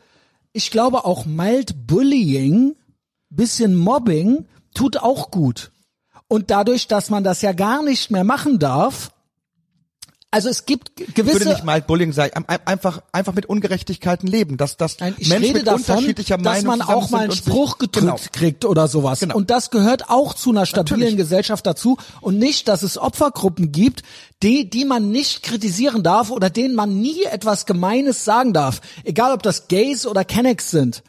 [0.53, 2.74] ich glaube auch mild Bullying,
[3.30, 5.70] bisschen Mobbing, tut auch gut.
[6.28, 9.10] Und dadurch, dass man das ja gar nicht mehr machen darf,
[10.32, 13.46] also es gibt Ich würde gewisse, nicht mal Bullying sagen, ein- ein- einfach einfach mit
[13.46, 17.10] Ungerechtigkeiten leben, dass dass Nein, ich Menschen rede mit davon, unterschiedlicher dass Meinung man auch
[17.10, 18.16] mal einen Spruch gedrückt Genau.
[18.30, 19.18] kriegt oder sowas.
[19.18, 19.34] Genau.
[19.34, 21.16] Und das gehört auch zu einer stabilen Natürlich.
[21.16, 24.04] Gesellschaft dazu und nicht, dass es Opfergruppen gibt,
[24.44, 28.82] die, die man nicht kritisieren darf oder denen man nie etwas Gemeines sagen darf.
[29.02, 31.02] Egal, ob das Gays oder Kennex sind.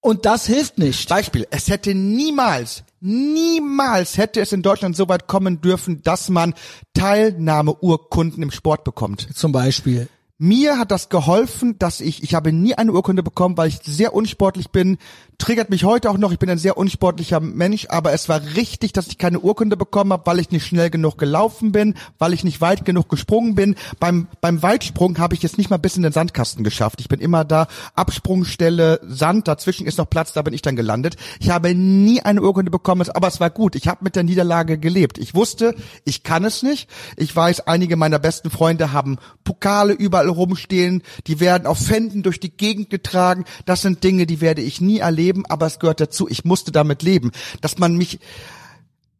[0.00, 1.06] Und das hilft nicht.
[1.10, 6.54] Beispiel, es hätte niemals, niemals hätte es in Deutschland so weit kommen dürfen, dass man
[6.94, 9.28] Teilnahmeurkunden im Sport bekommt.
[9.34, 10.08] Zum Beispiel.
[10.38, 14.14] Mir hat das geholfen, dass ich, ich habe nie eine Urkunde bekommen, weil ich sehr
[14.14, 14.98] unsportlich bin.
[15.38, 18.92] Triggert mich heute auch noch, ich bin ein sehr unsportlicher Mensch, aber es war richtig,
[18.92, 22.44] dass ich keine Urkunde bekommen habe, weil ich nicht schnell genug gelaufen bin, weil ich
[22.44, 23.74] nicht weit genug gesprungen bin.
[23.98, 27.00] Beim, beim Weitsprung habe ich jetzt nicht mal bis in den Sandkasten geschafft.
[27.00, 31.16] Ich bin immer da, Absprungstelle, Sand, dazwischen ist noch Platz, da bin ich dann gelandet.
[31.40, 33.74] Ich habe nie eine Urkunde bekommen, aber es war gut.
[33.74, 35.18] Ich habe mit der Niederlage gelebt.
[35.18, 35.74] Ich wusste,
[36.04, 36.88] ich kann es nicht.
[37.16, 42.40] Ich weiß, einige meiner besten Freunde haben Pokale überall rumstehen, die werden auf Fänden durch
[42.40, 43.44] die Gegend getragen.
[43.66, 46.28] Das sind Dinge, die werde ich nie erleben, aber es gehört dazu.
[46.28, 47.32] Ich musste damit leben.
[47.60, 48.18] Dass man mich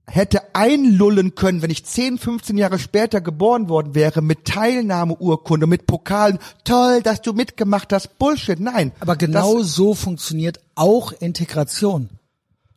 [0.06, 5.86] hätte einlullen können, wenn ich 10, 15 Jahre später geboren worden wäre, mit Teilnahmeurkunde, mit
[5.86, 6.38] Pokalen.
[6.64, 8.18] Toll, dass du mitgemacht hast.
[8.18, 8.60] Bullshit.
[8.60, 8.92] Nein.
[9.00, 12.10] Aber genau so funktioniert auch Integration.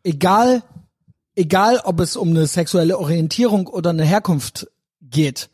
[0.03, 0.63] Egal,
[1.35, 4.67] egal ob es um eine sexuelle Orientierung oder eine Herkunft
[5.01, 5.49] geht.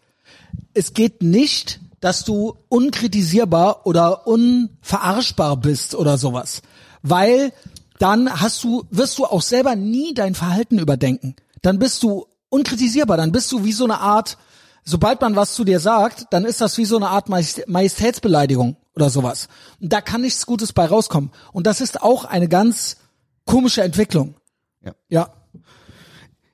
[0.74, 6.62] Es geht nicht, dass du unkritisierbar oder unverarschbar bist oder sowas.
[7.04, 7.54] Weil
[8.00, 11.36] dann hast du, wirst du auch selber nie dein Verhalten überdenken.
[11.62, 14.38] Dann bist du unkritisierbar, dann bist du wie so eine Art,
[14.84, 18.78] sobald man was zu dir sagt, dann ist das wie so eine Art Majest- Majestätsbeleidigung
[18.96, 19.48] oder sowas.
[19.80, 21.32] Und da kann nichts Gutes bei rauskommen.
[21.52, 22.98] Und das ist auch eine ganz
[23.46, 24.36] komische Entwicklung.
[24.84, 24.94] Ja.
[25.10, 25.34] Ja.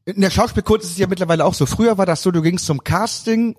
[0.05, 1.65] In der Schauspielkunst ist es ja mittlerweile auch so.
[1.65, 3.55] Früher war das so, du gingst zum Casting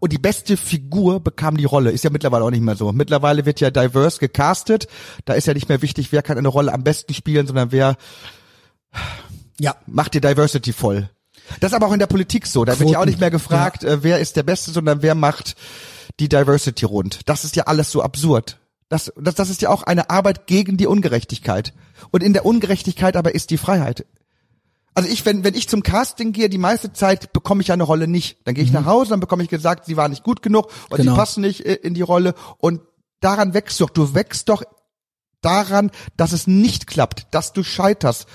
[0.00, 1.90] und die beste Figur bekam die Rolle.
[1.90, 2.92] Ist ja mittlerweile auch nicht mehr so.
[2.92, 4.86] Mittlerweile wird ja diverse gecastet.
[5.24, 7.96] Da ist ja nicht mehr wichtig, wer kann eine Rolle am besten spielen, sondern wer
[9.58, 9.76] Ja.
[9.86, 11.10] macht die Diversity voll.
[11.60, 12.64] Das ist aber auch in der Politik so.
[12.64, 13.10] Da wird ja auch Quoten.
[13.10, 15.56] nicht mehr gefragt, äh, wer ist der Beste, sondern wer macht
[16.20, 17.20] die Diversity rund.
[17.26, 18.58] Das ist ja alles so absurd.
[18.88, 21.72] Das, das, das ist ja auch eine Arbeit gegen die Ungerechtigkeit.
[22.10, 24.06] Und in der Ungerechtigkeit aber ist die Freiheit.
[24.98, 28.08] Also ich, wenn, wenn ich zum Casting gehe, die meiste Zeit bekomme ich eine Rolle
[28.08, 28.38] nicht.
[28.44, 30.98] Dann gehe ich nach Hause, dann bekomme ich gesagt, sie war nicht gut genug und
[30.98, 31.02] Mhm.
[31.02, 31.12] Genau.
[31.12, 32.34] sie passen nicht äh, in die Rolle.
[32.58, 32.80] Und
[33.20, 33.90] daran wächst doch.
[33.90, 34.62] Du wächst doch
[35.40, 38.26] daran, dass es nicht klappt, dass du scheiterst.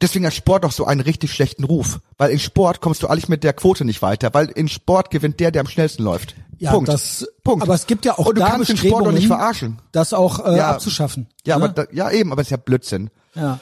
[0.00, 2.00] Deswegen hat Sport auch so einen richtig schlechten Ruf.
[2.18, 4.34] Weil in Sport kommst du eigentlich mit der Quote nicht weiter.
[4.34, 6.34] Weil in Sport gewinnt der, der am schnellsten läuft.
[6.58, 6.88] Ja, Punkt.
[6.88, 7.62] das, Punkt.
[7.62, 9.80] aber es gibt ja auch Und du da kannst den Sport doch nicht verarschen.
[9.92, 10.70] das auch äh, Ja.
[10.70, 11.28] abzuschaffen.
[11.46, 11.64] Ja, ne?
[11.64, 13.10] aber da, ja eben, aber es ist ja Blödsinn.
[13.34, 13.60] ja.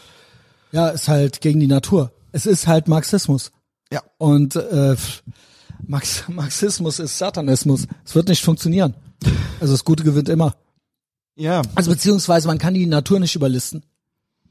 [0.73, 2.13] Ja, ist halt gegen die Natur.
[2.33, 3.53] Es ist halt Marxismus.
[3.93, 4.03] Ja.
[4.19, 4.97] Und äh,
[5.87, 7.87] Marx, Marxismus ist Satanismus.
[8.05, 8.95] Es wird nicht funktionieren.
[9.61, 10.57] Also das Gute gewinnt immer.
[11.37, 11.63] Ja.
[11.75, 13.85] Also beziehungsweise man kann die Natur nicht überlisten.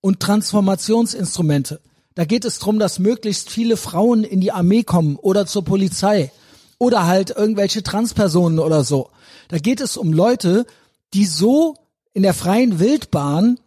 [0.00, 1.80] und Transformationsinstrumente.
[2.14, 6.32] Da geht es drum, dass möglichst viele Frauen in die Armee kommen oder zur Polizei
[6.78, 9.10] oder halt irgendwelche Transpersonen oder so.
[9.48, 10.66] Da geht es um Leute,
[11.14, 11.76] die so
[12.12, 13.58] in der freien Wildbahn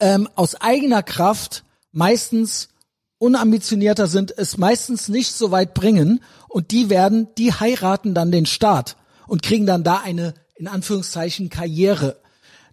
[0.00, 2.68] ähm, aus eigener Kraft meistens
[3.18, 8.46] unambitionierter sind, es meistens nicht so weit bringen und die werden, die heiraten dann den
[8.46, 8.96] Staat
[9.26, 12.16] und kriegen dann da eine, in Anführungszeichen, Karriere.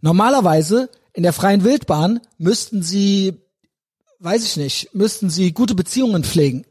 [0.02, 3.41] Normalerweise in der freien Wildbahn müssten sie,
[4.19, 6.65] weiß ich nicht, müssten sie gute Beziehungen pflegen.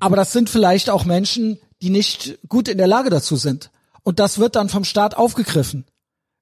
[0.00, 3.70] Aber das sind vielleicht auch Menschen, die nicht gut in der Lage dazu sind.
[4.02, 5.84] Und das wird dann vom Staat aufgegriffen.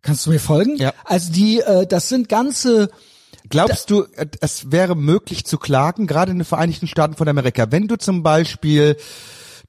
[0.06, 0.76] Kannst du mir folgen?
[0.76, 0.92] Ja.
[1.04, 2.90] Also die, äh, das sind ganze,
[3.48, 7.70] Glaubst du, äh, es wäre möglich zu klagen, gerade in den Vereinigten Staaten von Amerika,
[7.70, 8.96] wenn du zum Beispiel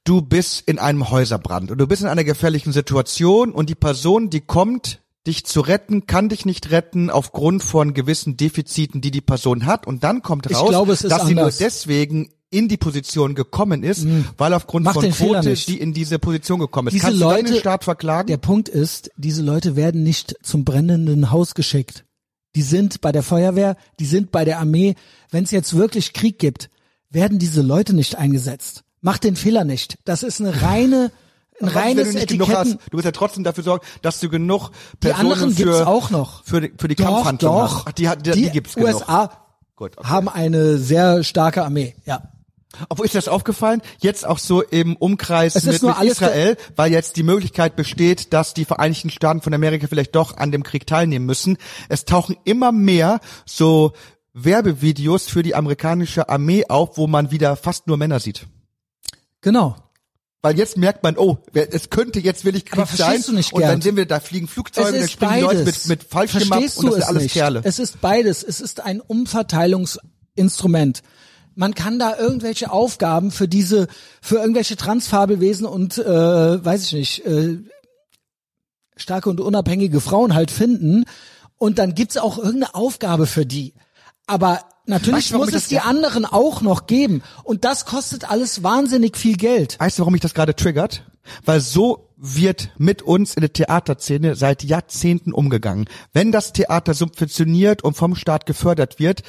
[0.03, 4.29] du bist in einem Häuserbrand und du bist in einer gefährlichen Situation und die Person,
[4.29, 9.21] die kommt, dich zu retten, kann dich nicht retten aufgrund von gewissen Defiziten, die die
[9.21, 11.57] Person hat und dann kommt raus, glaube, dass sie nur anders.
[11.57, 14.07] deswegen in die Position gekommen ist,
[14.37, 16.93] weil aufgrund Mach von Quote die in diese Position gekommen ist.
[16.93, 18.27] Diese Kannst Leute- den Staat verklagen?
[18.27, 22.05] Der Punkt ist, diese Leute werden nicht zum brennenden Haus geschickt.
[22.55, 24.95] Die sind bei der Feuerwehr, die sind bei der Armee.
[25.29, 26.69] Wenn es jetzt wirklich Krieg gibt,
[27.09, 28.83] werden diese Leute nicht eingesetzt.
[29.01, 29.99] Mach den Fehler nicht.
[30.05, 31.11] Das ist eine reine,
[31.61, 32.55] ein Was, wenn reines du Etiketten.
[32.55, 35.81] hast, du musst ja trotzdem dafür sorgen, dass du genug Die Personen anderen für, gibt's
[35.81, 36.43] auch noch.
[36.45, 37.75] für die, für die doch, Kampfhandlung doch.
[37.79, 37.83] hast.
[37.87, 38.93] Ach, die, hat- die, die, gibt's genug.
[38.95, 39.31] USA
[39.75, 40.07] Gut, okay.
[40.07, 41.93] haben eine sehr starke Armee.
[42.05, 42.31] Ja.
[42.89, 43.81] Obwohl ist das aufgefallen?
[43.99, 48.53] Jetzt auch so im Umkreis Es mit, mit Israel, weil jetzt die Möglichkeit besteht, dass
[48.53, 51.57] die Vereinigten Staaten von Amerika vielleicht doch an dem Krieg teilnehmen müssen.
[51.89, 53.93] Es tauchen immer mehr so
[54.33, 58.45] Werbevideos für die amerikanische Armee auf, wo man wieder fast nur Männer sieht.
[59.41, 59.75] Genau.
[60.43, 63.23] Weil jetzt merkt man, oh, es könnte jetzt will ich Krieg sein.
[63.25, 63.83] du nicht, und dann Gerd?
[63.83, 65.47] sehen wir, da fliegen Flugzeuge, da springen beides.
[65.47, 67.33] Leute mit, mit Fallschirm ab und das sind es alles nicht?
[67.33, 67.61] Kerle.
[67.63, 68.43] Es ist beides.
[68.43, 71.01] Es ist ein Umverteilungsinstrument.
[71.57, 73.87] Man kann da irgendwelche Aufgaben für diese,
[74.21, 76.05] für irgendwelche Transfabelwesen und äh,
[76.63, 77.57] weiß ich nicht, äh,
[78.95, 81.05] starke und unabhängige Frauen halt finden.
[81.57, 83.73] Und dann gibt's auch irgendeine Aufgabe für die.
[84.27, 87.23] Aber natürlich Weißt du, muss es die anderen auch noch geben.
[87.43, 89.79] Und das kostet alles wahnsinnig viel Geld.
[89.79, 91.05] Weißt du, warum mich das gerade triggert?
[91.43, 95.89] Weil so wird mit uns in der Theaterszene seit Jahrzehnten umgegangen.
[96.13, 99.23] Wenn das Theater subventioniert und vom Staat gefördert wird,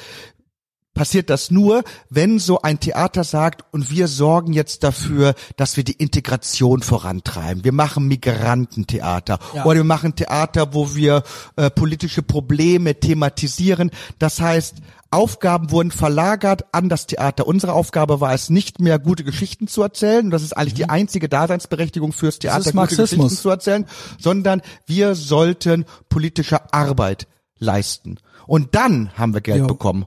[0.93, 5.83] passiert das nur, wenn so ein Theater sagt, und wir sorgen jetzt dafür, dass wir
[5.83, 7.63] die Integration vorantreiben.
[7.63, 9.65] Wir machen Migrantentheater Ja.
[9.65, 11.23] oder wir machen Theater, wo wir
[11.55, 13.91] äh, politische Probleme thematisieren.
[14.17, 14.75] Das heißt,
[15.11, 17.47] Aufgaben wurden verlagert an das Theater.
[17.47, 20.29] Unsere Aufgabe war es nicht mehr, gute Geschichten zu erzählen.
[20.29, 22.77] Das ist eigentlich die einzige Daseinsberechtigung fürs Theater, Mhm.
[22.77, 22.95] gute.
[22.95, 23.85] Geschichten zu erzählen,
[24.19, 28.17] sondern wir sollten politische Arbeit leisten.
[28.45, 29.67] Und dann haben wir Geld Jo.
[29.67, 30.05] bekommen.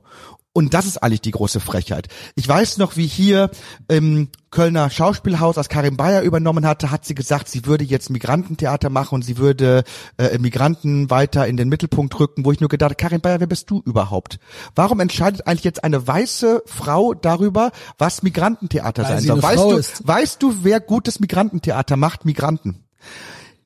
[0.55, 2.09] Und das ist eigentlich die große Frechheit.
[2.35, 3.51] Ich weiß noch, wie hier
[3.89, 8.91] im Kölner Schauspielhaus, als Karin Bayer übernommen hatte, hat sie gesagt, sie würde jetzt Migrantentheater
[8.91, 9.83] machen und sie würde
[10.19, 13.47] äh, Migranten weiter in den Mittelpunkt rücken, wo ich nur gedacht habe, Karin Bayer, wer
[13.47, 14.39] bist du überhaupt?
[14.75, 19.43] Warum entscheidet eigentlich jetzt eine weiße Frau darüber, was Migrantentheater Weil sein soll?
[19.43, 20.07] Weißt Frau du, ist.
[20.07, 22.27] weißt du, wer gutes Migrantentheater macht?
[22.27, 22.85] Migranten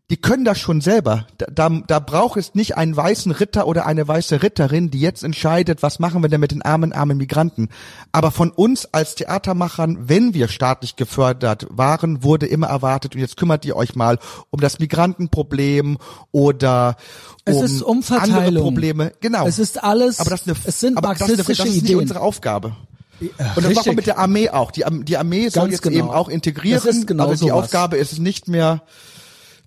[0.08, 1.26] die können das schon selber.
[1.36, 5.24] Da, da, da braucht es nicht einen weißen Ritter oder eine weiße Ritterin, die jetzt
[5.24, 7.70] entscheidet, was machen wir denn mit den armen, armen Migranten.
[8.12, 13.36] Aber von uns als Theatermachern, wenn wir staatlich gefördert waren, wurde immer erwartet, und jetzt
[13.36, 14.18] kümmert ihr euch mal
[14.50, 15.98] um das Migrantenproblem
[16.30, 16.96] oder
[17.44, 18.36] Es um ist Umverteilung.
[18.36, 19.12] andere Probleme.
[19.20, 19.44] Genau.
[19.44, 21.82] Es ist alles, aber das ist eine, es sind aber das ist, eine, das ist
[21.82, 22.76] nicht unsere Aufgabe.
[23.18, 23.74] Und das richtig.
[23.76, 24.70] machen wir mit der Armee auch.
[24.70, 25.98] Die, die Armee soll Ganz jetzt genau.
[25.98, 27.64] eben auch integrieren, Das ist genau aber die sowas.
[27.64, 28.82] Aufgabe ist es nicht mehr,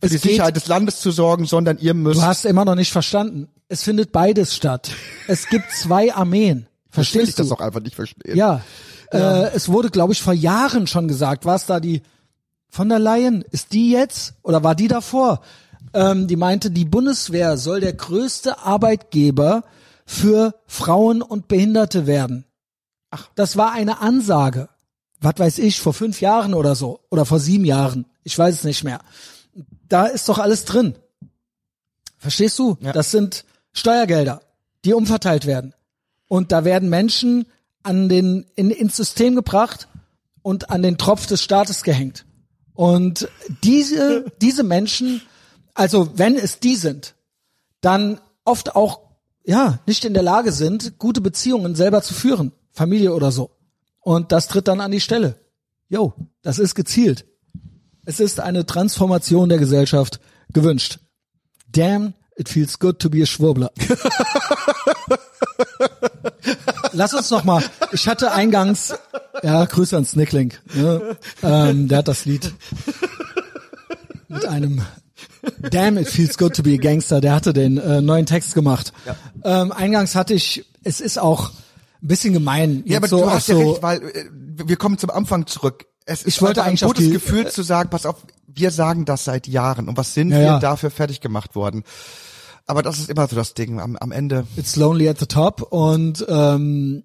[0.01, 2.19] für die Sicherheit des Landes zu sorgen, sondern ihr müsst.
[2.19, 3.49] Du hast immer noch nicht verstanden.
[3.67, 4.91] Es findet beides statt.
[5.27, 6.67] Es gibt zwei Armeen.
[6.87, 7.43] ich Verstehst du?
[7.43, 8.35] das auch einfach nicht verstehen.
[8.35, 8.61] Ja.
[9.11, 11.45] Äh, es wurde, glaube ich, vor Jahren schon gesagt.
[11.45, 12.01] War es da die
[12.69, 13.43] von der Leyen?
[13.51, 15.41] Ist die jetzt oder war die davor?
[15.93, 19.63] Ähm, die meinte, die Bundeswehr soll der größte Arbeitgeber
[20.05, 22.45] für Frauen und Behinderte werden.
[23.11, 23.27] Ach.
[23.35, 24.69] Das war eine Ansage.
[25.21, 27.01] Was weiß ich, vor fünf Jahren oder so.
[27.09, 28.05] Oder vor sieben Jahren.
[28.23, 29.01] Ich weiß es nicht mehr.
[29.89, 30.95] Da ist doch alles drin.
[32.17, 32.77] Verstehst du?
[32.81, 32.93] Ja.
[32.93, 34.41] Das sind Steuergelder,
[34.85, 35.73] die umverteilt werden.
[36.27, 37.45] Und da werden Menschen
[37.83, 39.87] an den, in, ins System gebracht
[40.41, 42.25] und an den Tropf des Staates gehängt.
[42.73, 43.27] Und
[43.63, 45.21] diese, diese Menschen,
[45.73, 47.15] also wenn es die sind,
[47.81, 49.01] dann oft auch,
[49.43, 52.51] ja, nicht in der Lage sind, gute Beziehungen selber zu führen.
[52.71, 53.51] Familie oder so.
[54.01, 55.39] Und das tritt dann an die Stelle.
[55.89, 57.25] Jo, das ist gezielt.
[58.09, 60.19] Es ist eine Transformation der Gesellschaft
[60.51, 60.97] gewünscht.
[61.71, 63.71] Damn, it feels good to be a Schwurbler.
[66.93, 67.63] Lass uns noch mal.
[67.91, 68.95] Ich hatte eingangs,
[69.43, 70.55] ja, Grüße an Snickling.
[70.73, 71.17] Ne?
[71.43, 72.51] Ähm, der hat das Lied
[74.27, 74.81] mit einem
[75.69, 77.21] Damn, it feels good to be a gangster.
[77.21, 78.91] Der hatte den äh, neuen Text gemacht.
[79.43, 81.51] Ähm, eingangs hatte ich, es ist auch
[82.01, 82.81] ein bisschen gemein.
[82.87, 84.25] Ja, aber so du hast ja so, recht, weil äh,
[84.65, 85.85] wir kommen zum Anfang zurück.
[86.09, 88.15] Es Ich wollte eigentlich ein gutes die- Gefühl zu sagen, pass auf,
[88.47, 90.59] wir sagen das seit Jahren und was sind Ja, wir ja.
[90.59, 91.83] dafür fertig gemacht worden?
[92.65, 93.79] Aber das ist immer so das Ding.
[93.79, 97.03] Am, am Ende, It's lonely at the top und ähm,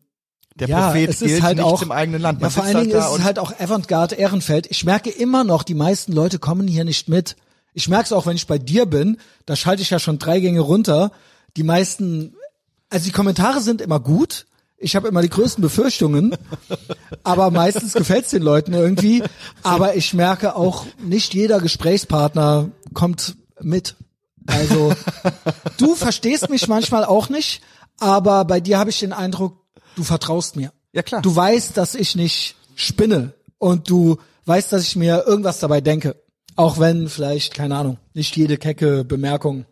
[0.57, 2.39] der ja, Prophet es gilt ist halt auch im eigenen Land.
[2.41, 4.67] Ja, Man vor sitzt allen Dingen da ist es halt auch Avantgarde Ehrenfeld.
[4.71, 7.37] Ich merke immer noch, die meisten Leute kommen hier nicht mit.
[7.73, 10.39] Ich merke es auch, wenn ich bei dir bin, da schalte ich ja schon drei
[10.41, 11.11] Gänge runter.
[11.57, 12.35] Die meisten,
[12.89, 14.47] also die Kommentare sind immer gut.
[14.77, 16.37] Ich habe immer die größten Befürchtungen,
[17.23, 19.23] aber meistens gefällt es den Leuten irgendwie.
[19.63, 23.97] Aber ich merke auch, nicht jeder Gesprächspartner kommt mit.
[24.47, 24.93] Also
[25.79, 27.63] du verstehst mich manchmal auch nicht,
[27.99, 29.57] aber bei dir habe ich den Eindruck,
[29.97, 30.73] du vertraust mir.
[30.93, 31.23] Ja, klar.
[31.23, 36.17] Du weißt, dass ich nicht spinne und du weißt, dass ich mir irgendwas dabei denke.
[36.57, 39.65] Auch wenn vielleicht, keine Ahnung, nicht jede kecke Bemerkung.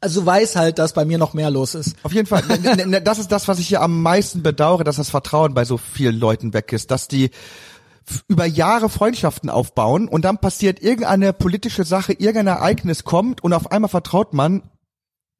[0.00, 1.96] Also du weißt halt, dass bei mir noch mehr los ist.
[2.02, 2.42] Auf jeden Fall.
[2.62, 5.54] Ne, ne, ne, Das ist das, was ich hier am meisten bedauere, dass das Vertrauen
[5.54, 7.30] bei so vielen Leuten weg ist, dass die
[8.28, 13.72] über Jahre Freundschaften aufbauen und dann passiert irgendeine politische Sache, irgendein Ereignis kommt und auf
[13.72, 14.62] einmal vertraut man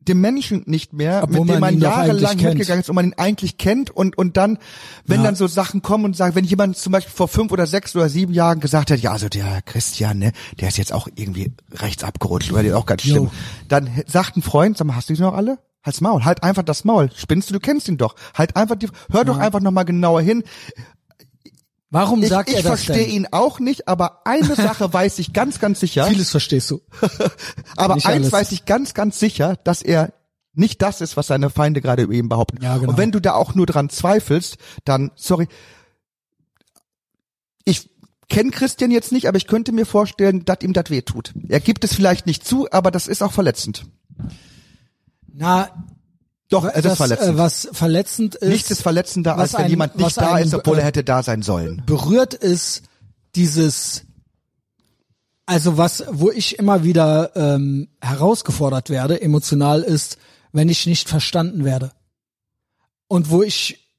[0.08, 3.14] dem Menschen nicht mehr, Obwohl mit dem man man jahrelang mitgegangen ist und man ihn
[3.16, 4.58] eigentlich kennt und und dann,
[5.04, 5.26] wenn Ja.
[5.26, 8.08] dann so Sachen kommen und sagen, wenn jemand zum Beispiel vor fünf oder sechs oder
[8.08, 12.04] sieben Jahren gesagt hat, ja, also der Christian, ne, der ist jetzt auch irgendwie rechts
[12.04, 13.30] abgerutscht, der ist auch ganz schlimm,
[13.68, 15.58] dann sagt ein Freund, sag mal, hast du die noch alle?
[15.84, 17.10] Halt's Maul, halt einfach das Maul.
[17.14, 18.16] Spinnst du, du kennst ihn doch.
[18.34, 20.42] Halt einfach die, hör doch einfach nochmal genauer hin.
[21.96, 23.14] Warum Ich, sagt ich er das verstehe denn?
[23.14, 26.04] ihn auch nicht, aber eine Sache weiß ich ganz, ganz sicher.
[26.06, 26.82] Vieles verstehst du.
[27.76, 28.32] aber nicht eins alles.
[28.32, 30.12] weiß ich ganz, ganz sicher, dass er
[30.52, 32.62] nicht das ist, was seine Feinde gerade über ihn behaupten.
[32.62, 32.90] Ja, genau.
[32.90, 35.48] Und wenn du da auch nur dran zweifelst, dann, sorry,
[37.64, 37.88] ich
[38.28, 41.32] kenne Christian jetzt nicht, aber ich könnte mir vorstellen, dass ihm das weh tut.
[41.48, 43.86] Er gibt es vielleicht nicht zu, aber das ist auch verletzend.
[45.32, 45.70] Na,
[46.48, 47.34] Doch, es das, ist verletzend.
[47.34, 50.54] Äh, was verletzend ist, Nichts ist verletzender, als wenn einen- jemand nicht da einen, ist,
[50.54, 51.82] obwohl er hätte da sein sollen.
[51.86, 52.82] berührt ist
[53.34, 54.04] dieses,
[55.44, 60.18] also was, wo ich immer wieder ähm, herausgefordert werde, emotional ist,
[60.52, 61.92] wenn ich nicht verstanden werde.
[63.08, 63.92] Und wo ich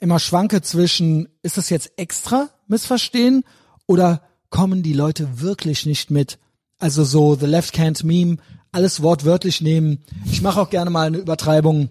[0.00, 3.44] immer schwanke zwischen, ist das jetzt extra missverstehen
[3.86, 6.38] oder kommen die Leute wirklich nicht mit?
[6.78, 8.36] Also so The Left Can't Meme,
[8.76, 10.04] alles wortwörtlich nehmen.
[10.30, 11.88] Ich mache auch gerne mal eine Übertreibung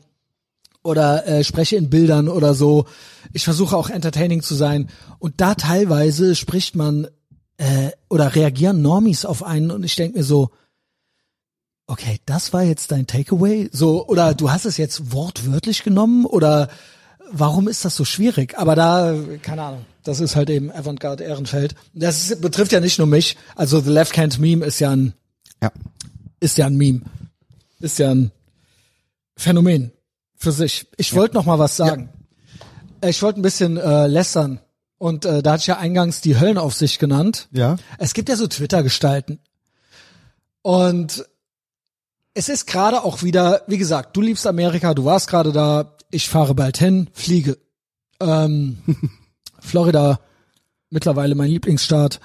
[0.83, 2.85] oder äh, spreche in Bildern oder so.
[3.33, 4.89] Ich versuche auch entertaining zu sein.
[5.17, 7.07] Und da teilweise spricht man
[7.57, 10.51] äh, oder reagieren Normies auf einen und ich denke mir so,
[11.87, 13.67] okay, das war jetzt dein Takeaway?
[13.71, 16.69] So, oder du hast es jetzt wortwörtlich genommen oder
[17.31, 18.57] warum ist das so schwierig?
[18.59, 21.73] Aber da, keine Ahnung, das ist halt eben Avantgarde Ehrenfeld.
[21.95, 23.37] Das ist, betrifft ja nicht nur mich.
[23.55, 25.13] Also The Left Hand Meme ist ja ein,
[25.63, 25.71] Ja.
[26.45, 27.01] Ist ja ein Meme.
[27.79, 28.31] Ist ja ein
[29.35, 29.91] Phänomen
[30.37, 30.87] für sich.
[30.95, 32.09] Ich wollte noch mal was sagen.
[33.03, 34.59] Ich wollte ein bisschen äh, lästern.
[34.97, 37.49] Und äh, da hatte ich ja eingangs die Höllenaufsicht genannt.
[37.51, 37.75] Ja.
[37.97, 39.39] Es gibt ja so Twitter-Gestalten.
[40.61, 41.25] Und
[42.33, 46.29] es ist gerade auch wieder, wie gesagt, du liebst Amerika, du warst gerade da, ich
[46.29, 47.57] fahre bald hin, fliege.
[48.19, 48.77] Ähm,
[49.59, 50.19] Florida,
[50.89, 52.19] mittlerweile mein Lieblingsstaat.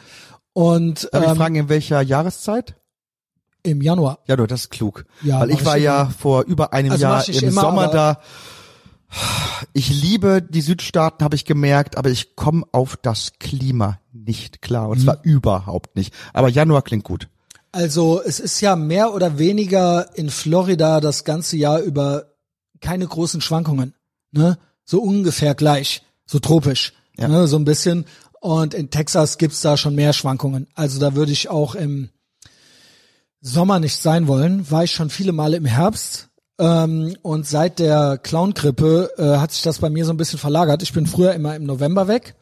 [0.53, 2.75] Und Darf ich ähm, fragen, in welcher Jahreszeit?
[3.63, 4.19] Im Januar.
[4.27, 5.05] Ja, du, das ist klug.
[5.23, 6.11] Ja, Weil ich war ich ja immer.
[6.11, 8.21] vor über einem Also Jahr im immer, Sommer da.
[9.73, 14.89] Ich liebe die Südstaaten, habe ich gemerkt, aber ich komme auf das Klima nicht klar.
[14.89, 15.03] Und Mhm.
[15.05, 16.15] zwar überhaupt nicht.
[16.33, 17.29] Aber Januar klingt gut.
[17.73, 22.27] Also es ist ja mehr oder weniger in Florida das ganze Jahr über
[22.81, 23.95] keine großen Schwankungen,
[24.33, 24.59] ne?
[24.85, 27.29] So ungefähr gleich, so tropisch, Ja.
[27.29, 27.47] ne?
[27.47, 28.07] so ein bisschen.
[28.41, 30.67] Und in Texas gibt's da schon mehr Schwankungen.
[30.75, 32.09] Also da würde ich auch im
[33.41, 34.71] Sommer nicht sein wollen.
[34.71, 36.29] War ich schon viele Male im Herbst.
[36.59, 40.83] Ähm, und seit der Clown-Grippe äh, hat sich das bei mir so ein bisschen verlagert.
[40.83, 42.35] Ich bin früher immer im November weg,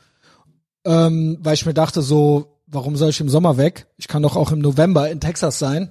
[0.84, 3.86] ähm, weil ich mir dachte so, warum soll ich im Sommer weg?
[3.96, 5.90] Ich kann doch auch im November in Texas sein.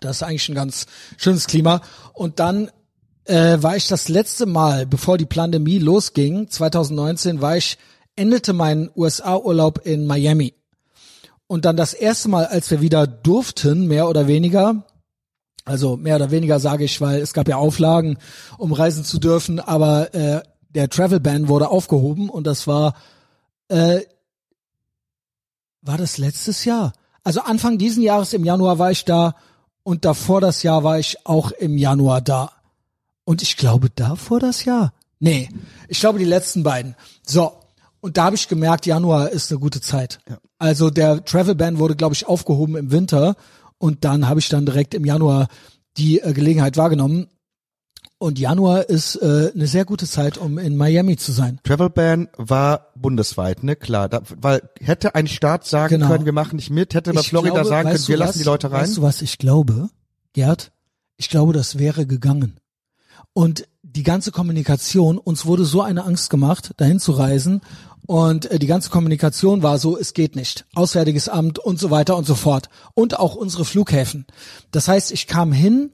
[0.00, 1.82] Das ist eigentlich ein ganz schönes Klima.
[2.14, 2.70] Und dann
[3.26, 7.78] äh, war ich das letzte Mal, bevor die Pandemie losging, 2019, war ich,
[8.16, 10.54] endete mein USA-Urlaub in Miami.
[11.50, 14.84] Und dann das erste Mal, als wir wieder durften, mehr oder weniger,
[15.64, 18.18] also mehr oder weniger sage ich, weil es gab ja Auflagen,
[18.56, 22.94] um reisen zu dürfen, aber äh, der Travel Ban wurde aufgehoben und das war
[23.66, 24.02] äh,
[25.82, 26.92] war das letztes Jahr?
[27.24, 29.34] Also Anfang diesen Jahres im Januar war ich da
[29.82, 32.52] und davor das Jahr war ich auch im Januar da.
[33.24, 34.92] Und ich glaube davor das Jahr.
[35.18, 35.48] Nee,
[35.88, 36.94] ich glaube die letzten beiden.
[37.26, 37.59] So,
[38.00, 40.18] und da habe ich gemerkt, Januar ist eine gute Zeit.
[40.58, 43.36] Also der Travel Ban wurde, glaube ich, aufgehoben im Winter
[43.78, 45.48] und dann habe ich dann direkt im Januar
[45.96, 47.26] die äh, Gelegenheit wahrgenommen.
[48.18, 51.58] Und Januar ist äh, eine sehr gute Zeit, um in Miami zu sein.
[51.64, 53.76] Travel Ban war bundesweit, ne?
[53.76, 56.08] Klar, da, weil hätte ein Staat sagen Genau.
[56.08, 58.36] können, wir machen nicht mit, hätte Ich Florida glaube, sagen können, wir lassen was?
[58.38, 58.82] die Leute rein.
[58.82, 59.88] Weißt du, was ich glaube,
[60.34, 60.70] Gerd?
[61.16, 62.60] Ich glaube, das wäre gegangen.
[63.32, 67.62] Und die ganze Kommunikation, uns wurde so eine Angst gemacht, dahin zu reisen.
[68.06, 70.66] Und äh, die ganze Kommunikation war so, es geht nicht.
[70.74, 72.68] Auswärtiges Amt und so weiter und so fort.
[72.94, 74.26] Und auch unsere Flughäfen.
[74.70, 75.92] Das heißt, ich kam hin,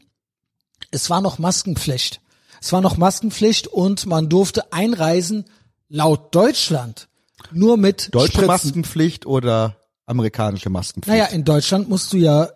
[0.90, 2.20] es war noch Maskenpflicht.
[2.60, 5.44] Es war noch Maskenpflicht und man durfte einreisen
[5.88, 7.08] laut Deutschland
[7.52, 8.46] nur mit Deutsche Spritzen.
[8.46, 9.76] Maskenpflicht oder
[10.06, 11.16] amerikanische Maskenpflicht?
[11.16, 12.48] Naja, in Deutschland musst du ja,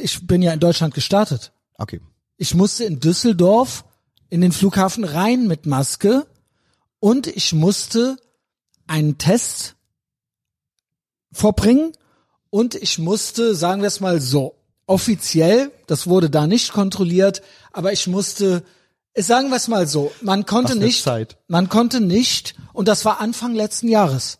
[0.00, 1.52] ich bin ja in Deutschland gestartet.
[1.74, 2.00] Okay.
[2.36, 3.84] Ich musste in Düsseldorf
[4.28, 6.26] in den Flughafen rein mit Maske
[7.00, 8.16] und ich musste
[8.88, 9.76] einen Test
[11.32, 11.92] vorbringen
[12.50, 14.54] und ich musste, sagen wir es mal so,
[14.86, 17.42] offiziell, das wurde da nicht kontrolliert,
[17.72, 18.64] aber ich musste,
[19.14, 21.36] sagen wir es mal so, man konnte nicht, Zeit.
[21.46, 24.38] man konnte nicht, und das war Anfang letzten Jahres.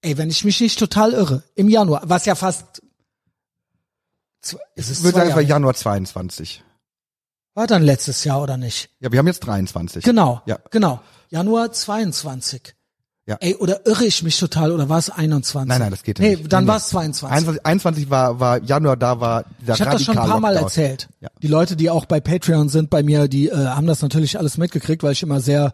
[0.00, 2.80] Ey, wenn ich mich nicht total irre, im Januar, was ja fast,
[4.42, 5.42] zw- es ist Ich würde sagen, es war.
[5.42, 6.62] Januar 22.
[7.54, 8.88] war dann letztes Jahr oder nicht?
[9.00, 10.04] Ja, wir haben jetzt 23.
[10.04, 10.58] Genau, Ja.
[10.70, 11.00] genau.
[11.30, 12.74] Januar 22.
[13.28, 13.36] Ja.
[13.40, 15.68] Ey, oder irre ich mich total oder war es 21?
[15.68, 16.50] Nein, nein, das geht nee, nicht.
[16.50, 16.80] dann Nee, war nee.
[16.80, 17.30] es 22.
[17.36, 20.56] 21, 21 war, war Januar, da war dieser ich habe das schon ein paar Mal
[20.56, 21.08] erzählt.
[21.20, 21.28] Ja.
[21.42, 24.56] Die Leute, die auch bei Patreon sind bei mir, die äh, haben das natürlich alles
[24.56, 25.72] mitgekriegt, weil ich immer sehr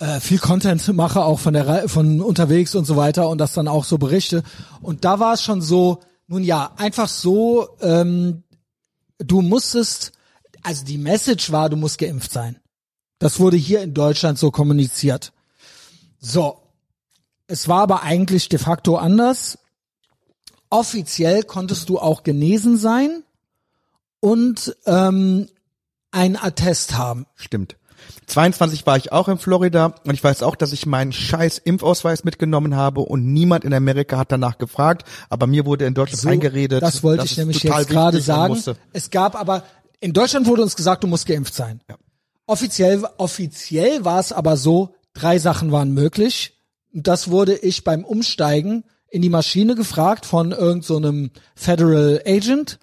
[0.00, 3.54] äh, viel Content mache, auch von der Rei- von unterwegs und so weiter und das
[3.54, 4.42] dann auch so berichte.
[4.82, 8.42] Und da war es schon so, nun ja, einfach so, ähm,
[9.16, 10.12] du musstest,
[10.62, 12.58] also die Message war, du musst geimpft sein.
[13.18, 15.32] Das wurde hier in Deutschland so kommuniziert.
[16.20, 16.58] So.
[17.46, 19.58] Es war aber eigentlich de facto anders.
[20.68, 23.22] Offiziell konntest du auch genesen sein
[24.20, 25.48] und ähm,
[26.10, 27.26] ein Attest haben.
[27.36, 27.76] Stimmt.
[28.26, 32.24] 22 war ich auch in Florida und ich weiß auch, dass ich meinen scheiß Impfausweis
[32.24, 36.28] mitgenommen habe und niemand in Amerika hat danach gefragt, aber mir wurde in Deutschland So,
[36.28, 36.82] eingeredet.
[36.82, 38.54] Das wollte ich nämlich jetzt gerade sagen.
[38.54, 38.76] musste.
[38.92, 39.64] Es gab aber,
[40.00, 41.80] in Deutschland wurde uns gesagt, du musst geimpft sein.
[41.88, 41.96] Ja.
[42.46, 46.55] Offiziell, offiziell war es aber so, drei Sachen waren möglich.
[46.96, 52.22] Und das wurde ich beim Umsteigen in die Maschine gefragt von irgendeinem so einem Federal
[52.26, 52.78] Agent.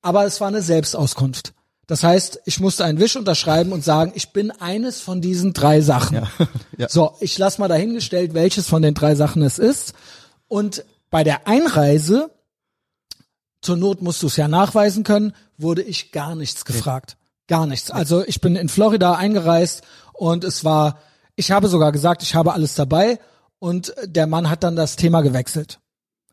[0.00, 1.52] Aber es war eine Selbstauskunft.
[1.86, 5.82] Das heißt, ich musste einen Wisch unterschreiben und sagen, ich bin eines von diesen drei
[5.82, 6.16] Sachen.
[6.16, 6.28] Ja.
[6.88, 9.94] So, ich lasse mal dahingestellt, welches von den drei Sachen es ist.
[10.46, 12.30] Und bei der Einreise,
[13.60, 17.16] zur Not musst du es ja nachweisen können, wurde ich gar nichts gefragt.
[17.48, 17.90] Gar nichts.
[17.90, 19.82] Also ich bin in Florida eingereist
[20.12, 21.00] und es war,
[21.34, 23.18] ich habe sogar gesagt, ich habe alles dabei
[23.58, 25.80] und der Mann hat dann das Thema gewechselt.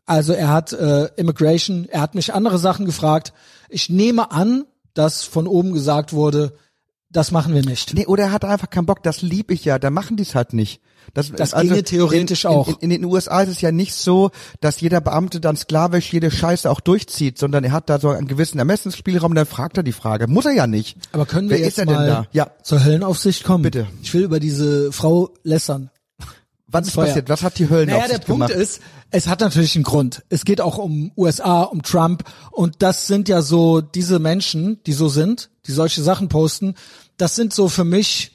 [0.06, 3.32] Also er hat äh, Immigration, er hat mich andere Sachen gefragt.
[3.68, 6.56] Ich nehme an, dass von oben gesagt wurde,
[7.10, 7.94] das machen wir nicht.
[7.94, 10.34] Nee, oder er hat einfach keinen Bock, das lieb ich ja, dann machen die es
[10.34, 10.80] halt nicht.
[11.14, 12.68] Das, Das ginge theoretisch in, auch.
[12.68, 14.30] In, in, den USA ist es ja nicht so,
[14.60, 18.26] dass jeder Beamte dann sklavisch jede Scheiße auch durchzieht, sondern er hat da so einen
[18.26, 20.26] gewissen Ermessensspielraum, dann fragt er die Frage.
[20.26, 20.98] Muss er ja nicht.
[21.12, 22.26] Aber können wir Wer jetzt ist er denn mal da?
[22.32, 22.50] Ja.
[22.62, 23.62] zur Höllenaufsicht kommen?
[23.62, 23.86] Bitte.
[24.02, 25.90] Ich will über diese Frau lässern.
[26.68, 27.06] Was ist Feuer.
[27.06, 27.28] passiert?
[27.28, 28.60] Was hat die Höllen Naja, auf der sich Punkt gemacht?
[28.62, 28.80] ist,
[29.10, 30.24] es hat natürlich einen Grund.
[30.28, 34.92] Es geht auch um USA, um Trump und das sind ja so diese Menschen, die
[34.92, 36.74] so sind, die solche Sachen posten.
[37.16, 38.32] Das sind so für mich,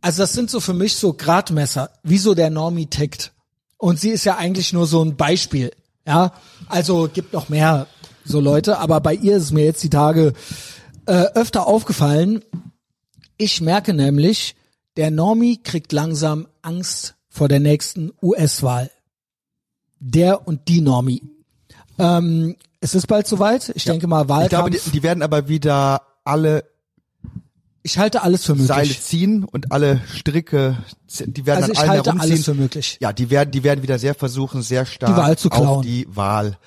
[0.00, 3.32] also das sind so für mich so Gradmesser, wie so der Normie tickt.
[3.76, 5.70] Und sie ist ja eigentlich nur so ein Beispiel.
[6.06, 6.32] Ja,
[6.68, 7.86] also gibt noch mehr
[8.24, 10.32] so Leute, aber bei ihr ist mir jetzt die Tage
[11.06, 12.42] äh, öfter aufgefallen.
[13.36, 14.56] Ich merke nämlich,
[14.96, 18.90] der Normie kriegt langsam Angst vor der nächsten US-Wahl.
[20.00, 21.22] Der und die Normie.
[21.98, 23.70] Ähm, es ist bald soweit.
[23.74, 24.84] Ich denke mal, Ich glaube, Wahlkampf.
[24.84, 26.64] die, die werden aber wieder alle
[27.82, 29.02] Ich halte alles für Seile möglich.
[29.02, 30.76] ziehen und alle Stricke,
[31.20, 32.20] die werden Also an ich halte herumziehen.
[32.32, 32.98] alles für möglich.
[33.00, 35.82] Ja, die werden, die werden wieder sehr versuchen, sehr stark Die Wahl zu auf klauen.
[35.82, 36.58] die Wahl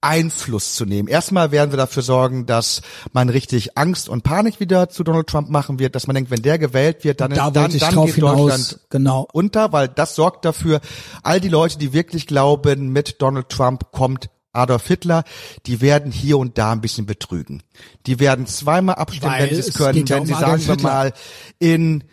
[0.00, 1.08] Einfluss zu nehmen.
[1.08, 5.50] Erstmal werden wir dafür sorgen, dass man richtig Angst und Panik wieder zu Donald Trump
[5.50, 8.36] machen wird, dass man denkt, wenn der gewählt wird, dann, Da dann, dann geht hinaus.
[8.36, 9.28] Deutschland Genau.
[9.32, 10.80] unter, weil das sorgt dafür,
[11.22, 15.24] all die Leute, die wirklich glauben, mit Donald Trump kommt Adolf Hitler,
[15.66, 17.62] die werden hier und da ein bisschen betrügen.
[18.06, 20.34] Die werden zweimal abstimmen, Weil wenn sie es es können, geht ja wenn um sie
[20.34, 21.12] Adolf sagen wir mal
[21.58, 22.04] in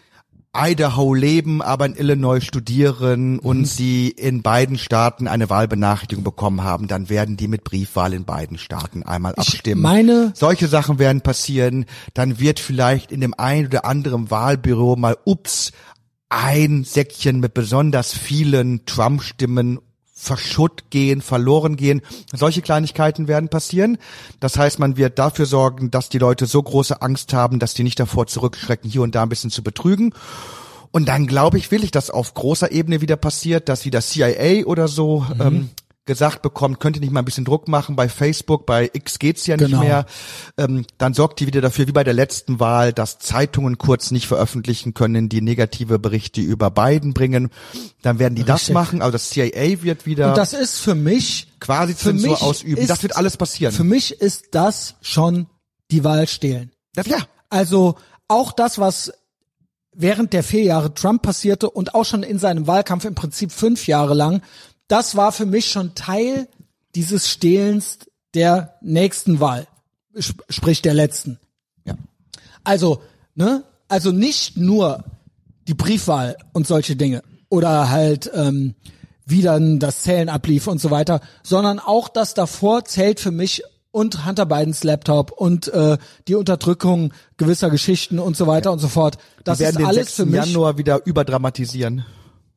[0.58, 3.40] Idaho leben, aber in Illinois studieren Mhm.
[3.40, 8.26] und sie in beiden Staaten eine Wahlbenachrichtigung bekommen haben, dann werden die mit Briefwahl in
[8.26, 9.82] beiden Staaten einmal abstimmen.
[9.82, 11.86] meine- Solche Sachen werden passieren.
[12.14, 15.72] Dann wird vielleicht in dem einen oder anderen Wahlbüro mal, ups,
[16.30, 19.80] ein Säckchen mit besonders vielen Trump-Stimmen
[20.18, 22.02] verschutt gehen, verloren gehen.
[22.34, 23.98] Solche Kleinigkeiten werden passieren.
[24.40, 27.84] Das heißt, man wird dafür sorgen, dass die Leute so große Angst haben, dass die
[27.84, 30.14] nicht davor zurückschrecken, hier und da ein bisschen zu betrügen.
[30.92, 34.66] Und dann glaube ich, will ich, dass auf großer Ebene wieder passiert, dass wieder CIA
[34.66, 35.42] oder so Mhm.
[35.42, 35.70] ähm,
[36.06, 39.48] gesagt bekommt, könnt ihr nicht mal ein bisschen Druck machen bei Facebook, bei X geht's
[39.48, 39.80] ja nicht Genau.
[39.82, 40.06] mehr.
[40.58, 44.28] Ähm, dann sorgt die wieder dafür, wie bei der letzten Wahl, dass Zeitungen kurz nicht
[44.28, 47.50] veröffentlichen können, die negative Berichte über Biden bringen.
[48.04, 48.74] Dann werden die das Richtig.
[48.76, 52.42] machen, also das CIA wird wieder Und das ist für mich quasi für Zensur mich
[52.42, 52.78] ausüben.
[52.82, 53.74] ist- das wird alles passieren.
[53.74, 55.48] Für mich ist das schon
[55.92, 56.72] die Wahl stehlen.
[56.94, 57.18] das, ja,
[57.50, 57.96] Also
[58.28, 59.12] auch das, was
[59.92, 63.88] während der vier Jahre Trump passierte und auch schon in seinem Wahlkampf im Prinzip fünf
[63.88, 64.42] Jahre lang,
[64.88, 66.48] das war für mich schon Teil
[66.96, 68.00] dieses Stehlens
[68.34, 69.68] der nächsten Wahl,
[70.18, 71.40] sp- sprich der letzten.
[71.86, 71.96] ja.
[72.64, 73.02] Also,
[73.36, 75.04] ne, also nicht nur
[75.68, 78.76] die Briefwahl und solche Dinge oder halt ähm,
[79.26, 83.64] wie dann das Zählen ablief und so weiter, sondern auch das davor zählt für mich
[83.92, 85.98] und Hunter Bidens Laptop und äh,
[86.28, 89.18] die Unterdrückung gewisser Geschichten und so weiter und so fort.
[89.44, 90.14] Das Wir werden ist den alles 6.
[90.16, 92.04] für mich Januar wieder überdramatisieren.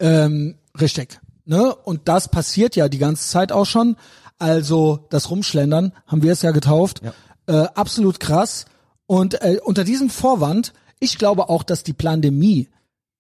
[0.01, 1.21] ähm, richtig.
[1.49, 1.75] Ne?
[1.75, 3.97] Und das passiert ja die ganze Zeit auch schon.
[4.39, 7.01] Also das Rumschlendern haben wir es ja getauft.
[7.47, 8.67] Äh, absolut krass.
[9.07, 12.69] Und äh, unter diesem Vorwand, ich glaube auch, dass die Pandemie,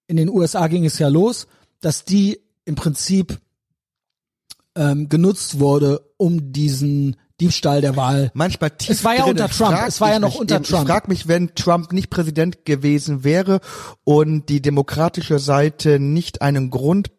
[0.06, 1.46] in den USA ging es ja los,
[1.80, 3.40] dass die im Prinzip
[4.74, 8.30] ähm, genutzt wurde, um diesen Diebstahl der Wahl.
[8.34, 9.30] manchmal tief Es war ja drin.
[9.30, 9.70] unter Trump.
[9.72, 10.82] frag Es war ja noch mich unter Trump.
[10.82, 13.60] Ich frage mich, wenn Trump nicht Präsident gewesen wäre
[14.04, 17.10] und die demokratische Seite nicht einen Grund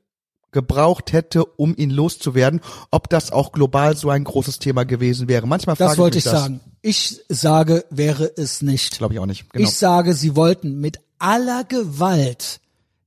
[0.52, 2.62] gebraucht hätte, um ihn loszuwerden,
[2.92, 5.48] ob das auch global so ein großes Thema gewesen wäre.
[5.48, 6.42] Manchmal frage Das wollte ich ich das.
[6.42, 6.60] sagen.
[6.82, 8.98] Ich sage, wäre es nicht.
[8.98, 9.50] Glaube ich auch nicht.
[9.52, 9.68] Genau.
[9.68, 12.60] Ich sage, sie wollten mit aller Gewalt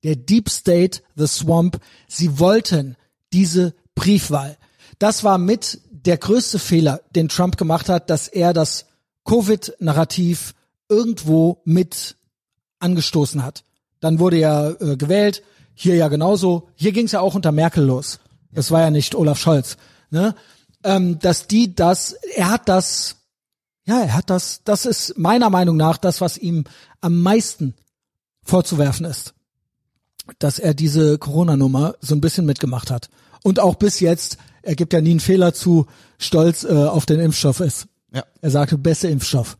[0.05, 1.79] der Deep State, The Swamp,
[2.09, 2.97] sie wollten
[3.33, 4.57] diese Briefwahl.
[4.99, 8.87] Das war mit der größte Fehler, den Trump gemacht hat, dass er das
[9.25, 10.55] Covid-Narrativ
[10.89, 12.17] irgendwo mit
[12.81, 13.65] angestoßen hat.
[14.01, 15.43] Dann wurde ja äh, gewählt,
[15.75, 16.69] hier ja genauso.
[16.75, 18.21] Hier ging es ja auch unter Merkel los.
[18.53, 19.77] Das war ja nicht Olaf Scholz.
[20.11, 20.35] Ne?
[20.85, 23.17] Ähm, dass die das, er hat das
[23.85, 26.65] ja, er hat das, das ist meiner Meinung nach das, was ihm
[27.01, 27.75] am meisten
[28.45, 29.35] vorzuwerfen ist.
[30.39, 33.11] Dass er diese Corona-Nummer so ein bisschen mitgemacht hat.
[33.43, 35.87] Und auch bis jetzt, er gibt ja nie einen Fehler zu,
[36.19, 37.89] stolz äh, auf den Impfstoff ist.
[38.13, 38.25] Ja.
[38.41, 39.59] Er sagte, beste Impfstoff.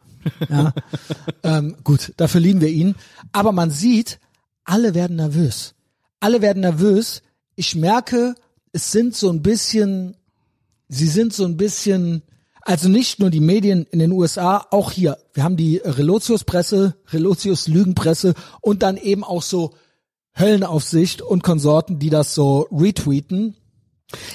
[0.49, 0.73] Ja.
[1.43, 2.95] ähm, gut, dafür lieben wir ihn.
[3.33, 4.21] Aber man sieht,
[4.65, 5.75] alle werden nervös.
[6.23, 7.21] Alle werden nervös.
[7.57, 8.37] Ich merke,
[8.71, 10.17] es sind so ein bisschen,
[10.89, 12.23] sie sind so ein bisschen,
[12.61, 15.19] also nicht nur die Medien in den USA, auch hier.
[15.35, 19.75] Wir haben die Relotius-Presse, Relotius-Lügenpresse und dann eben auch so
[20.39, 23.57] Höllenaufsicht und Konsorten, die das so retweeten.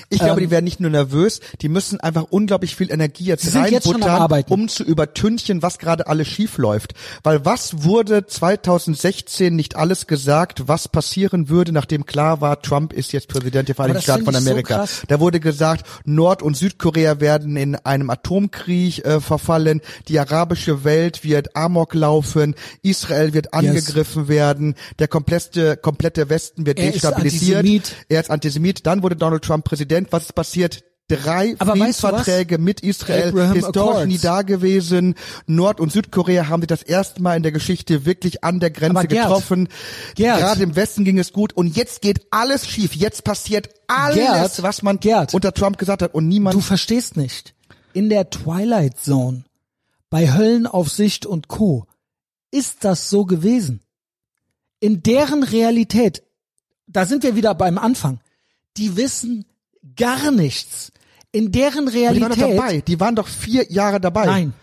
[0.09, 3.53] Ich glaube, Ähm, die werden nicht nur nervös, die müssen einfach unglaublich viel Energie jetzt
[3.55, 6.93] reinbuttern, um zu übertünchen, was gerade alles schief läuft.
[7.23, 13.11] Weil was wurde 2016 nicht alles gesagt, was passieren würde, nachdem klar war, Trump ist
[13.13, 14.77] jetzt Präsident der Vereinigten Staaten von so Amerika.
[14.77, 15.01] krass.
[15.07, 21.23] da wurde gesagt, Nord- und Südkorea werden in einem Atomkrieg äh, verfallen, die arabische Welt
[21.23, 27.57] wird Amok laufen, Israel wird angegriffen werden, der komplette, komplette Westen wird Er ist destabilisiert.
[27.59, 27.95] Antisemit.
[28.09, 28.85] Er ist Antisemit.
[28.85, 30.07] Dann wurde Donald Trump Präsident.
[30.11, 30.83] Was ist passiert?
[31.09, 32.07] Drei Aber weißt du?
[32.07, 34.07] Friedensverträge mit Israel, Abraham historisch Accords.
[34.07, 35.15] nie da gewesen.
[35.45, 39.07] Nord- und Südkorea haben sich das erste Mal in der Geschichte wirklich an der Grenze
[39.07, 39.69] Gerd, getroffen.
[40.15, 40.39] Gerd.
[40.39, 42.93] Gerade im Westen ging es gut und jetzt geht alles schief.
[42.93, 45.33] Jetzt passiert alles, Gerd, was man Gerd.
[45.33, 46.55] unter Trump gesagt hat und niemand.
[46.55, 47.53] Du verstehst nicht.
[47.93, 49.45] in der Twilight Zone,
[50.09, 51.85] bei Höllenaufsicht und Co.
[52.51, 53.79] ist das so gewesen.
[54.81, 56.21] In deren Realität,
[56.85, 58.19] da sind wir wieder beim Anfang,
[58.75, 59.45] die wissen
[59.95, 60.91] gar nichts.
[61.31, 62.57] In deren Aber Die waren doch Realität.
[62.57, 62.81] dabei.
[62.81, 64.25] Die waren doch vier Jahre dabei.
[64.25, 64.53] Nein.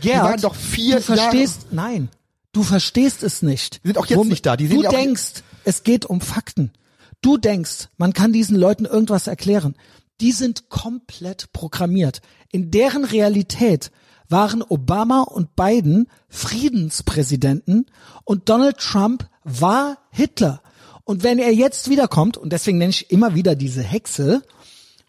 [0.00, 2.08] Gerd, waren doch vier du verstehst, nein,
[2.52, 3.82] du verstehst es nicht.
[3.82, 4.56] Die sind auch jetzt nicht da.
[4.56, 6.72] Die sehen du denkst, es geht um Fakten.
[7.20, 9.74] Du denkst, man kann diesen Leuten irgendwas erklären.
[10.20, 12.20] Die sind komplett programmiert.
[12.52, 13.90] In deren Realität
[14.28, 17.86] waren Obama und Biden Friedenspräsidenten
[18.24, 20.62] und Donald Trump war Hitler.
[21.04, 24.42] Und wenn er jetzt wiederkommt, und deswegen nenne ich immer wieder diese Hexe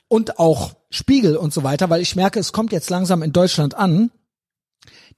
[0.10, 3.76] und auch Spiegel und so weiter, weil ich merke, es kommt jetzt langsam in Deutschland
[3.76, 4.11] an,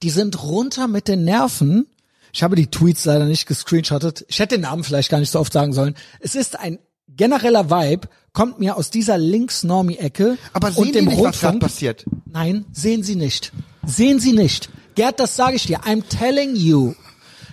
[0.02, 1.86] die sind runter mit den Nerven.
[2.32, 4.24] Ich habe die Tweets leider nicht gescreenshottet.
[4.28, 5.96] Ich hätte den Namen vielleicht gar nicht so oft sagen sollen.
[6.20, 6.78] Es ist ein
[7.08, 11.60] genereller Vibe, kommt mir aus dieser Links-Normie-Ecke Aber sehen und dem die nicht, was Rundfunk.
[11.60, 12.04] passiert?
[12.26, 13.52] Nein, sehen Sie nicht.
[13.84, 14.70] Sehen Sie nicht.
[14.94, 15.80] Gerd, das sage ich dir.
[15.80, 16.94] I'm telling you.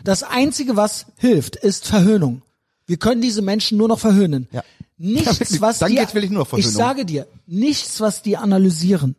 [0.03, 2.41] Das Einzige, was hilft, ist Verhöhnung.
[2.85, 4.47] Wir können diese Menschen nur noch verhöhnen.
[4.51, 4.63] Ja.
[5.01, 6.09] Nichts, was die, ich
[6.45, 6.77] Versöhnung.
[6.77, 9.15] sage dir, nichts, was die analysieren.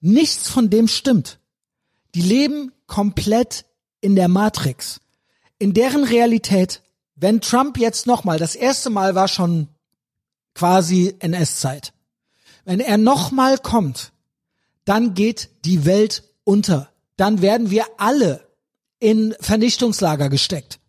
[0.00, 1.38] Nichts von dem stimmt.
[2.14, 3.66] Die leben komplett
[4.00, 5.00] in der Matrix.
[5.58, 6.82] In deren Realität,
[7.14, 9.68] wenn Trump jetzt nochmal, das erste Mal war schon
[10.54, 11.92] quasi NS-Zeit.
[12.64, 14.12] Wenn er nochmal kommt,
[14.86, 16.90] dann geht die Welt unter.
[17.16, 18.46] Dann werden wir alle
[18.98, 20.80] in Vernichtungslager gesteckt.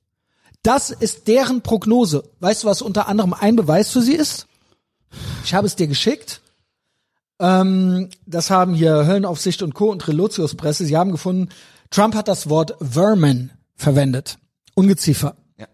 [0.66, 2.24] Das ist deren Prognose.
[2.40, 4.48] Weißt du, was unter anderem ein Beweis für sie ist?
[5.44, 6.42] Ich habe es dir geschickt.
[7.40, 9.92] Ähm, das haben hier Höllenaufsicht und Co.
[9.92, 10.86] und Relotius Presse.
[10.86, 11.50] Sie haben gefunden,
[11.92, 14.40] Trump hat das Wort Vermin verwendet.
[14.74, 15.36] Ungeziefer.
[15.60, 15.68] Ja.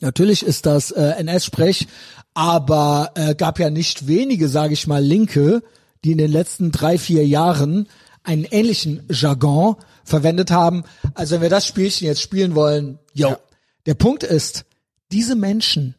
[0.00, 1.86] Natürlich ist das äh, NS-Sprech,
[2.34, 5.62] aber äh, gab ja nicht wenige, sage ich mal, Linke,
[6.04, 7.86] die in den letzten drei, vier Jahren
[8.24, 10.82] einen ähnlichen Jargon verwendet haben.
[11.14, 13.28] Also wenn wir das Spielchen jetzt spielen wollen, yo.
[13.28, 13.38] Ja.
[13.86, 14.64] Der Punkt ist,
[15.12, 15.94] diese Menschen,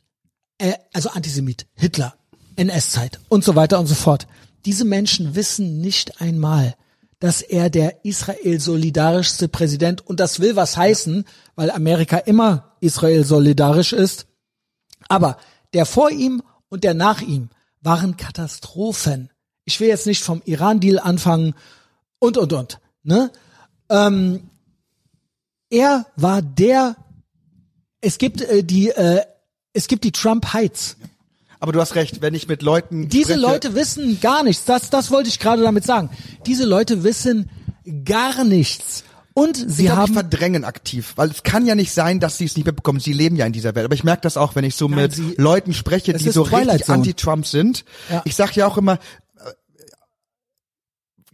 [0.58, 2.16] äh, also Antisemit, Hitler,
[2.56, 4.28] NS-Zeit und so weiter und so fort,
[4.66, 6.76] diese Menschen wissen nicht einmal,
[7.20, 11.26] dass er der Israel solidarischste Präsident und das will was heißen,
[11.56, 14.28] weil Amerika immer Israel solidarisch ist.
[15.08, 15.38] Aber
[15.74, 17.50] der vor ihm und der nach ihm
[17.82, 19.32] waren Katastrophen.
[19.66, 21.56] Ich will jetzt nicht vom Iran-Deal anfangen
[22.20, 22.80] und und und.
[23.04, 23.32] Ne?
[23.90, 24.50] Ähm,
[25.70, 26.96] er war der.
[28.02, 28.90] Es gibt äh, die.
[28.90, 29.22] Äh,
[29.74, 30.98] es gibt die Trump Heights.
[31.60, 34.66] Aber du hast recht, wenn ich mit Leuten Diese spreche, Leute wissen gar nichts.
[34.66, 36.10] Das, das wollte ich gerade damit sagen.
[36.46, 37.50] Diese Leute wissen
[38.06, 39.04] gar nichts.
[39.34, 42.56] Und sie ich haben verdrängen aktiv, weil es kann ja nicht sein, dass sie es
[42.58, 43.00] nicht mitbekommen.
[43.00, 43.86] Sie leben ja in dieser Welt.
[43.86, 46.46] Aber ich merke das auch, wenn ich so Nein, mit sie- Leuten spreche, die so
[46.46, 47.86] Twilight richtig anti-Trump sind.
[48.10, 48.22] Ja.
[48.26, 49.52] Ich sag ja auch immer, äh,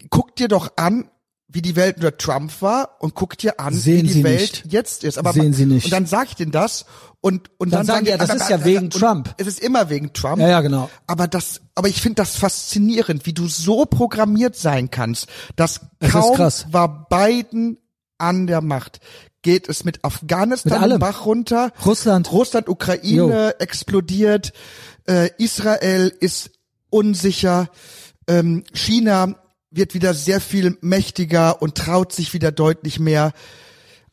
[0.09, 1.09] guck dir doch an,
[1.47, 4.39] wie die Welt unter Trump war und guck dir an, Sehen wie die Sie Welt
[4.63, 4.65] nicht.
[4.73, 5.17] jetzt ist.
[5.17, 5.85] Aber Sehen man- Sie nicht.
[5.85, 6.85] Und dann sag ich denen das
[7.21, 9.33] und und Dann dann, sagen die, ja, das aber- ist ja aber- wegen Trump.
[9.37, 10.39] Es ist immer wegen Trump.
[10.41, 10.89] Ja, ja, genau.
[11.07, 16.11] Aber das, aber ich finde das faszinierend, wie du so programmiert sein kannst, dass ist
[16.11, 16.37] kaum
[16.71, 17.77] war Biden
[18.17, 18.99] an der Macht,
[19.43, 22.31] geht es mit Afghanistan Mit Bach runter, Russland.
[22.31, 24.51] Russland, Ukraine explodiert,
[25.07, 26.49] äh, Israel ist
[26.89, 27.69] unsicher,
[28.27, 29.35] ähm, China
[29.71, 33.33] wird wieder sehr viel mächtiger und traut sich wieder deutlich mehr.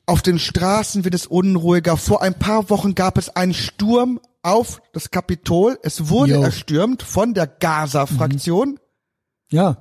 [0.06, 1.96] Auf den Straßen wird es unruhiger.
[1.96, 5.78] Vor ein paar Wochen gab es einen Sturm auf das Kapitol.
[5.82, 6.42] Es wurde Jo.
[6.42, 8.78] erstürmt von der Gaza-Fraktion.
[9.50, 9.78] ja.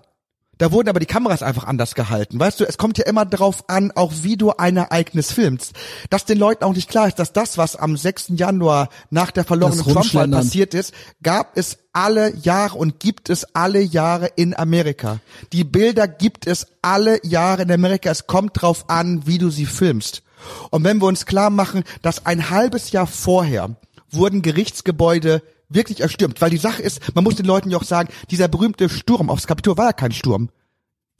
[0.61, 2.39] Da wurden aber die Kameras einfach anders gehalten.
[2.39, 5.73] Weißt du, es kommt ja immer darauf an, auch wie du ein Ereignis filmst.
[6.11, 8.33] Dass den Leuten auch nicht klar ist, dass das, was am 6.
[8.35, 10.93] Januar nach der verlorenen Trump-Wahl passiert ist,
[11.23, 15.19] gab es alle Jahre und gibt es alle Jahre in Amerika.
[15.51, 18.11] Die Bilder gibt es alle Jahre in Amerika.
[18.11, 20.21] Es kommt drauf an, wie du sie filmst.
[20.69, 23.71] Und wenn wir uns klar machen, dass ein halbes Jahr vorher
[24.11, 25.41] wurden Gerichtsgebäude
[25.73, 28.89] wirklich erstürmt, weil die Sache ist, man muss den Leuten ja auch sagen, dieser berühmte
[28.89, 30.49] Sturm aufs Kapitol war ja kein Sturm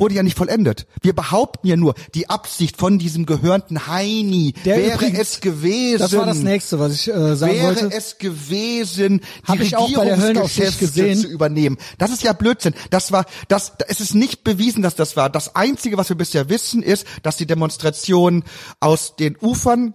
[0.01, 0.87] wurde ja nicht vollendet.
[1.01, 5.99] Wir behaupten ja nur, die Absicht von diesem gehörnten Heini Der wäre übrigens- es gewesen.
[5.99, 7.95] Das war das nächste, was ich äh, sagen Wäre wollte.
[7.95, 11.77] es gewesen, die Regierungsgeschäfte zu übernehmen.
[11.99, 12.73] Das ist ja Blödsinn.
[12.89, 15.29] Das war, das, es ist nicht bewiesen, dass das war.
[15.29, 18.43] Das Einzige, was wir bisher wissen, ist, dass die Demonstration
[18.79, 19.93] aus den Ufern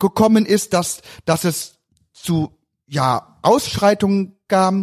[0.00, 1.78] gekommen ist, dass, dass es
[2.12, 2.50] zu,
[2.88, 4.74] ja, Ausschreitungen gab,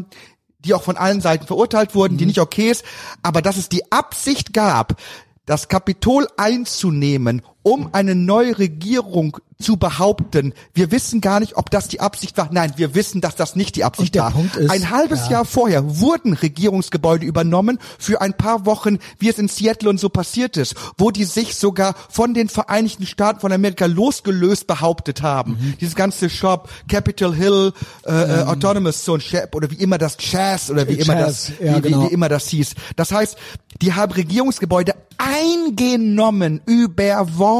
[0.59, 2.17] die auch von allen Seiten verurteilt wurden, Mhm.
[2.17, 2.83] die nicht okay ist,
[3.21, 4.99] aber dass es die Absicht gab,
[5.45, 11.87] das Kapitol einzunehmen, um eine neue Regierung zu behaupten, wir wissen gar nicht, ob das
[11.87, 12.49] die Absicht war.
[12.51, 14.31] Nein, wir wissen, dass das nicht die Absicht Und der war.
[14.31, 15.31] Punkt ist, ein halbes ja.
[15.31, 20.09] Jahr vorher wurden Regierungsgebäude übernommen für ein paar Wochen, wie es in Seattle und so
[20.09, 25.53] passiert ist, wo die sich sogar von den Vereinigten Staaten von Amerika losgelöst behauptet haben.
[25.53, 25.73] Mhm.
[25.81, 27.73] Dieses ganze Shop, Capitol Hill,
[28.05, 29.23] äh, äh, Autonomous Zone,
[29.53, 32.03] oder wie immer das Jazz oder wie immer das, ja, wie, genau.
[32.03, 32.75] wie immer das hieß.
[32.95, 33.37] Das heißt,
[33.81, 37.54] die haben Regierungsgebäude eingenommen über Wochen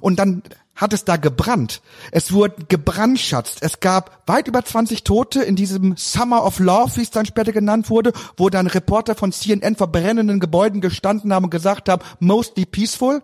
[0.00, 0.42] und dann
[0.78, 1.82] hat es da gebrannt.
[2.12, 3.58] Es wurde gebrandschatzt.
[3.62, 7.52] Es gab weit über 20 Tote in diesem Summer of Love, wie es dann später
[7.52, 12.02] genannt wurde, wo dann Reporter von CNN vor brennenden Gebäuden gestanden haben und gesagt haben,
[12.20, 13.22] mostly peaceful.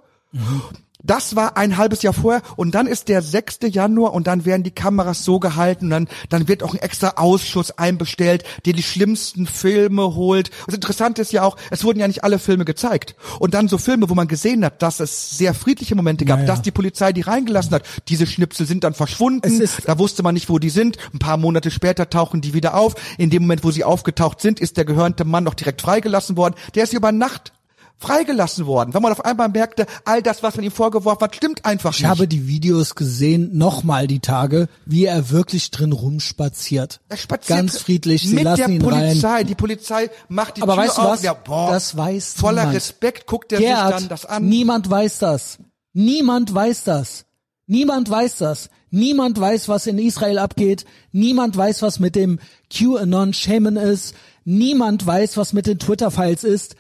[1.07, 3.59] Das war ein halbes Jahr vorher und dann ist der 6.
[3.69, 7.15] Januar und dann werden die Kameras so gehalten und dann, dann wird auch ein extra
[7.17, 10.51] Ausschuss einbestellt, der die schlimmsten Filme holt.
[10.65, 13.17] Das Interessante ist ja auch, es wurden ja nicht alle Filme gezeigt.
[13.39, 16.45] Und dann so Filme, wo man gesehen hat, dass es sehr friedliche Momente gab, Ja,
[16.45, 16.47] ja.
[16.47, 17.85] dass die Polizei die reingelassen hat.
[18.09, 20.97] Diese Schnipsel sind dann verschwunden, da wusste man nicht, wo die sind.
[21.13, 22.95] Ein paar Monate später tauchen die wieder auf.
[23.19, 26.55] In dem Moment, wo sie aufgetaucht sind, ist der gehörnte Mann noch direkt freigelassen worden.
[26.75, 27.53] Der ist über Nacht
[27.99, 31.65] freigelassen worden, weil man auf einmal merkte, all das, was man ihm vorgeworfen hat, stimmt
[31.65, 32.09] einfach Ich nicht.
[32.09, 37.01] habe die Videos gesehen, nochmal die Tage, wie er wirklich drin rumspaziert.
[37.09, 39.29] er spaziert Ganz friedlich, sie mit lassen der ihn Polizei.
[39.29, 39.47] rein.
[39.47, 41.09] Die Polizei macht die Aber Tür weißt du auf.
[41.13, 41.23] was?
[41.23, 42.77] Ja, boah, Das weiß voller niemand.
[42.77, 44.45] Respekt guckt er Gerd, sich dann das an.
[44.49, 45.59] niemand weiß das.
[45.93, 47.25] Niemand weiß das.
[47.67, 48.69] Niemand weiß das.
[48.91, 50.85] Niemand weiß, was in Israel abgeht.
[51.13, 52.39] Niemand weiß, was mit dem
[52.71, 54.15] QAnon-Shaman ist.
[54.45, 56.77] Niemand weiß, was mit den Twitter-Files ist.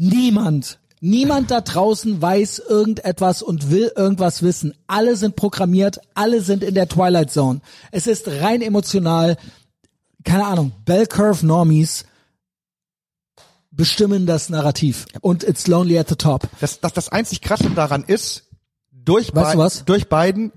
[0.00, 0.78] Niemand.
[1.00, 4.74] Niemand da draußen weiß irgendetwas und will irgendwas wissen.
[4.86, 7.60] Alle sind programmiert, alle sind in der Twilight Zone.
[7.92, 9.36] Es ist rein emotional.
[10.24, 10.72] Keine Ahnung.
[10.84, 12.04] Bell Curve Normies
[13.70, 15.06] bestimmen das Narrativ.
[15.20, 16.48] Und it's lonely at the top.
[16.60, 18.44] Das, das, das einzig Krasse daran ist,
[18.92, 19.84] durch, Weißt du Bi- was?
[19.84, 20.52] durch Biden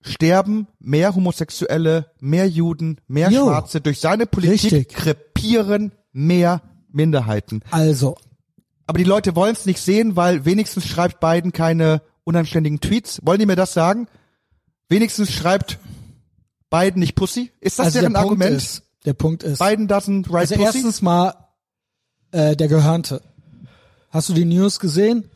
[0.00, 3.44] sterben mehr Homosexuelle, mehr Juden, mehr Jo.
[3.44, 3.80] Schwarze.
[3.80, 4.88] Durch seine Politik Richtig.
[4.88, 7.60] krepieren mehr Minderheiten.
[7.70, 8.16] Also,
[8.86, 13.20] Aber die Leute wollen es nicht sehen, weil wenigstens schreibt Biden keine unanständigen Tweets.
[13.24, 14.08] Wollen die mir das sagen?
[14.88, 15.78] Wenigstens schreibt
[16.70, 17.50] Biden nicht Pussy?
[17.60, 18.56] Ist das also der deren Punkt Argument?
[18.56, 20.64] ist, der Punkt ist, Biden doesn't write also Pussy?
[20.78, 21.34] erstens mal
[22.32, 23.22] äh, der Gehörnte.
[24.10, 25.28] Hast du die News gesehen?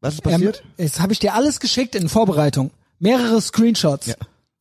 [0.00, 0.62] Was ist Er, passiert?
[0.76, 2.70] jetzt habe ich dir alles geschickt in Vorbereitung.
[2.98, 4.06] Mehrere Screenshots.
[4.06, 4.14] Ja.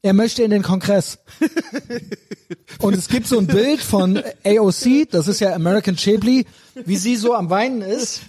[0.03, 1.17] Er möchte in den Kongress.
[2.79, 6.45] Und es gibt so ein Bild von AOC, das ist ja American Shapley,
[6.85, 8.21] wie sie so am Weinen ist,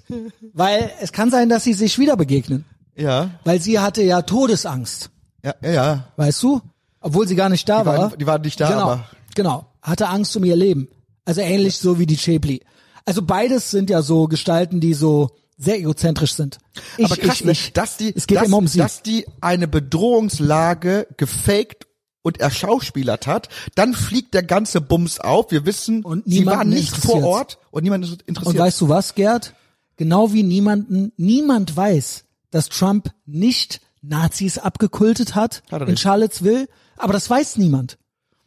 [0.53, 2.65] weil es kann sein, dass sie sich wieder begegnen.
[2.97, 5.11] ja, Weil sie hatte ja Todesangst.
[5.45, 6.09] ja, ja, ja.
[6.17, 6.61] Weißt du?
[7.01, 8.17] Obwohl sie gar nicht da Die waren- war.
[8.17, 9.05] die waren nicht da, genau, aber-
[9.35, 9.67] Genau.
[9.83, 10.89] Hatte Angst um ihr Leben.
[11.25, 12.61] Also ähnlich so wie die Shapley.
[13.05, 16.59] Also beides sind ja so Gestalten, die so sehr egozentrisch sind.
[16.97, 17.73] Ich, Aber krass, ich, ne, ich.
[17.73, 18.79] dass die, es geht dass, immer um sie.
[18.79, 21.87] dass die eine Bedrohungslage gefaked
[22.29, 25.51] und erschauspielert hat, dann fliegt der ganze Bums auf.
[25.51, 27.25] Wir wissen, Und sie war nicht vor.
[27.25, 28.55] Ort und niemand ist interessiert.
[28.55, 29.55] Und weißt du was, Gerd?
[29.97, 35.97] Genau wie niemanden, niemand weiß, dass Trump nicht Nazis abgekultet hat, Hat er in.
[35.97, 37.99] Charlottesville, aber das weiß niemand.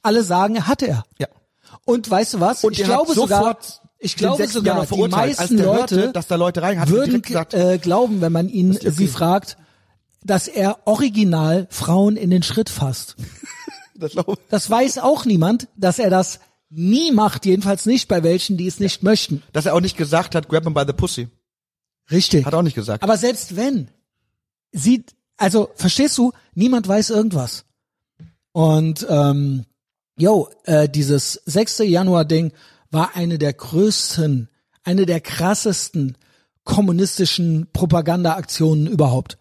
[0.02, 1.04] Alle sagen, er hatte er.
[1.20, 1.28] ja.
[1.86, 2.64] Und weißt du was?
[2.64, 3.58] Und ich er glaube hat sogar,
[4.00, 4.54] ich glaube 6.
[4.54, 7.80] sogar, die meisten der Leute hörte, dass da Leute rein, hat er würden gesagt, äh,
[7.80, 8.92] glauben, wenn man ihn okay?
[8.92, 9.58] sie fragt,
[10.24, 13.16] dass er original Frauen in den Schritt fasst.
[14.02, 14.14] Das
[14.50, 18.80] Das weiß auch niemand, dass er das nie macht, jedenfalls nicht bei welchen, die es
[18.80, 19.44] nicht möchten.
[19.54, 21.28] dass er auch nicht gesagt hat, grab him by the pussy.
[22.10, 22.46] Richtig.
[22.46, 23.04] Hat auch nicht gesagt.
[23.04, 23.90] Aber selbst wenn,
[24.72, 27.66] sieht, also verstehst du, niemand weiß irgendwas.
[28.52, 29.66] Und ähm,
[30.18, 31.80] yo, äh, dieses 6.
[31.80, 32.52] Januar-Ding
[32.90, 34.50] war eine der größten,
[34.84, 36.18] eine der krassesten
[36.64, 39.38] kommunistischen Propagandaaktionen überhaupt.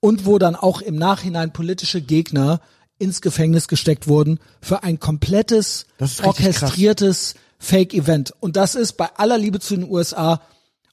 [0.00, 2.60] Und wo dann auch im Nachhinein politische Gegner
[3.02, 5.86] ins Gefängnis gesteckt wurden für ein komplettes,
[6.22, 8.32] orchestriertes Fake-Event.
[8.40, 10.40] Und das ist bei aller Liebe zu den USA.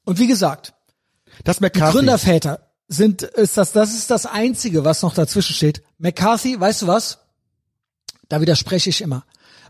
[0.04, 0.74] Und wie gesagt,
[1.44, 1.94] das die.
[1.94, 5.84] Gründerväter sind, ist das, das ist das einzige, was noch dazwischen steht.
[5.98, 7.20] McCarthy, weißt du was?
[8.28, 9.24] Da widerspreche ich immer.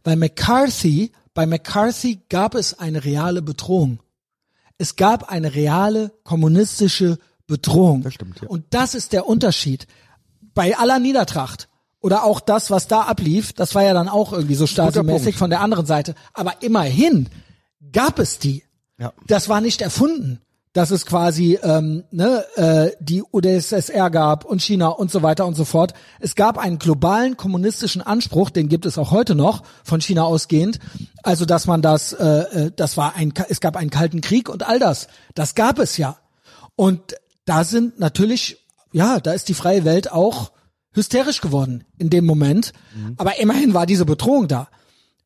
[0.03, 3.99] Weil McCarthy, bei McCarthy gab es eine reale Bedrohung.
[4.78, 8.03] Es gab eine reale kommunistische Bedrohung.
[8.03, 8.48] Das stimmt, ja.
[8.48, 9.88] Und das ist der Unterschied.
[10.53, 11.69] Bei aller Niedertracht
[12.02, 14.66] oder auch das, was da ablief, das war ja dann auch irgendwie so
[15.34, 15.40] Punkt.
[15.40, 16.16] von der anderen Seite.
[16.34, 17.30] Aber immerhin
[17.92, 18.64] gab es die.
[18.98, 19.14] Ja.
[19.28, 20.42] Das war nicht erfunden,
[20.74, 25.56] dass es quasi ähm, ne, äh, die UdSSR gab und China und so weiter und
[25.56, 25.94] so fort.
[26.20, 30.80] Es gab einen globalen kommunistischen Anspruch, den gibt es auch heute noch von China ausgehend.
[31.24, 34.68] Also dass man das, äh, äh, das war ein, es gab einen kalten Krieg und
[34.68, 35.08] all das.
[35.34, 36.18] Das gab es ja.
[36.76, 37.16] Und
[37.46, 38.58] da sind natürlich
[38.92, 40.52] ja, da ist die freie Welt auch
[41.00, 42.74] hysterisch geworden in dem Moment.
[43.18, 44.70] Aber immerhin war diese Bedrohung da.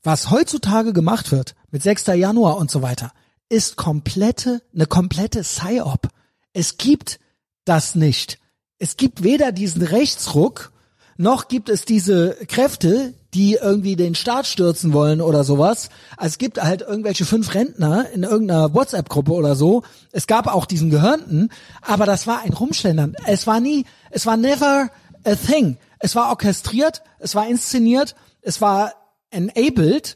[0.04, 2.08] Was heutzutage gemacht wird mit 6.
[2.08, 3.12] Januar und so weiter,
[3.50, 6.08] ist komplette, eine komplette Psy-Op.
[6.54, 7.20] Es gibt
[7.66, 8.40] das nicht.
[8.80, 10.72] Es gibt weder diesen Rechtsruck,
[11.18, 15.90] noch gibt es diese Kräfte, die irgendwie den Staat stürzen wollen oder sowas.
[16.18, 19.84] Also es gibt halt irgendwelche fünf Rentner in irgendeiner WhatsApp-Gruppe oder so.
[20.12, 21.50] Es gab auch diesen Gehörnten,
[21.82, 23.16] aber das war ein Rumschlendern.
[23.26, 24.90] Es war nie, es war never
[25.24, 25.78] a thing.
[26.00, 28.94] Es war orchestriert, es war inszeniert, es war
[29.30, 30.16] enabled.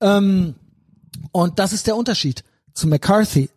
[0.00, 0.54] Ähm,
[1.32, 3.50] und das ist der Unterschied zu McCarthy.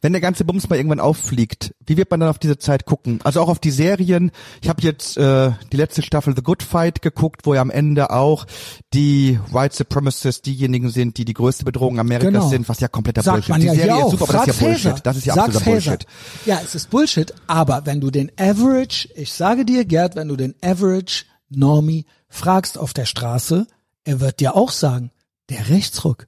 [0.00, 3.20] Wenn der ganze Bums mal irgendwann auffliegt, wie wird man dann auf diese Zeit gucken?
[3.24, 4.30] Also auch auf die Serien.
[4.62, 8.10] Ich habe jetzt äh, die letzte Staffel The Good Fight geguckt, wo ja am Ende
[8.10, 8.46] auch
[8.94, 12.48] die White Supremacists diejenigen sind, die die größte Bedrohung Amerikas Genau.
[12.48, 13.50] sind, was ja kompletter Sagt Bullshit.
[13.50, 15.06] man die ja Serie hier ist super, aber das ist ja Bullshit.
[15.06, 15.70] Das ist ja Sag's absoluter.
[15.90, 16.06] Bullshit.
[16.46, 20.36] Ja, es ist Bullshit, aber wenn du den Average, ich sage dir, Gerd, wenn du
[20.36, 23.66] den Average Normie fragst auf der Straße,
[24.04, 25.10] er wird dir auch sagen,
[25.50, 26.26] der Rechtsruck,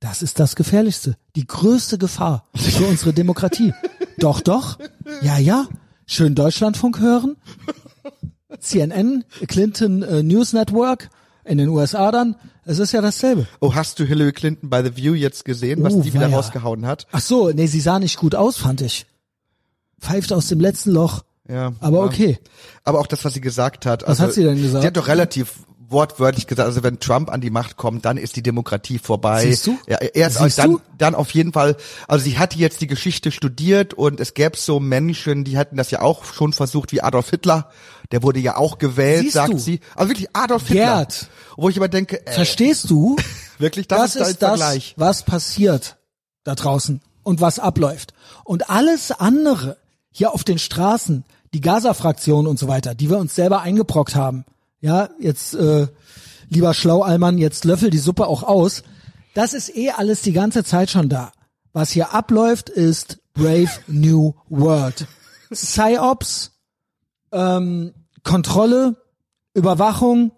[0.00, 3.72] das ist das Gefährlichste, die größte Gefahr für unsere Demokratie.
[4.18, 4.78] doch, doch,
[5.22, 5.68] ja, ja,
[6.06, 7.36] schön Deutschlandfunk hören,
[8.58, 11.10] CNN, Clinton äh, News Network,
[11.44, 13.46] in den USA dann, es ist ja dasselbe.
[13.60, 16.36] Oh, hast du Hillary Clinton by The View jetzt gesehen, was Oh, die wieder weia.
[16.36, 17.06] rausgehauen hat?
[17.12, 19.06] Ach so, nee, sie sah nicht gut aus, fand ich.
[20.00, 21.24] Pfeift aus dem letzten Loch.
[21.48, 21.72] Ja.
[21.80, 22.04] Aber ja.
[22.04, 22.38] okay.
[22.84, 24.06] Aber auch das, was sie gesagt hat.
[24.06, 24.82] Was hat sie denn gesagt?
[24.82, 25.54] Sie hat doch relativ
[25.90, 29.42] wortwörtlich gesagt, also wenn Trump an die Macht kommt, dann ist die Demokratie vorbei.
[29.42, 29.78] Siehst du?
[29.86, 30.80] Ja, erst Siehst dann, du?
[30.96, 31.76] dann auf jeden Fall,
[32.08, 35.90] also sie hatte jetzt die Geschichte studiert und es gäbe so Menschen, die hatten das
[35.90, 37.70] ja auch schon versucht, wie Adolf Hitler.
[38.12, 39.58] Der wurde ja auch gewählt, Siehst sagt du?
[39.58, 39.80] sie.
[39.94, 40.84] Also wirklich Adolf Hitler.
[40.96, 41.28] Gerd.
[41.56, 43.16] Wo ich aber denke, äh, Verstehst du?
[43.58, 44.94] wirklich, das, Das ist, da ist das, Vergleich.
[44.96, 45.96] was passiert
[46.44, 48.14] da draußen und was abläuft.
[48.44, 49.76] Und alles andere
[50.10, 54.44] hier auf den Straßen, die Gaza-Fraktion und so weiter, die wir uns selber eingebrockt haben.
[54.80, 55.88] Ja, jetzt, äh,
[56.48, 58.82] lieber Schlaualmann, jetzt löffel die Suppe auch aus.
[59.34, 61.32] Das ist eh alles die ganze Zeit schon da.
[61.72, 65.06] Was hier abläuft, ist Brave New World.
[65.50, 66.52] Psyops,
[67.32, 67.92] ähm,
[68.22, 68.96] Kontrolle,
[69.54, 70.32] Überwachung,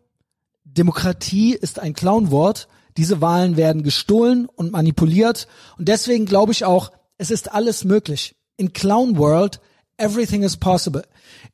[0.64, 2.68] Demokratie ist ein Clownwort.
[2.96, 5.46] Diese Wahlen werden gestohlen und manipuliert.
[5.78, 8.36] Und deswegen glaube ich auch, es ist alles möglich.
[8.56, 9.60] In Clown World,
[9.96, 11.04] everything is possible.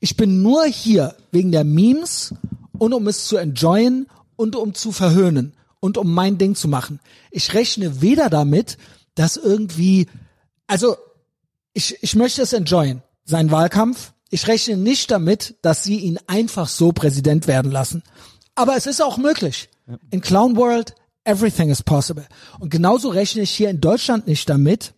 [0.01, 2.35] Ich bin nur hier wegen der Memes
[2.79, 4.07] und um es zu enjoyen
[4.37, 7.01] und um zu verhöhnen und um mein Ding zu machen.
[7.31, 8.79] Ich rechne weder damit,
[9.15, 10.07] dass irgendwie,
[10.67, 10.97] also
[11.73, 14.13] ich, ich möchte es enjoyen, seinen Wahlkampf.
[14.31, 18.03] Ich rechne nicht damit, dass sie ihn einfach so Präsident werden lassen.
[18.55, 19.69] Aber es ist auch möglich.
[20.11, 20.95] In Clown World,
[21.25, 22.27] everything is possible.
[22.59, 24.95] Und genauso rechne ich hier in Deutschland nicht damit.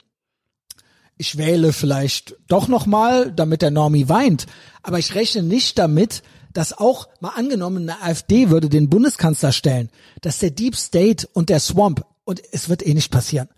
[1.17, 4.47] Ich wähle vielleicht doch nochmal, damit der Normie weint.
[4.83, 6.23] Aber ich rechne nicht damit,
[6.53, 9.89] dass auch, mal angenommen, eine AfD würde den Bundeskanzler stellen,
[10.21, 13.49] dass der Deep State und der Swamp, und es wird eh nicht passieren.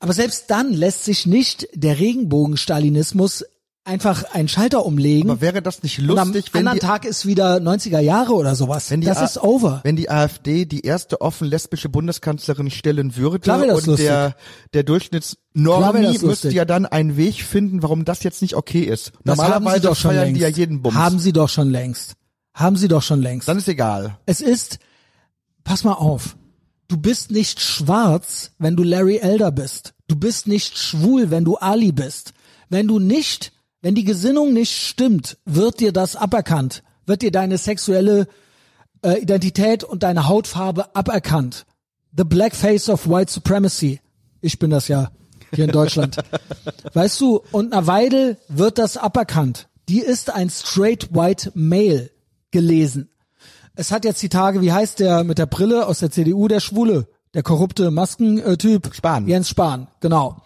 [0.00, 3.44] Aber selbst dann lässt sich nicht der Regenbogen-Stalinismus
[3.84, 5.28] einfach einen Schalter umlegen.
[5.30, 8.32] Aber wäre das nicht und am lustig, wenn anderen die, Tag ist wieder 90er Jahre
[8.34, 8.90] oder sowas.
[8.92, 9.80] wenn die das A- ist over.
[9.82, 14.06] Wenn die AfD die erste offen lesbische Bundeskanzlerin stellen würde Klar das und lustig.
[14.06, 16.54] der, der Klar wäre Durchschnittsnormi das müsste lustig.
[16.54, 19.12] ja dann einen Weg finden, warum das jetzt nicht okay ist.
[19.24, 20.36] Das Normalerweise feiern längst.
[20.36, 20.94] die ja jeden Bums.
[20.96, 22.14] Haben sie doch schon längst.
[22.54, 23.48] Haben sie doch schon längst.
[23.48, 24.18] dann ist egal.
[24.26, 24.78] Es ist,
[25.64, 26.36] pass mal auf,
[26.88, 29.94] du bist nicht schwarz, wenn du Larry Elder bist.
[30.08, 32.34] Du bist nicht schwul, wenn du Ali bist.
[32.68, 36.82] Wenn du nicht, wenn die Gesinnung nicht stimmt, wird dir das aberkannt.
[37.06, 38.28] Wird dir deine sexuelle
[39.02, 41.64] äh, Identität und deine Hautfarbe aberkannt.
[42.16, 44.00] The black face of white supremacy.
[44.42, 45.10] Ich bin das ja
[45.54, 46.16] hier in Deutschland.
[46.92, 49.68] weißt du, und einer Weidel wird das aberkannt.
[49.88, 52.10] Die ist ein straight white male
[52.52, 53.10] gelesen.
[53.74, 56.60] Es hat jetzt die Tage, wie heißt der mit der Brille aus der CDU, der
[56.60, 58.94] Schwule, der korrupte Maskentyp?
[58.94, 59.26] Spahn.
[59.26, 60.42] Jens Spahn, genau.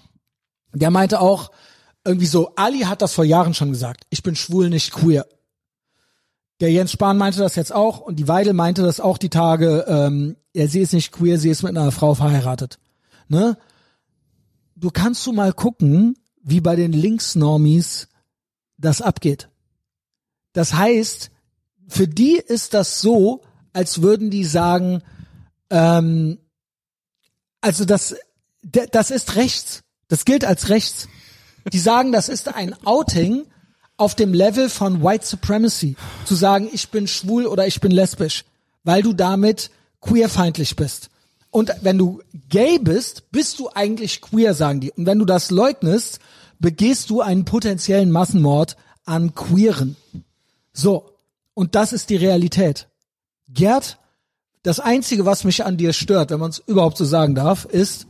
[0.73, 1.51] Der meinte auch
[2.05, 5.27] irgendwie so, Ali hat das vor Jahren schon gesagt, ich bin schwul, nicht queer.
[6.61, 9.85] Der Jens Spahn meinte das jetzt auch und die Weidel meinte das auch die Tage,
[9.89, 12.79] ähm, ja, sie ist nicht queer, sie ist mit einer Frau verheiratet.
[13.29, 13.59] Ne?
[14.77, 18.09] Du kannst du mal gucken, wie bei den Linksnormis
[18.79, 19.49] das abgeht.
[20.53, 21.31] Das heißt,
[21.89, 23.43] für die ist das so,
[23.73, 25.03] als würden die sagen,
[25.71, 26.39] ähm,
[27.61, 28.17] also das,
[28.63, 29.83] das ist rechts.
[30.09, 31.09] Das gilt als rechts.
[31.73, 33.47] Die sagen, das ist ein Outing
[33.97, 35.97] auf dem Level von White Supremacy.
[36.25, 38.45] Zu sagen, ich bin schwul oder ich bin lesbisch.
[38.85, 41.11] Weil du damit queerfeindlich bist.
[41.51, 44.93] Und wenn du gay bist, bist du eigentlich queer, sagen die.
[44.93, 46.21] Und wenn du das leugnest,
[46.59, 49.97] begehst du einen potenziellen Massenmord an Queeren.
[50.73, 51.16] So.
[51.57, 52.87] Und das ist die Realität.
[53.49, 53.99] Gerd,
[54.63, 58.07] das einzige, was mich an dir stört, wenn man es überhaupt so sagen darf, ist,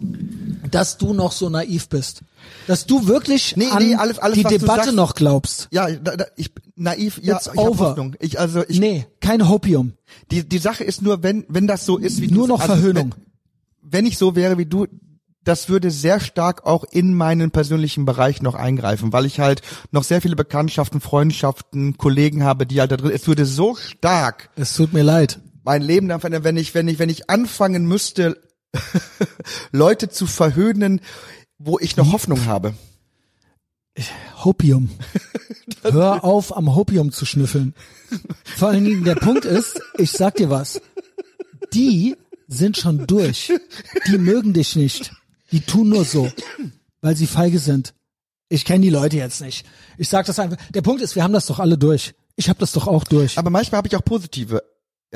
[0.72, 2.22] dass du noch so naiv bist.
[2.66, 5.68] Dass du wirklich Nee, an nee, alles- alles, die Debatte sagst- noch glaubst.
[5.70, 7.90] Ja, da, da, ich naiv, ja, It's ich over.
[7.90, 8.16] Hoffnung.
[8.18, 9.92] Ich also ich nee, kein Hopium.
[10.32, 12.72] die die Sache ist nur, wenn wenn das so ist wie Nur du noch also,
[12.74, 13.14] Verhöhnung.
[13.82, 14.86] Wenn, wenn ich so wäre wie du,
[15.46, 19.62] das würde sehr stark auch in meinen persönlichen Bereich noch eingreifen, weil ich halt
[19.92, 23.12] noch sehr viele Bekanntschaften, Freundschaften, Kollegen habe, die halt da drin.
[23.14, 25.38] Es würde so stark Es tut mir leid.
[25.62, 28.40] mein Leben dann verändern, wenn ich wenn ich wenn ich anfangen müsste,
[29.70, 31.00] Leute zu verhöhnen,
[31.58, 32.74] wo ich noch Hoffnung habe.
[34.44, 34.90] Hopium.
[35.82, 37.72] Hör auf, am Hopium zu schnüffeln.
[38.56, 40.80] Vor allen Dingen, der Punkt ist, ich sag dir was.
[41.72, 42.16] Die
[42.48, 43.52] sind schon durch.
[44.08, 45.12] Die mögen dich nicht.
[45.52, 46.30] Die tun nur so,
[47.00, 47.94] weil sie feige sind.
[48.48, 49.66] Ich kenne die Leute jetzt nicht.
[49.98, 50.56] Ich sag das einfach.
[50.70, 52.14] Der Punkt ist, wir haben das doch alle durch.
[52.36, 53.38] Ich habe das doch auch durch.
[53.38, 54.62] Aber manchmal habe ich auch positive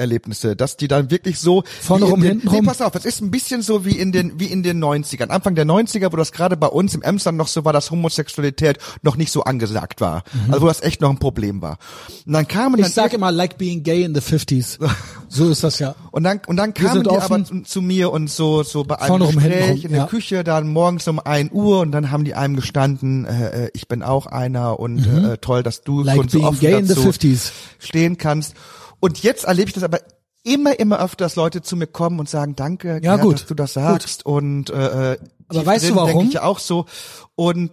[0.01, 2.67] Erlebnisse, dass die dann wirklich so Vorne rum, den, hinten nee, rum.
[2.67, 5.55] pass auf, es ist ein bisschen so wie in den wie in den 90ern, Anfang
[5.55, 9.17] der 90er, wo das gerade bei uns im Emsland noch so war, dass Homosexualität noch
[9.17, 10.25] nicht so angesagt war.
[10.49, 11.79] Also wo das echt noch ein Problem war.
[12.27, 12.87] Und dann kamen dann Mhm.
[12.87, 14.79] Ich sag immer, like being gay in the 50s.
[15.33, 15.95] So ist das ja.
[16.11, 17.33] und dann und dann kamen die offen.
[17.33, 20.07] aber zu, zu mir und so so bei einem Vorne Gespräch rum, in der ja.
[20.07, 23.87] Küche dann morgens um ein Uhr und dann haben die einem gestanden, äh, äh, ich
[23.87, 26.05] bin auch einer und äh, toll, dass du Mhm.
[26.07, 27.53] Like schon so offen gay in the dazu 50s.
[27.79, 28.55] stehen kannst.
[29.01, 30.01] Und jetzt erlebe ich das aber
[30.43, 33.35] immer, immer öfter, dass Leute zu mir kommen und sagen, danke, Ja, Gerd, gut.
[33.35, 34.25] dass du das sagst.
[34.25, 35.19] Und äh, äh,
[35.49, 36.11] Aber weißt du drin warum?
[36.13, 36.87] Denke ich auch so.
[37.35, 37.73] Und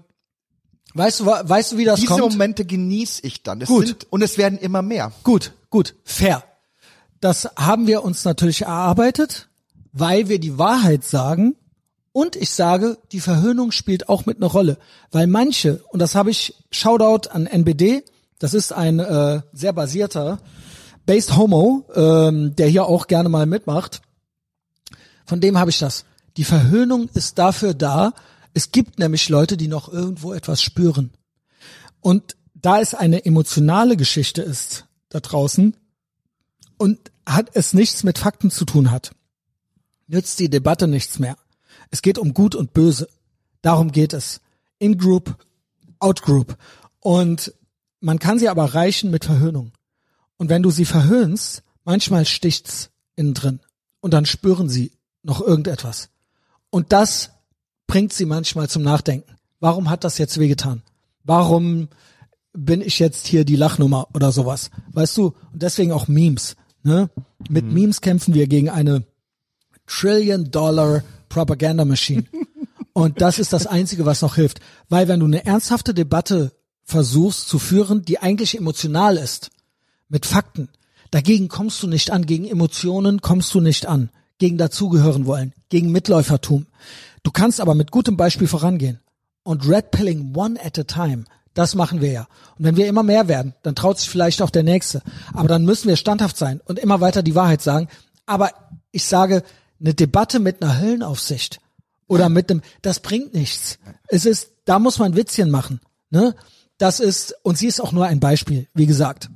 [0.94, 2.32] Weißt du, weißt du, wie das diese kommt?
[2.32, 3.62] Momente genieße ich dann.
[3.62, 3.88] Es Gut.
[3.88, 5.12] Sind, und es werden immer mehr.
[5.24, 6.44] Gut, gut, fair.
[7.20, 9.48] Das haben wir uns natürlich erarbeitet,
[9.92, 11.56] weil wir die Wahrheit sagen.
[12.14, 14.80] Und ich sage, die Verhöhnung spielt auch mit einer Rolle.
[15.12, 18.04] Weil manche, und das habe ich, Shoutout an NBD,
[18.40, 20.40] das ist ein äh, sehr basierter,
[21.08, 24.02] Based Homo, ähm, der hier auch gerne mal mitmacht.
[25.26, 26.04] Von dem habe ich das.
[26.36, 28.14] Die Verhöhnung ist dafür da.
[28.54, 31.12] Es gibt nämlich Leute, die noch irgendwo etwas spüren.
[32.02, 35.78] Und da es eine emotionale Geschichte ist da draußen
[36.78, 39.12] und hat es nichts mit Fakten zu tun hat,
[40.08, 41.38] nützt die Debatte nichts mehr.
[41.90, 43.08] Es geht um Gut und Böse.
[43.62, 44.42] Darum geht es.
[44.80, 45.38] In-Group,
[46.00, 46.58] Out-Group.
[47.00, 47.54] Und
[48.02, 49.72] man kann sie aber erreichen mit Verhöhnung.
[50.38, 53.60] Und wenn du sie verhöhnst, manchmal sticht's innen drin.
[54.00, 54.92] Und dann spüren sie
[55.24, 56.10] noch irgendetwas.
[56.70, 57.32] Und das
[57.88, 59.36] bringt sie manchmal zum Nachdenken.
[59.60, 60.84] Warum hat das jetzt wehgetan?
[61.24, 61.88] Warum
[62.54, 64.70] bin ich jetzt hier die Lachnummer oder sowas?
[64.92, 65.34] Weißt du?
[65.52, 66.56] Und deswegen auch Memes.
[66.84, 67.10] Ne?
[67.50, 69.04] Mit Memes kämpfen wir gegen eine
[69.88, 72.26] Trillion Dollar Propaganda Machine.
[72.94, 74.60] Und das ist das Einzige, was noch hilft.
[74.90, 76.52] Weil wenn du eine ernsthafte Debatte
[76.84, 79.52] versuchst zu führen, die eigentlich emotional ist,
[80.10, 80.70] mit Fakten,
[81.12, 85.92] dagegen kommst du nicht an, gegen Emotionen kommst du nicht an, gegen dazugehören wollen, gegen
[85.92, 86.68] Mitläufertum.
[87.24, 89.00] Du kannst aber mit gutem Beispiel vorangehen.
[89.44, 91.24] Und Red Pilling one at a time,
[91.54, 92.28] das machen wir ja.
[92.58, 95.02] Und wenn wir immer mehr werden, dann traut sich vielleicht auch der Nächste.
[95.34, 97.88] Aber dann müssen wir standhaft sein und immer weiter die Wahrheit sagen.
[98.26, 98.52] Aber
[98.92, 99.44] ich sage,
[99.80, 101.60] eine Debatte mit einer Höllenaufsicht
[102.08, 103.80] oder mit einem, das bringt nichts.
[104.08, 105.82] Es ist, da muss man Witzchen machen.
[106.10, 106.36] Ne?
[106.78, 109.30] Das ist, und sie ist auch nur ein Beispiel, wie gesagt.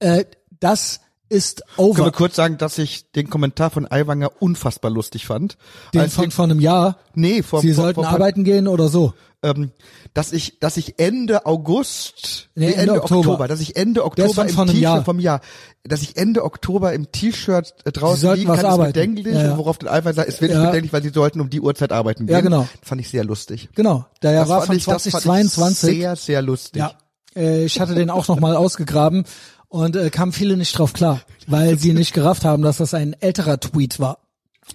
[0.00, 0.24] Äh,
[0.58, 2.04] das ist Können over.
[2.06, 5.56] wir kurz sagen, dass ich den Kommentar von Aiwanger unfassbar lustig fand.
[5.94, 6.96] Den Als von, wir- von einem Jahr.
[7.14, 9.14] nee, vor, Sie vor, sollten vor, arbeiten gehen oder so.
[9.44, 9.70] ähm,
[10.12, 13.18] dass ich, dass ich Ende August, Nee, Ende Ende, Oktober.
[13.28, 13.48] Oktober.
[13.48, 15.04] dass ich Ende Oktober im T-Shirt Jahr.
[15.04, 15.40] vom Jahr,
[15.84, 19.56] dass ich Ende Oktober im T-Shirt äh, draußen liegen kann, ist bedenklich, Ja, ja.
[19.56, 20.66] worauf der Alpha sagt, ist wirklich Ja.
[20.66, 22.34] bedenklich, weil sie sollten um die Uhrzeit arbeiten gehen.
[22.34, 22.66] Ja, genau.
[22.80, 23.68] Das fand ich sehr lustig.
[23.76, 24.04] Genau.
[24.20, 26.00] Der Das war von ich, das fand ich 2022.
[26.00, 26.80] sehr, sehr lustig.
[26.80, 26.92] Ja,
[27.36, 29.24] äh, ich hatte den auch noch mal ausgegraben
[29.70, 33.14] und äh, kamen viele nicht drauf klar, weil sie nicht gerafft haben, dass das ein
[33.14, 34.18] älterer Tweet war.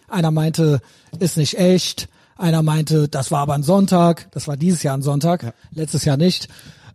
[0.08, 0.82] Einer meinte,
[1.20, 2.08] ist nicht echt.
[2.38, 4.30] Einer meinte, das war aber ein Sonntag.
[4.32, 6.48] Das war dieses Jahr ein Sonntag, letztes Jahr nicht.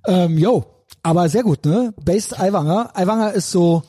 [0.07, 0.67] Ähm, yo,
[1.03, 1.95] aber sehr gut, ne?
[2.03, 2.91] Based Aiwanger.
[2.97, 3.83] Aiwanger ist so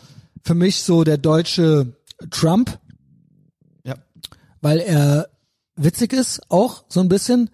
[0.43, 1.93] für mich so der deutsche
[2.29, 2.79] Trump,
[3.83, 3.95] Ja.
[4.61, 5.29] weil er
[5.75, 7.49] witzig ist, auch so ein bisschen.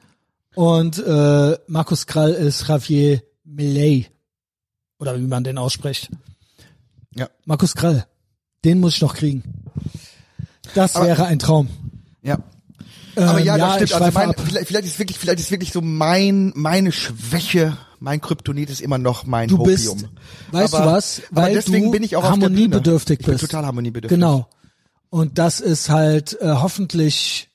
[0.56, 4.12] Und äh, Markus Krall ist Javier Millet.
[5.00, 6.10] Oder wie man den ausspricht.
[7.18, 7.30] Ja.
[7.46, 8.06] Markus Krall.
[8.66, 9.44] Den muss ich noch kriegen.
[10.74, 11.70] Das Aber- wäre ein Traum.
[12.22, 12.38] Ja.
[13.16, 13.94] Aber Ähm, ja, das stimmt.
[14.02, 18.70] Also mein, vielleicht, vielleicht ist wirklich, vielleicht ist wirklich so mein, meine Schwäche, mein Kryptonit
[18.70, 19.74] ist immer noch mein Du Hopium.
[19.76, 20.06] bist,
[20.52, 21.22] weißt aber, du was?
[21.32, 22.46] aber Weil deswegen du bin ich auch auf der Bühne.
[22.46, 23.46] harmoniebedürftig ich bin bist.
[23.46, 24.16] total harmoniebedürftig.
[24.16, 24.48] Genau.
[25.10, 27.47] Und das ist halt äh, hoffentlich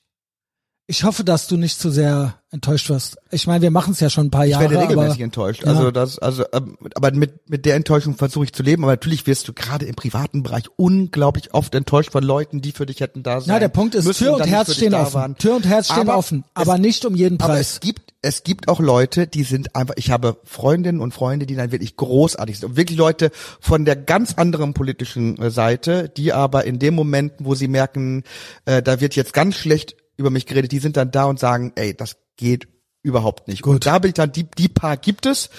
[0.85, 3.17] Ich hoffe, dass du nicht zu sehr enttäuscht wirst.
[3.31, 4.65] Ich meine, wir machen es ja schon ein paar Ich Jahre.
[4.69, 5.63] werde regelmäßig aber, enttäuscht.
[5.63, 5.69] Ja.
[5.69, 8.83] Also das, also, ähm, aber mit mit der Enttäuschung versuche ich zu leben.
[8.83, 12.85] Aber natürlich wirst du gerade im privaten Bereich unglaublich oft enttäuscht von Leuten, die für
[12.85, 13.47] dich hätten da sein.
[13.47, 15.13] Na, der Punkt ist, Tür und nicht Herz stehen offen.
[15.13, 15.37] waren.
[15.37, 17.71] Tür und Herz stehen Aber offen, es- aber nicht um jeden Aber Preis.
[17.75, 21.55] es gibt, es gibt auch Leute, die sind einfach, ich habe Freundinnen und Freunde, die
[21.55, 22.69] dann wirklich großartig sind.
[22.71, 23.31] Und wirklich Leute
[23.61, 28.23] von der ganz anderen politischen äh, Seite, die aber in dem Moment, wo sie merken,
[28.65, 31.71] äh, da wird jetzt ganz schlecht über mich geredet, die sind dann da und sagen,
[31.75, 32.67] ey, das geht
[33.01, 33.61] überhaupt nicht.
[33.63, 33.73] Gut.
[33.75, 35.49] Und da bin ich dann, die, die paar gibt es.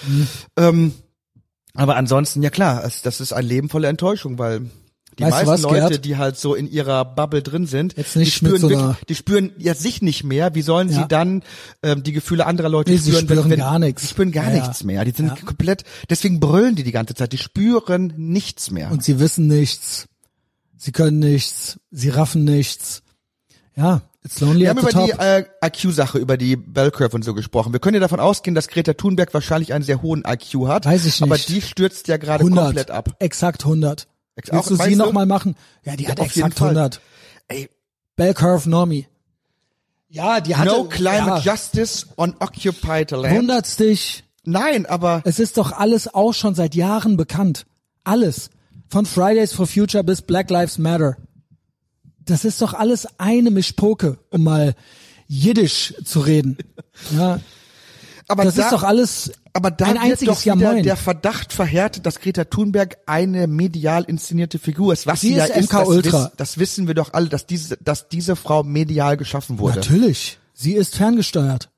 [0.57, 0.93] Ähm,
[1.73, 4.61] aber ansonsten, ja klar, es, das ist ein Leben voller Enttäuschung, weil
[5.19, 6.05] die Weißt meisten was, Leute, Gerd?
[6.05, 9.15] die halt so in ihrer Bubble drin sind, Jetzt nicht die spüren so wirklich, die
[9.15, 10.55] spüren ja sich nicht mehr.
[10.55, 11.03] Wie sollen Ja.
[11.03, 11.43] sie dann
[11.83, 13.25] ähm, die Gefühle anderer Leute Nee, sie spüren?
[13.27, 14.01] spüren wenn, gar nichts.
[14.01, 14.59] Die spüren gar ja.
[14.61, 15.05] nichts mehr.
[15.05, 15.35] Die sind Ja.
[15.35, 17.31] komplett, deswegen brüllen die die ganze Zeit.
[17.31, 18.91] Die spüren nichts mehr.
[18.91, 20.07] Und sie wissen nichts.
[20.77, 21.79] Sie können nichts.
[21.91, 23.01] Sie raffen nichts.
[23.77, 25.05] Ja, it's lonely wir haben the über top.
[25.05, 27.71] die äh, IQ-Sache, über die Bell Curve und so gesprochen.
[27.71, 30.85] Wir können ja davon ausgehen, dass Greta Thunberg wahrscheinlich einen sehr hohen IQ hat.
[30.85, 31.47] Weiß ich Aber nicht.
[31.49, 32.65] die stürzt ja gerade 100.
[32.65, 33.15] komplett ab.
[33.19, 34.07] Exakt 100.
[34.35, 35.55] Ex- Willst du sie nochmal machen?
[35.83, 36.69] Ja, die hat auf jeden exakt Fall.
[36.69, 36.99] 100.
[37.47, 37.69] Ey,
[38.17, 39.07] Bell Curve Normie.
[40.09, 43.35] Ja, die hatte, no climate ja, justice on occupied land.
[43.35, 44.23] wundert's dich.
[44.43, 47.65] Nein, aber Es ist doch alles auch schon seit Jahren bekannt.
[48.03, 48.49] Alles.
[48.87, 51.17] Von Fridays for Future bis Black Lives Matter.
[52.25, 54.75] Das ist doch alles eine Mischpoke, um mal
[55.27, 56.57] Jiddisch zu reden.
[57.17, 57.39] Ja,
[58.27, 62.05] aber das da, ist doch alles aber da ein wird doch wieder der Verdacht verhärtet,
[62.05, 65.07] dass Greta Thunberg eine medial inszenierte Figur ist.
[65.07, 68.09] Was Sie sie, ja ist das, wiss, das wissen wir doch alle, dass diese, dass
[68.09, 69.77] diese Frau medial geschaffen wurde.
[69.77, 70.39] Natürlich.
[70.53, 71.69] Sie ist ferngesteuert.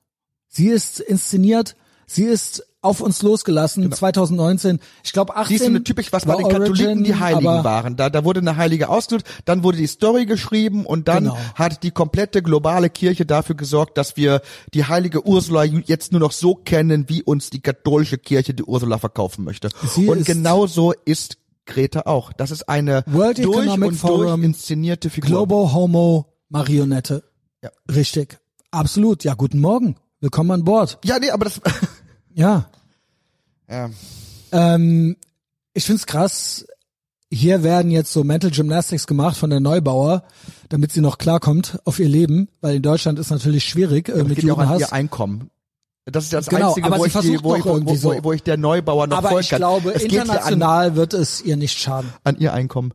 [0.47, 1.75] Sie ist inszeniert.
[2.07, 3.91] Sie ist auf uns losgelassen.
[3.91, 4.79] 2019.
[5.03, 5.47] Ich glaube 18.
[5.47, 7.95] Sie ist so eine typisch, was bei den Katholiken die Origin, Heiligen waren.
[7.95, 11.37] Da, da wurde eine Heilige ausgesucht, dann wurde die Story geschrieben und dann Genau.
[11.55, 14.41] hat die komplette globale Kirche dafür gesorgt, dass wir
[14.73, 18.97] die heilige Ursula jetzt nur noch so kennen, wie uns die katholische Kirche die Ursula
[18.97, 19.69] verkaufen möchte.
[19.93, 22.31] Sie und genau so ist Greta auch.
[22.33, 25.29] Das ist eine World durch Economic und Forum, durch inszenierte Figur.
[25.29, 27.23] Globo Homo Marionette.
[27.61, 27.71] Ja.
[27.93, 28.39] Richtig.
[28.71, 29.23] Absolut.
[29.23, 29.97] Ja, guten Morgen.
[30.19, 30.97] Willkommen an Bord.
[31.03, 31.59] Ja, nee, aber das
[32.33, 32.69] Ja.
[33.69, 33.89] Ja.
[34.51, 35.17] Ähm,
[35.73, 36.65] ich find's krass.
[37.29, 40.23] Hier werden jetzt so Mental Gymnastics gemacht von der Neubauer,
[40.69, 44.27] damit sie noch klarkommt auf ihr Leben, weil in Deutschland ist natürlich schwierig äh, Das
[44.27, 44.89] mit geht ja auch an Judenhass.
[44.91, 45.49] ihr Einkommen.
[46.05, 48.13] Das ist das Genau, Einzige, aber wo ich, die, wo, ich, wo, wo, so.
[48.23, 49.57] wo ich der Neubauer noch Aber folgen ich kann.
[49.57, 52.13] glaube, es ja an, international wird es ihr nicht schaden.
[52.23, 52.93] an ihr Einkommen.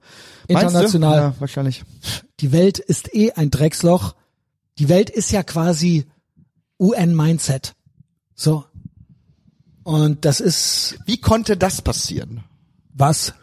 [0.49, 1.16] International.
[1.19, 1.23] Du?
[1.27, 1.85] Ja, wahrscheinlich.
[2.40, 4.15] Die Welt ist eh ein Drecksloch.
[4.78, 6.07] Die Welt ist ja quasi
[6.81, 7.74] UN-Mindset.
[8.35, 8.65] So.
[9.85, 12.45] Und das ist Wie konnte das passieren?
[12.95, 13.35] was?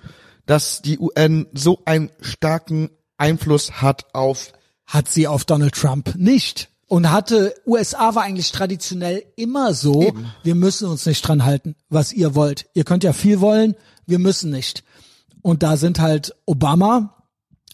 [0.46, 4.54] Dass die UN so einen starken Einfluss hat auf
[4.86, 6.70] Hat sie auf Donald Trump nicht.
[6.88, 10.12] Und hatte, USA war eigentlich traditionell immer so,
[10.42, 12.68] wir müssen uns nicht dran halten, was ihr wollt.
[12.74, 13.76] Ihr könnt ja viel wollen,
[14.08, 14.84] wir müssen nicht.
[15.44, 17.19] Und da sind halt Obama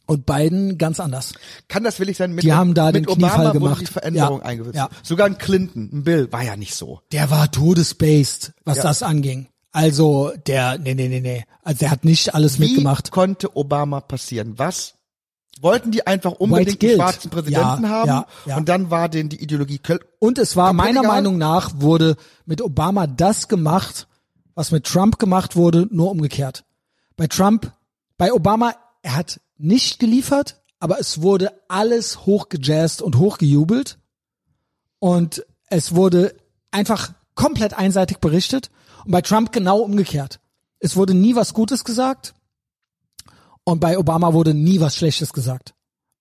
[0.08, 1.34] und Biden ganz anders.
[1.68, 2.34] kann das willig sein?
[2.34, 3.72] Mit, Die haben da mit den Kniefall Obama gemacht.
[3.78, 4.76] wurde die Veränderung Ja, eingeführt.
[4.76, 4.90] ja.
[5.04, 7.02] Sogar ein Clinton, ein Bill war ja nicht so.
[7.12, 8.84] Der war todesbased, was Ja.
[8.84, 9.48] das anging.
[9.72, 11.44] Also, der, nee, nee, nee, nee.
[11.64, 13.12] Also, der hat nicht alles Wie mitgemacht.
[13.12, 14.58] konnte Obama passieren?
[14.58, 14.94] Was
[15.62, 18.08] wollten die einfach unbedingt einen schwarzen Präsidenten Ja, haben?
[18.08, 18.58] ja, ja.
[18.58, 21.04] Und dann war denen die Ideologie Köl Und es war meiner.
[21.04, 22.16] Meinung nach wurde
[22.46, 24.08] mit Obama das gemacht,
[24.54, 26.64] was mit Trump gemacht wurde, nur umgekehrt.
[27.18, 27.72] Bei Trump,
[28.18, 33.98] bei Obama, er hat nicht geliefert, aber es wurde alles hochgejazzt und hochgejubelt.
[35.00, 36.36] Und es wurde
[36.72, 38.70] einfach komplett einseitig berichtet.
[39.06, 40.40] Und bei Trump genau umgekehrt.
[40.80, 42.34] Es wurde nie was Gutes gesagt.
[43.64, 45.74] Und bei Obama wurde nie was Schlechtes gesagt.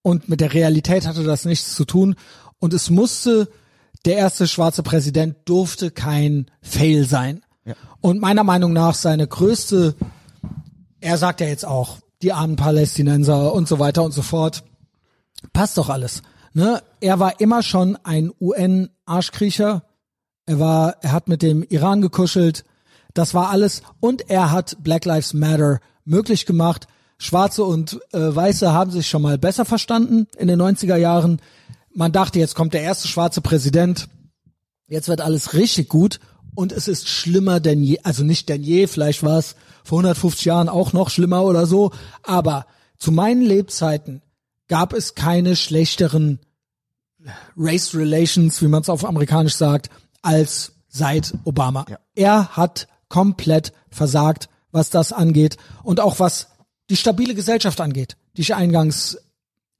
[0.03, 2.17] Und mit der Realität hatte das nichts zu tun.
[2.59, 3.51] Und es musste,
[4.05, 7.45] der erste schwarze Präsident durfte kein Fail sein.
[7.65, 7.75] Ja.
[8.01, 9.95] Und meiner Meinung nach seine größte,
[11.01, 14.65] er sagt ja jetzt auch, die armen Palästinenser und so weiter und so fort.
[15.53, 16.23] Passt doch alles.
[16.55, 16.83] Ne?
[17.01, 19.85] Er war immer schon ein UN-Arschkriecher.
[20.47, 22.65] Er war, er hat mit dem Iran gekuschelt.
[23.13, 23.83] Das war alles.
[24.01, 26.89] Und er hat Black Lives Matter möglich gemacht.
[27.19, 31.41] Schwarze und äh, Weiße haben sich schon mal besser verstanden in den 90er Jahren.
[31.95, 34.09] Man dachte, jetzt kommt der erste schwarze Präsident.
[34.89, 36.21] Jetzt wird alles richtig gut.
[36.55, 40.45] Und es ist schlimmer denn je, also nicht denn je, vielleicht war es vor 150
[40.45, 41.91] Jahren auch noch schlimmer oder so.
[42.23, 42.67] Aber
[42.97, 44.23] zu meinen Lebzeiten
[44.69, 46.39] gab es keine schlechteren
[47.57, 49.91] Race Relations, wie man es auf amerikanisch sagt,
[50.23, 51.87] als seit Obama.
[51.89, 51.99] Ja.
[52.15, 56.49] Er hat komplett versagt, was das angeht und auch was
[56.91, 59.19] die stabile Gesellschaft angeht, die ich eingangs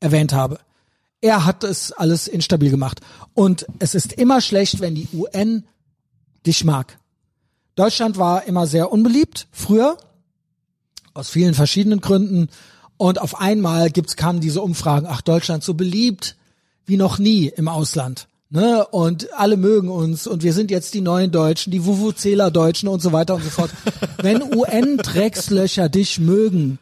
[0.01, 0.59] erwähnt habe.
[1.21, 3.01] Er hat es alles instabil gemacht.
[3.33, 5.65] Und es ist immer schlecht, wenn die UN
[6.47, 6.99] dich mag.
[7.75, 9.97] Deutschland war immer sehr unbeliebt, früher,
[11.13, 12.49] aus vielen verschiedenen Gründen.
[12.97, 16.37] Und auf einmal gibt's, kamen diese Umfragen, ach, Deutschland so beliebt
[16.87, 18.29] wie noch nie im Ausland.
[18.51, 18.87] Ne?
[18.87, 23.13] Und alle mögen uns und wir sind jetzt die neuen Deutschen, die Wuvuzeler-Deutschen und so
[23.13, 23.71] weiter und so fort.
[24.19, 26.79] Wenn UN-Dreckslöcher dich mögen,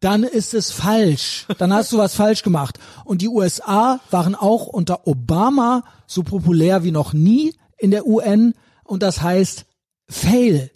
[0.00, 1.46] dann ist es falsch.
[1.58, 2.78] Dann hast du was falsch gemacht.
[3.04, 8.54] Und die USA waren auch unter Obama so populär wie noch nie in der UN.
[8.86, 9.66] Und das heißt
[10.08, 10.70] Fail.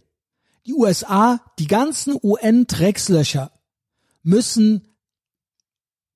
[0.66, 3.50] Die USA, die ganzen UN-Dreckslöcher
[4.22, 4.88] müssen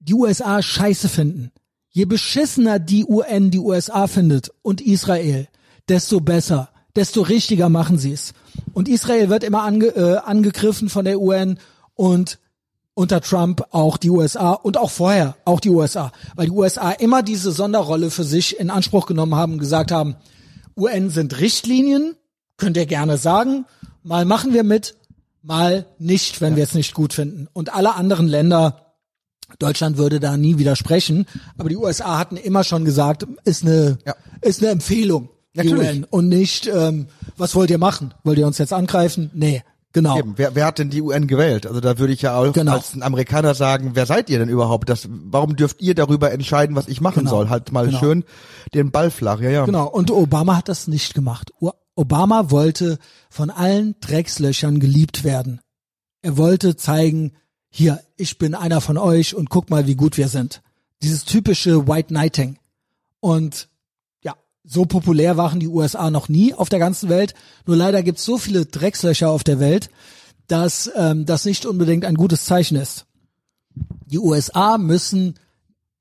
[0.00, 1.50] die USA scheiße finden.
[1.90, 5.48] Je beschissener die UN die USA findet und Israel,
[5.88, 8.34] desto besser, desto richtiger machen sie es.
[8.72, 11.58] Und Israel wird immer ange, äh, angegriffen von der UN
[11.94, 12.38] und
[12.94, 17.22] unter Trump auch die USA und auch vorher auch die USA, weil die USA immer
[17.22, 20.16] diese Sonderrolle für sich in Anspruch genommen haben, gesagt haben,
[20.76, 22.16] UN sind Richtlinien,
[22.56, 23.66] könnt ihr gerne sagen,
[24.02, 24.96] mal machen wir mit,
[25.42, 26.56] mal nicht, wenn ja.
[26.58, 27.48] wir es nicht gut finden.
[27.52, 28.94] Und alle anderen Länder,
[29.58, 31.26] Deutschland würde da nie widersprechen,
[31.58, 34.14] aber die USA hatten immer schon gesagt, ist eine, ja.
[34.40, 37.06] ist eine Empfehlung, die UN, und nicht, ähm,
[37.36, 38.12] was wollt ihr machen?
[38.24, 39.30] Wollt ihr uns jetzt angreifen?
[39.34, 39.62] Nee.
[39.94, 40.18] Genau.
[40.18, 40.34] Eben.
[40.36, 41.68] Wer, wer hat denn die UN gewählt?
[41.68, 42.72] Also da würde ich ja auch genau.
[42.72, 44.88] als ein Amerikaner sagen, wer seid ihr denn überhaupt?
[44.88, 47.30] Das, warum dürft ihr darüber entscheiden, was ich machen genau.
[47.30, 47.48] soll?
[47.48, 48.00] Halt mal genau.
[48.00, 48.24] schön
[48.74, 49.64] den Ball flach, ja, ja.
[49.64, 49.86] Genau.
[49.86, 51.52] Und Obama hat das nicht gemacht.
[51.94, 52.98] Obama wollte
[53.30, 55.60] von allen Dreckslöchern geliebt werden.
[56.22, 57.32] Er wollte zeigen,
[57.70, 60.60] hier, ich bin einer von euch und guck mal, wie gut wir sind.
[61.02, 62.58] Dieses typische White Knighting.
[63.20, 63.68] Und
[64.64, 67.34] so populär waren die USA noch nie auf der ganzen Welt.
[67.66, 69.90] Nur leider gibt es so viele Dreckslöcher auf der Welt,
[70.46, 73.06] dass ähm, das nicht unbedingt ein gutes Zeichen ist.
[74.06, 75.34] Die USA müssen,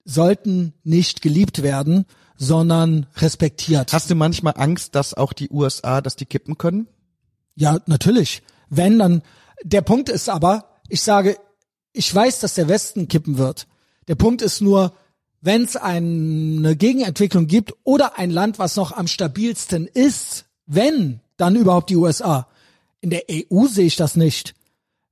[0.06, 2.06] sollten nicht geliebt werden,
[2.38, 3.94] sondern respektiert.
[3.94, 6.88] Hast du manchmal Angst, dass auch die USA, dass die kippen können?
[7.56, 8.44] Ja, natürlich.
[8.70, 9.22] Wenn dann,
[9.64, 11.38] der Punkt ist aber, ich sage,
[11.92, 13.68] ich weiß, dass der Westen kippen wird.
[14.08, 14.94] Der Punkt ist nur,
[15.44, 21.58] wenn es eine Gegenentwicklung gibt oder ein Land, was noch am stabilsten ist, wenn, dann
[21.58, 22.48] überhaupt die USA.
[23.02, 24.56] In der EU sehe ich das nicht.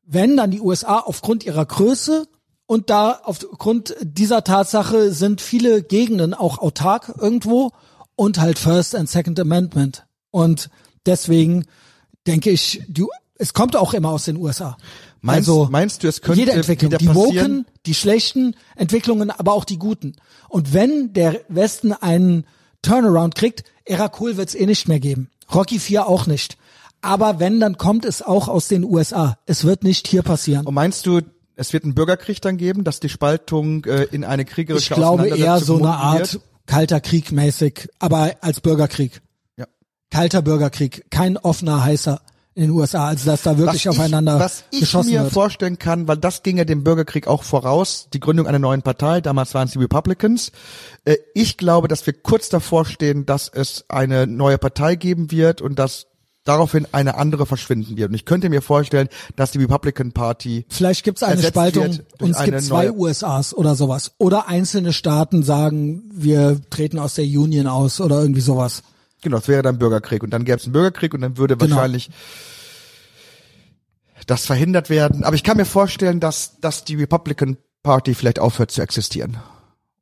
[0.05, 2.27] Wenn, dann die USA aufgrund ihrer Größe
[2.65, 7.73] und da aufgrund dieser Tatsache sind viele Gegenden auch autark irgendwo
[8.15, 10.05] und halt First and Second Amendment.
[10.31, 10.69] Und
[11.05, 11.65] deswegen
[12.25, 13.05] denke ich, die,
[13.35, 14.77] es kommt auch immer aus den USA.
[15.21, 19.65] Meinst, also meinst du, es könnte jede Entwicklung, die woken, die schlechten Entwicklungen, aber auch
[19.65, 20.15] die guten.
[20.49, 22.45] Und wenn der Westen einen
[22.81, 25.29] Turnaround kriegt, Era Cool wird's eh nicht mehr geben.
[25.53, 26.57] Rocky 4 auch nicht.
[27.01, 29.37] Aber wenn, dann kommt es auch aus den USA.
[29.45, 30.65] Es wird nicht hier passieren.
[30.65, 31.21] Und meinst du,
[31.55, 35.27] es wird einen Bürgerkrieg dann geben, dass die Spaltung äh, in eine kriegerische Ich glaube
[35.27, 36.43] eher so eine Art wird?
[36.65, 39.21] kalter Krieg mäßig, aber als Bürgerkrieg.
[39.57, 39.65] Ja.
[40.09, 42.21] Kalter Bürgerkrieg, kein offener, heißer
[42.53, 44.35] in den USA, also dass da wirklich was aufeinander
[44.71, 45.31] ich, was ich mir wird.
[45.33, 49.21] vorstellen kann, weil das ging ja dem Bürgerkrieg auch voraus, die Gründung einer neuen Partei,
[49.21, 50.51] damals waren es die Republicans.
[51.05, 55.61] Äh, ich glaube, dass wir kurz davor stehen, dass es eine neue Partei geben wird
[55.61, 56.07] und dass
[56.43, 58.09] daraufhin eine andere verschwinden wird.
[58.09, 62.31] Und ich könnte mir vorstellen, dass die Republican Party vielleicht gibt es eine Spaltung und
[62.31, 67.67] es gibt zwei USAs oder sowas oder einzelne Staaten sagen, wir treten aus der Union
[67.67, 68.83] aus oder irgendwie sowas.
[69.21, 71.75] Genau, es wäre dann Bürgerkrieg und dann gäbe es einen Bürgerkrieg und dann würde genau.
[71.75, 72.09] wahrscheinlich
[74.27, 75.23] das verhindert werden.
[75.23, 79.37] Aber ich kann mir vorstellen, dass, dass die Republican Party vielleicht aufhört zu existieren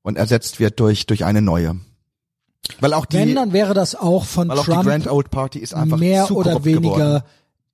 [0.01, 1.79] und ersetzt wird durch, durch eine neue.
[2.79, 5.59] Weil auch die, Wenn, dann wäre das auch von Trump auch die Grand Old Party
[5.59, 7.23] ist einfach mehr oder weniger geworden.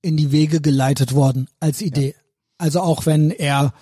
[0.01, 2.09] in die Wege geleitet worden als Idee.
[2.09, 2.22] Ja.
[2.57, 3.73] Also auch wenn er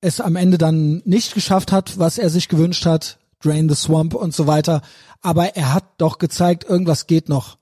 [0.00, 4.14] es am Ende dann nicht geschafft hat, was er sich gewünscht hat, Drain the Swamp
[4.14, 4.82] und so weiter.
[5.22, 7.58] Aber er hat doch gezeigt, irgendwas geht noch.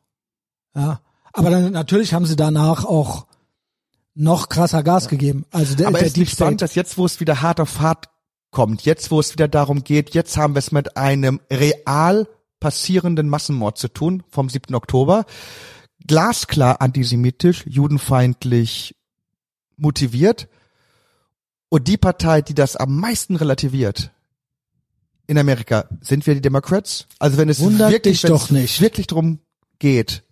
[0.74, 1.00] Ja.
[1.32, 3.26] Aber dann natürlich haben sie danach auch
[4.14, 5.10] noch krasser Gas ja.
[5.10, 5.46] gegeben.
[5.50, 8.08] Also der, Aber der ist Deep spannend, dass jetzt, wo es wieder hart auf hart
[8.50, 12.28] kommt, jetzt, wo es wieder darum geht, jetzt haben wir es mit einem real
[12.60, 14.74] passierenden Massenmord zu tun vom 7.
[14.74, 15.24] Oktober.
[16.06, 18.94] Glasklar antisemitisch, judenfeindlich
[19.76, 20.48] motiviert.
[21.68, 24.12] Und die Partei, die das am meisten relativiert,
[25.32, 27.06] in Amerika sind wir die Democrats.
[27.18, 28.80] Also wenn es Wundert wirklich, doch nicht.
[28.80, 29.40] wirklich drum
[29.78, 30.22] geht,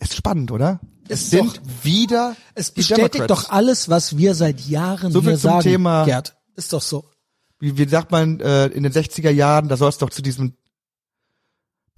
[0.00, 0.80] ist spannend, oder?
[1.08, 3.44] Es, es sind doch, wieder es bestätigt Democrats.
[3.44, 5.62] doch alles, was wir seit Jahren so hier zum sagen.
[5.62, 7.04] Thema, Gerd, ist doch so.
[7.60, 10.54] Wie, wie sagt man äh, in den 60er Jahren, da soll es doch zu diesem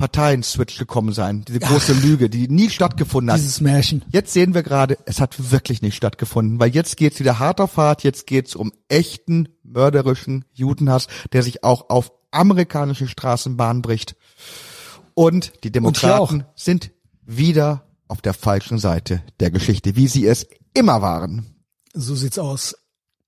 [0.01, 1.45] Parteien-Switch gekommen sein.
[1.47, 3.39] Diese große Ach, Lüge, die nie stattgefunden hat.
[3.39, 4.03] Dieses Märchen.
[4.11, 7.77] Jetzt sehen wir gerade, es hat wirklich nicht stattgefunden, weil jetzt geht's wieder hart auf
[7.77, 14.17] hart, jetzt geht's um echten mörderischen Judenhass, der sich auch auf amerikanische Straßenbahn bricht.
[15.13, 16.93] Und die Demokraten sind
[17.27, 21.57] wieder auf der falschen Seite der Geschichte, wie sie es immer waren.
[21.93, 22.75] So sieht's aus.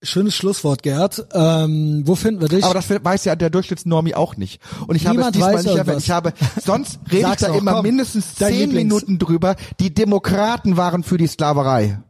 [0.04, 1.24] Schönes Schlusswort, Gerd.
[1.32, 2.64] Ähm, wo finden wir dich?
[2.64, 4.60] Aber das weiß ja der Durchschnittsnormi auch nicht.
[4.88, 5.98] Und ich Niemand habe es diesmal weiß nicht erwähnt.
[6.00, 6.32] Ich habe,
[6.64, 7.82] sonst rede ich da auch, immer komm.
[7.82, 9.54] mindestens zehn Minuten drüber.
[9.78, 12.00] Die Demokraten waren für die Sklaverei.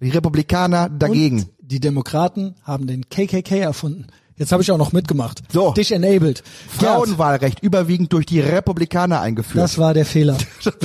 [0.00, 1.40] Die Republikaner dagegen.
[1.40, 4.06] Und die Demokraten haben den KKK erfunden.
[4.36, 5.42] Jetzt habe ich auch noch mitgemacht.
[5.52, 5.72] So.
[5.72, 6.42] Dich enabled.
[6.78, 9.62] Gerd, Frauenwahlrecht überwiegend durch die Republikaner eingeführt.
[9.62, 10.38] das war der Fehler.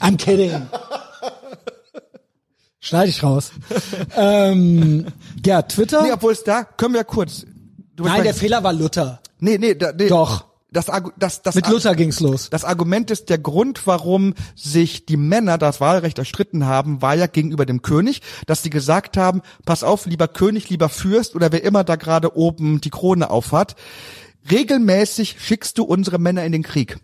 [0.00, 0.62] I'm kidding.
[2.84, 3.50] Schneide ich raus.
[4.16, 5.06] ähm,
[5.42, 6.02] Gerd, Twitter?
[6.02, 7.46] nee, obwohl es da, können wir ja kurz.
[7.96, 9.20] Du Nein, der Fehler war Luther.
[9.40, 10.08] Nee, nee, da, nee.
[10.08, 10.44] Doch.
[10.70, 12.50] Das, das, das, Mit Luther ging's los.
[12.50, 17.26] Das Argument ist, der Grund, warum sich die Männer das Wahlrecht erstritten haben, war ja
[17.26, 21.62] gegenüber dem König, dass sie gesagt haben, pass auf, lieber König, lieber Fürst oder wer
[21.62, 23.76] immer da gerade oben die Krone aufhat,
[24.50, 26.98] regelmäßig schickst du unsere Männer in den Krieg.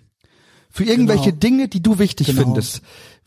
[0.69, 1.39] Für irgendwelche Genau.
[1.39, 2.43] Dinge, die du wichtig Genau.
[2.43, 2.82] findest.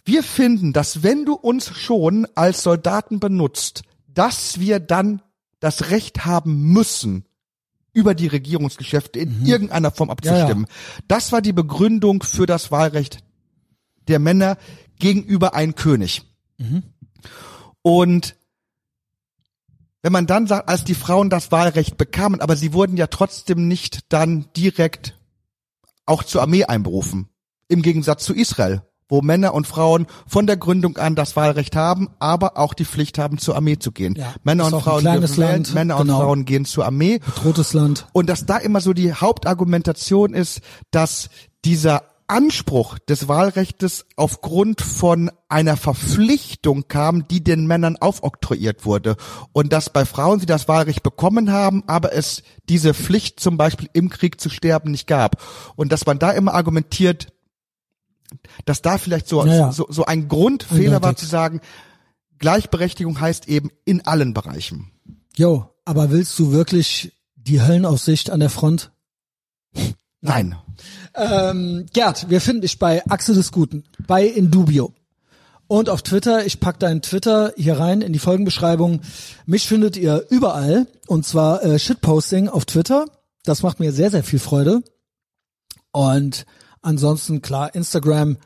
[0.06, 5.22] Wir finden, dass wenn du uns schon als Soldaten benutzt, dass wir dann
[5.60, 7.26] das Recht haben müssen,
[7.94, 10.66] über die Regierungsgeschäfte in irgendeiner Form abzustimmen.
[11.08, 13.20] Das war die Begründung für das Wahlrecht
[14.08, 14.58] der Männer
[14.98, 16.24] gegenüber einem König.
[17.84, 18.36] Und
[20.02, 23.68] wenn man dann sagt, als die Frauen das Wahlrecht bekamen, aber sie wurden ja trotzdem
[23.68, 25.18] nicht dann direkt
[26.06, 27.30] auch zur Armee einberufen.
[27.70, 32.10] Im Gegensatz zu Israel, wo Männer und Frauen von der Gründung an das Wahlrecht haben,
[32.20, 34.16] aber auch die Pflicht haben, zur Armee zu gehen.
[34.16, 36.18] Ja, Männer und Frauen wählen, Land, Männer genau.
[36.18, 37.20] und Frauen gehen zur Armee.
[37.44, 38.08] Rotes Land.
[38.14, 40.62] Und dass da immer so die Hauptargumentation ist,
[40.92, 41.30] dass
[41.66, 49.18] dieser Anspruch des Wahlrechtes aufgrund von einer Verpflichtung kam, die den Männern aufoktroyiert wurde.
[49.52, 53.90] Und dass bei Frauen sie das Wahlrecht bekommen haben, aber es diese Pflicht zum Beispiel
[53.94, 55.42] im Krieg zu sterben nicht gab.
[55.76, 57.28] Und dass man da immer argumentiert,
[58.66, 59.72] dass da vielleicht so, Ja, ja.
[59.72, 61.18] so, so ein Grundfehler war Eindeutig.
[61.20, 61.62] zu sagen,
[62.40, 64.92] Gleichberechtigung heißt eben in allen Bereichen.
[65.36, 68.92] Jo, aber willst du wirklich die Höllenaussicht an der Front?
[70.22, 70.56] Nein.
[71.16, 74.94] Ähm, Gerd, wir finden dich bei Achse des Guten, bei Indubio.
[75.68, 79.02] Und auf Twitter, ich pack deinen Twitter hier rein in die Folgenbeschreibung.
[79.46, 83.06] Mich findet ihr überall und zwar äh, Shitposting auf Twitter.
[83.44, 84.82] Das macht mir sehr, sehr viel Freude.
[85.92, 86.46] Und
[86.84, 88.38] ansonsten klar, Instagram,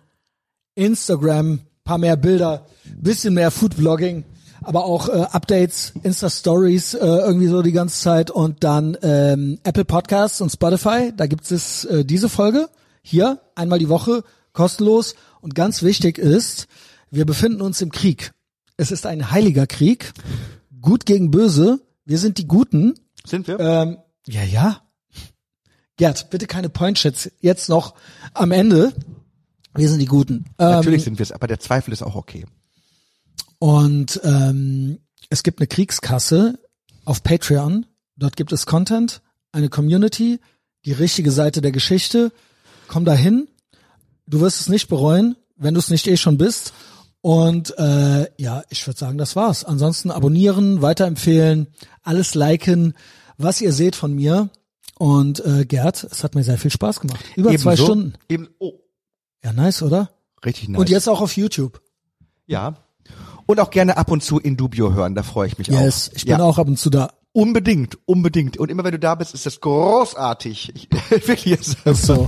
[0.75, 4.23] Instagram, paar mehr Bilder, bisschen mehr Foodvlogging,
[4.61, 9.85] aber auch äh, Updates, Insta-Stories äh, irgendwie so die ganze Zeit und dann ähm, Apple
[9.85, 12.69] Podcasts und Spotify, da gibt es äh, diese Folge
[13.01, 14.23] hier einmal die Woche
[14.53, 16.67] kostenlos und ganz wichtig ist,
[17.09, 18.33] wir befinden uns im Krieg.
[18.75, 20.13] Es ist ein heiliger Krieg,
[20.81, 22.95] gut gegen böse, wir sind die Guten.
[23.25, 23.59] Sind wir?
[23.59, 23.97] Ähm,
[24.27, 24.81] ja, ja.
[25.97, 27.95] Gerd, bitte keine Pointshits jetzt noch
[28.33, 28.93] am Ende.
[29.75, 30.45] Wir sind die Guten.
[30.59, 32.45] Ähm, Natürlich sind wir es, aber der Zweifel ist auch okay.
[33.59, 34.99] Und ähm,
[35.29, 36.59] es gibt eine Kriegskasse
[37.05, 37.85] auf Patreon.
[38.15, 39.21] Dort gibt es Content,
[39.51, 40.39] eine Community,
[40.85, 42.31] die richtige Seite der Geschichte.
[42.87, 43.47] Komm dahin.
[44.27, 46.73] Du wirst es nicht bereuen, wenn du es nicht eh schon bist.
[47.21, 49.63] Und äh, ja, ich würde sagen, das war's.
[49.63, 51.67] Ansonsten abonnieren, weiterempfehlen,
[52.03, 52.93] alles liken,
[53.37, 54.49] was ihr seht von mir.
[54.97, 57.23] Und äh, Gerd, es hat mir sehr viel Spaß gemacht.
[57.35, 57.83] Über zwei Ebenso.
[57.85, 58.13] Stunden.
[58.29, 58.73] Eben, oh,
[59.43, 60.09] Ja, nice, oder?
[60.45, 60.79] richtig nice.
[60.79, 61.81] Und jetzt auch auf YouTube.
[62.45, 62.75] Ja.
[63.45, 66.15] Und auch gerne ab und zu in Dubio hören, da freue ich mich Yes, auch.
[66.17, 66.43] ich bin ja.
[66.43, 67.13] auch ab und zu da.
[67.31, 68.57] Unbedingt, unbedingt.
[68.57, 70.73] Und immer wenn du da bist, ist das großartig.
[70.75, 70.89] Ich,
[71.27, 71.59] wirklich.
[71.59, 72.25] ist das So.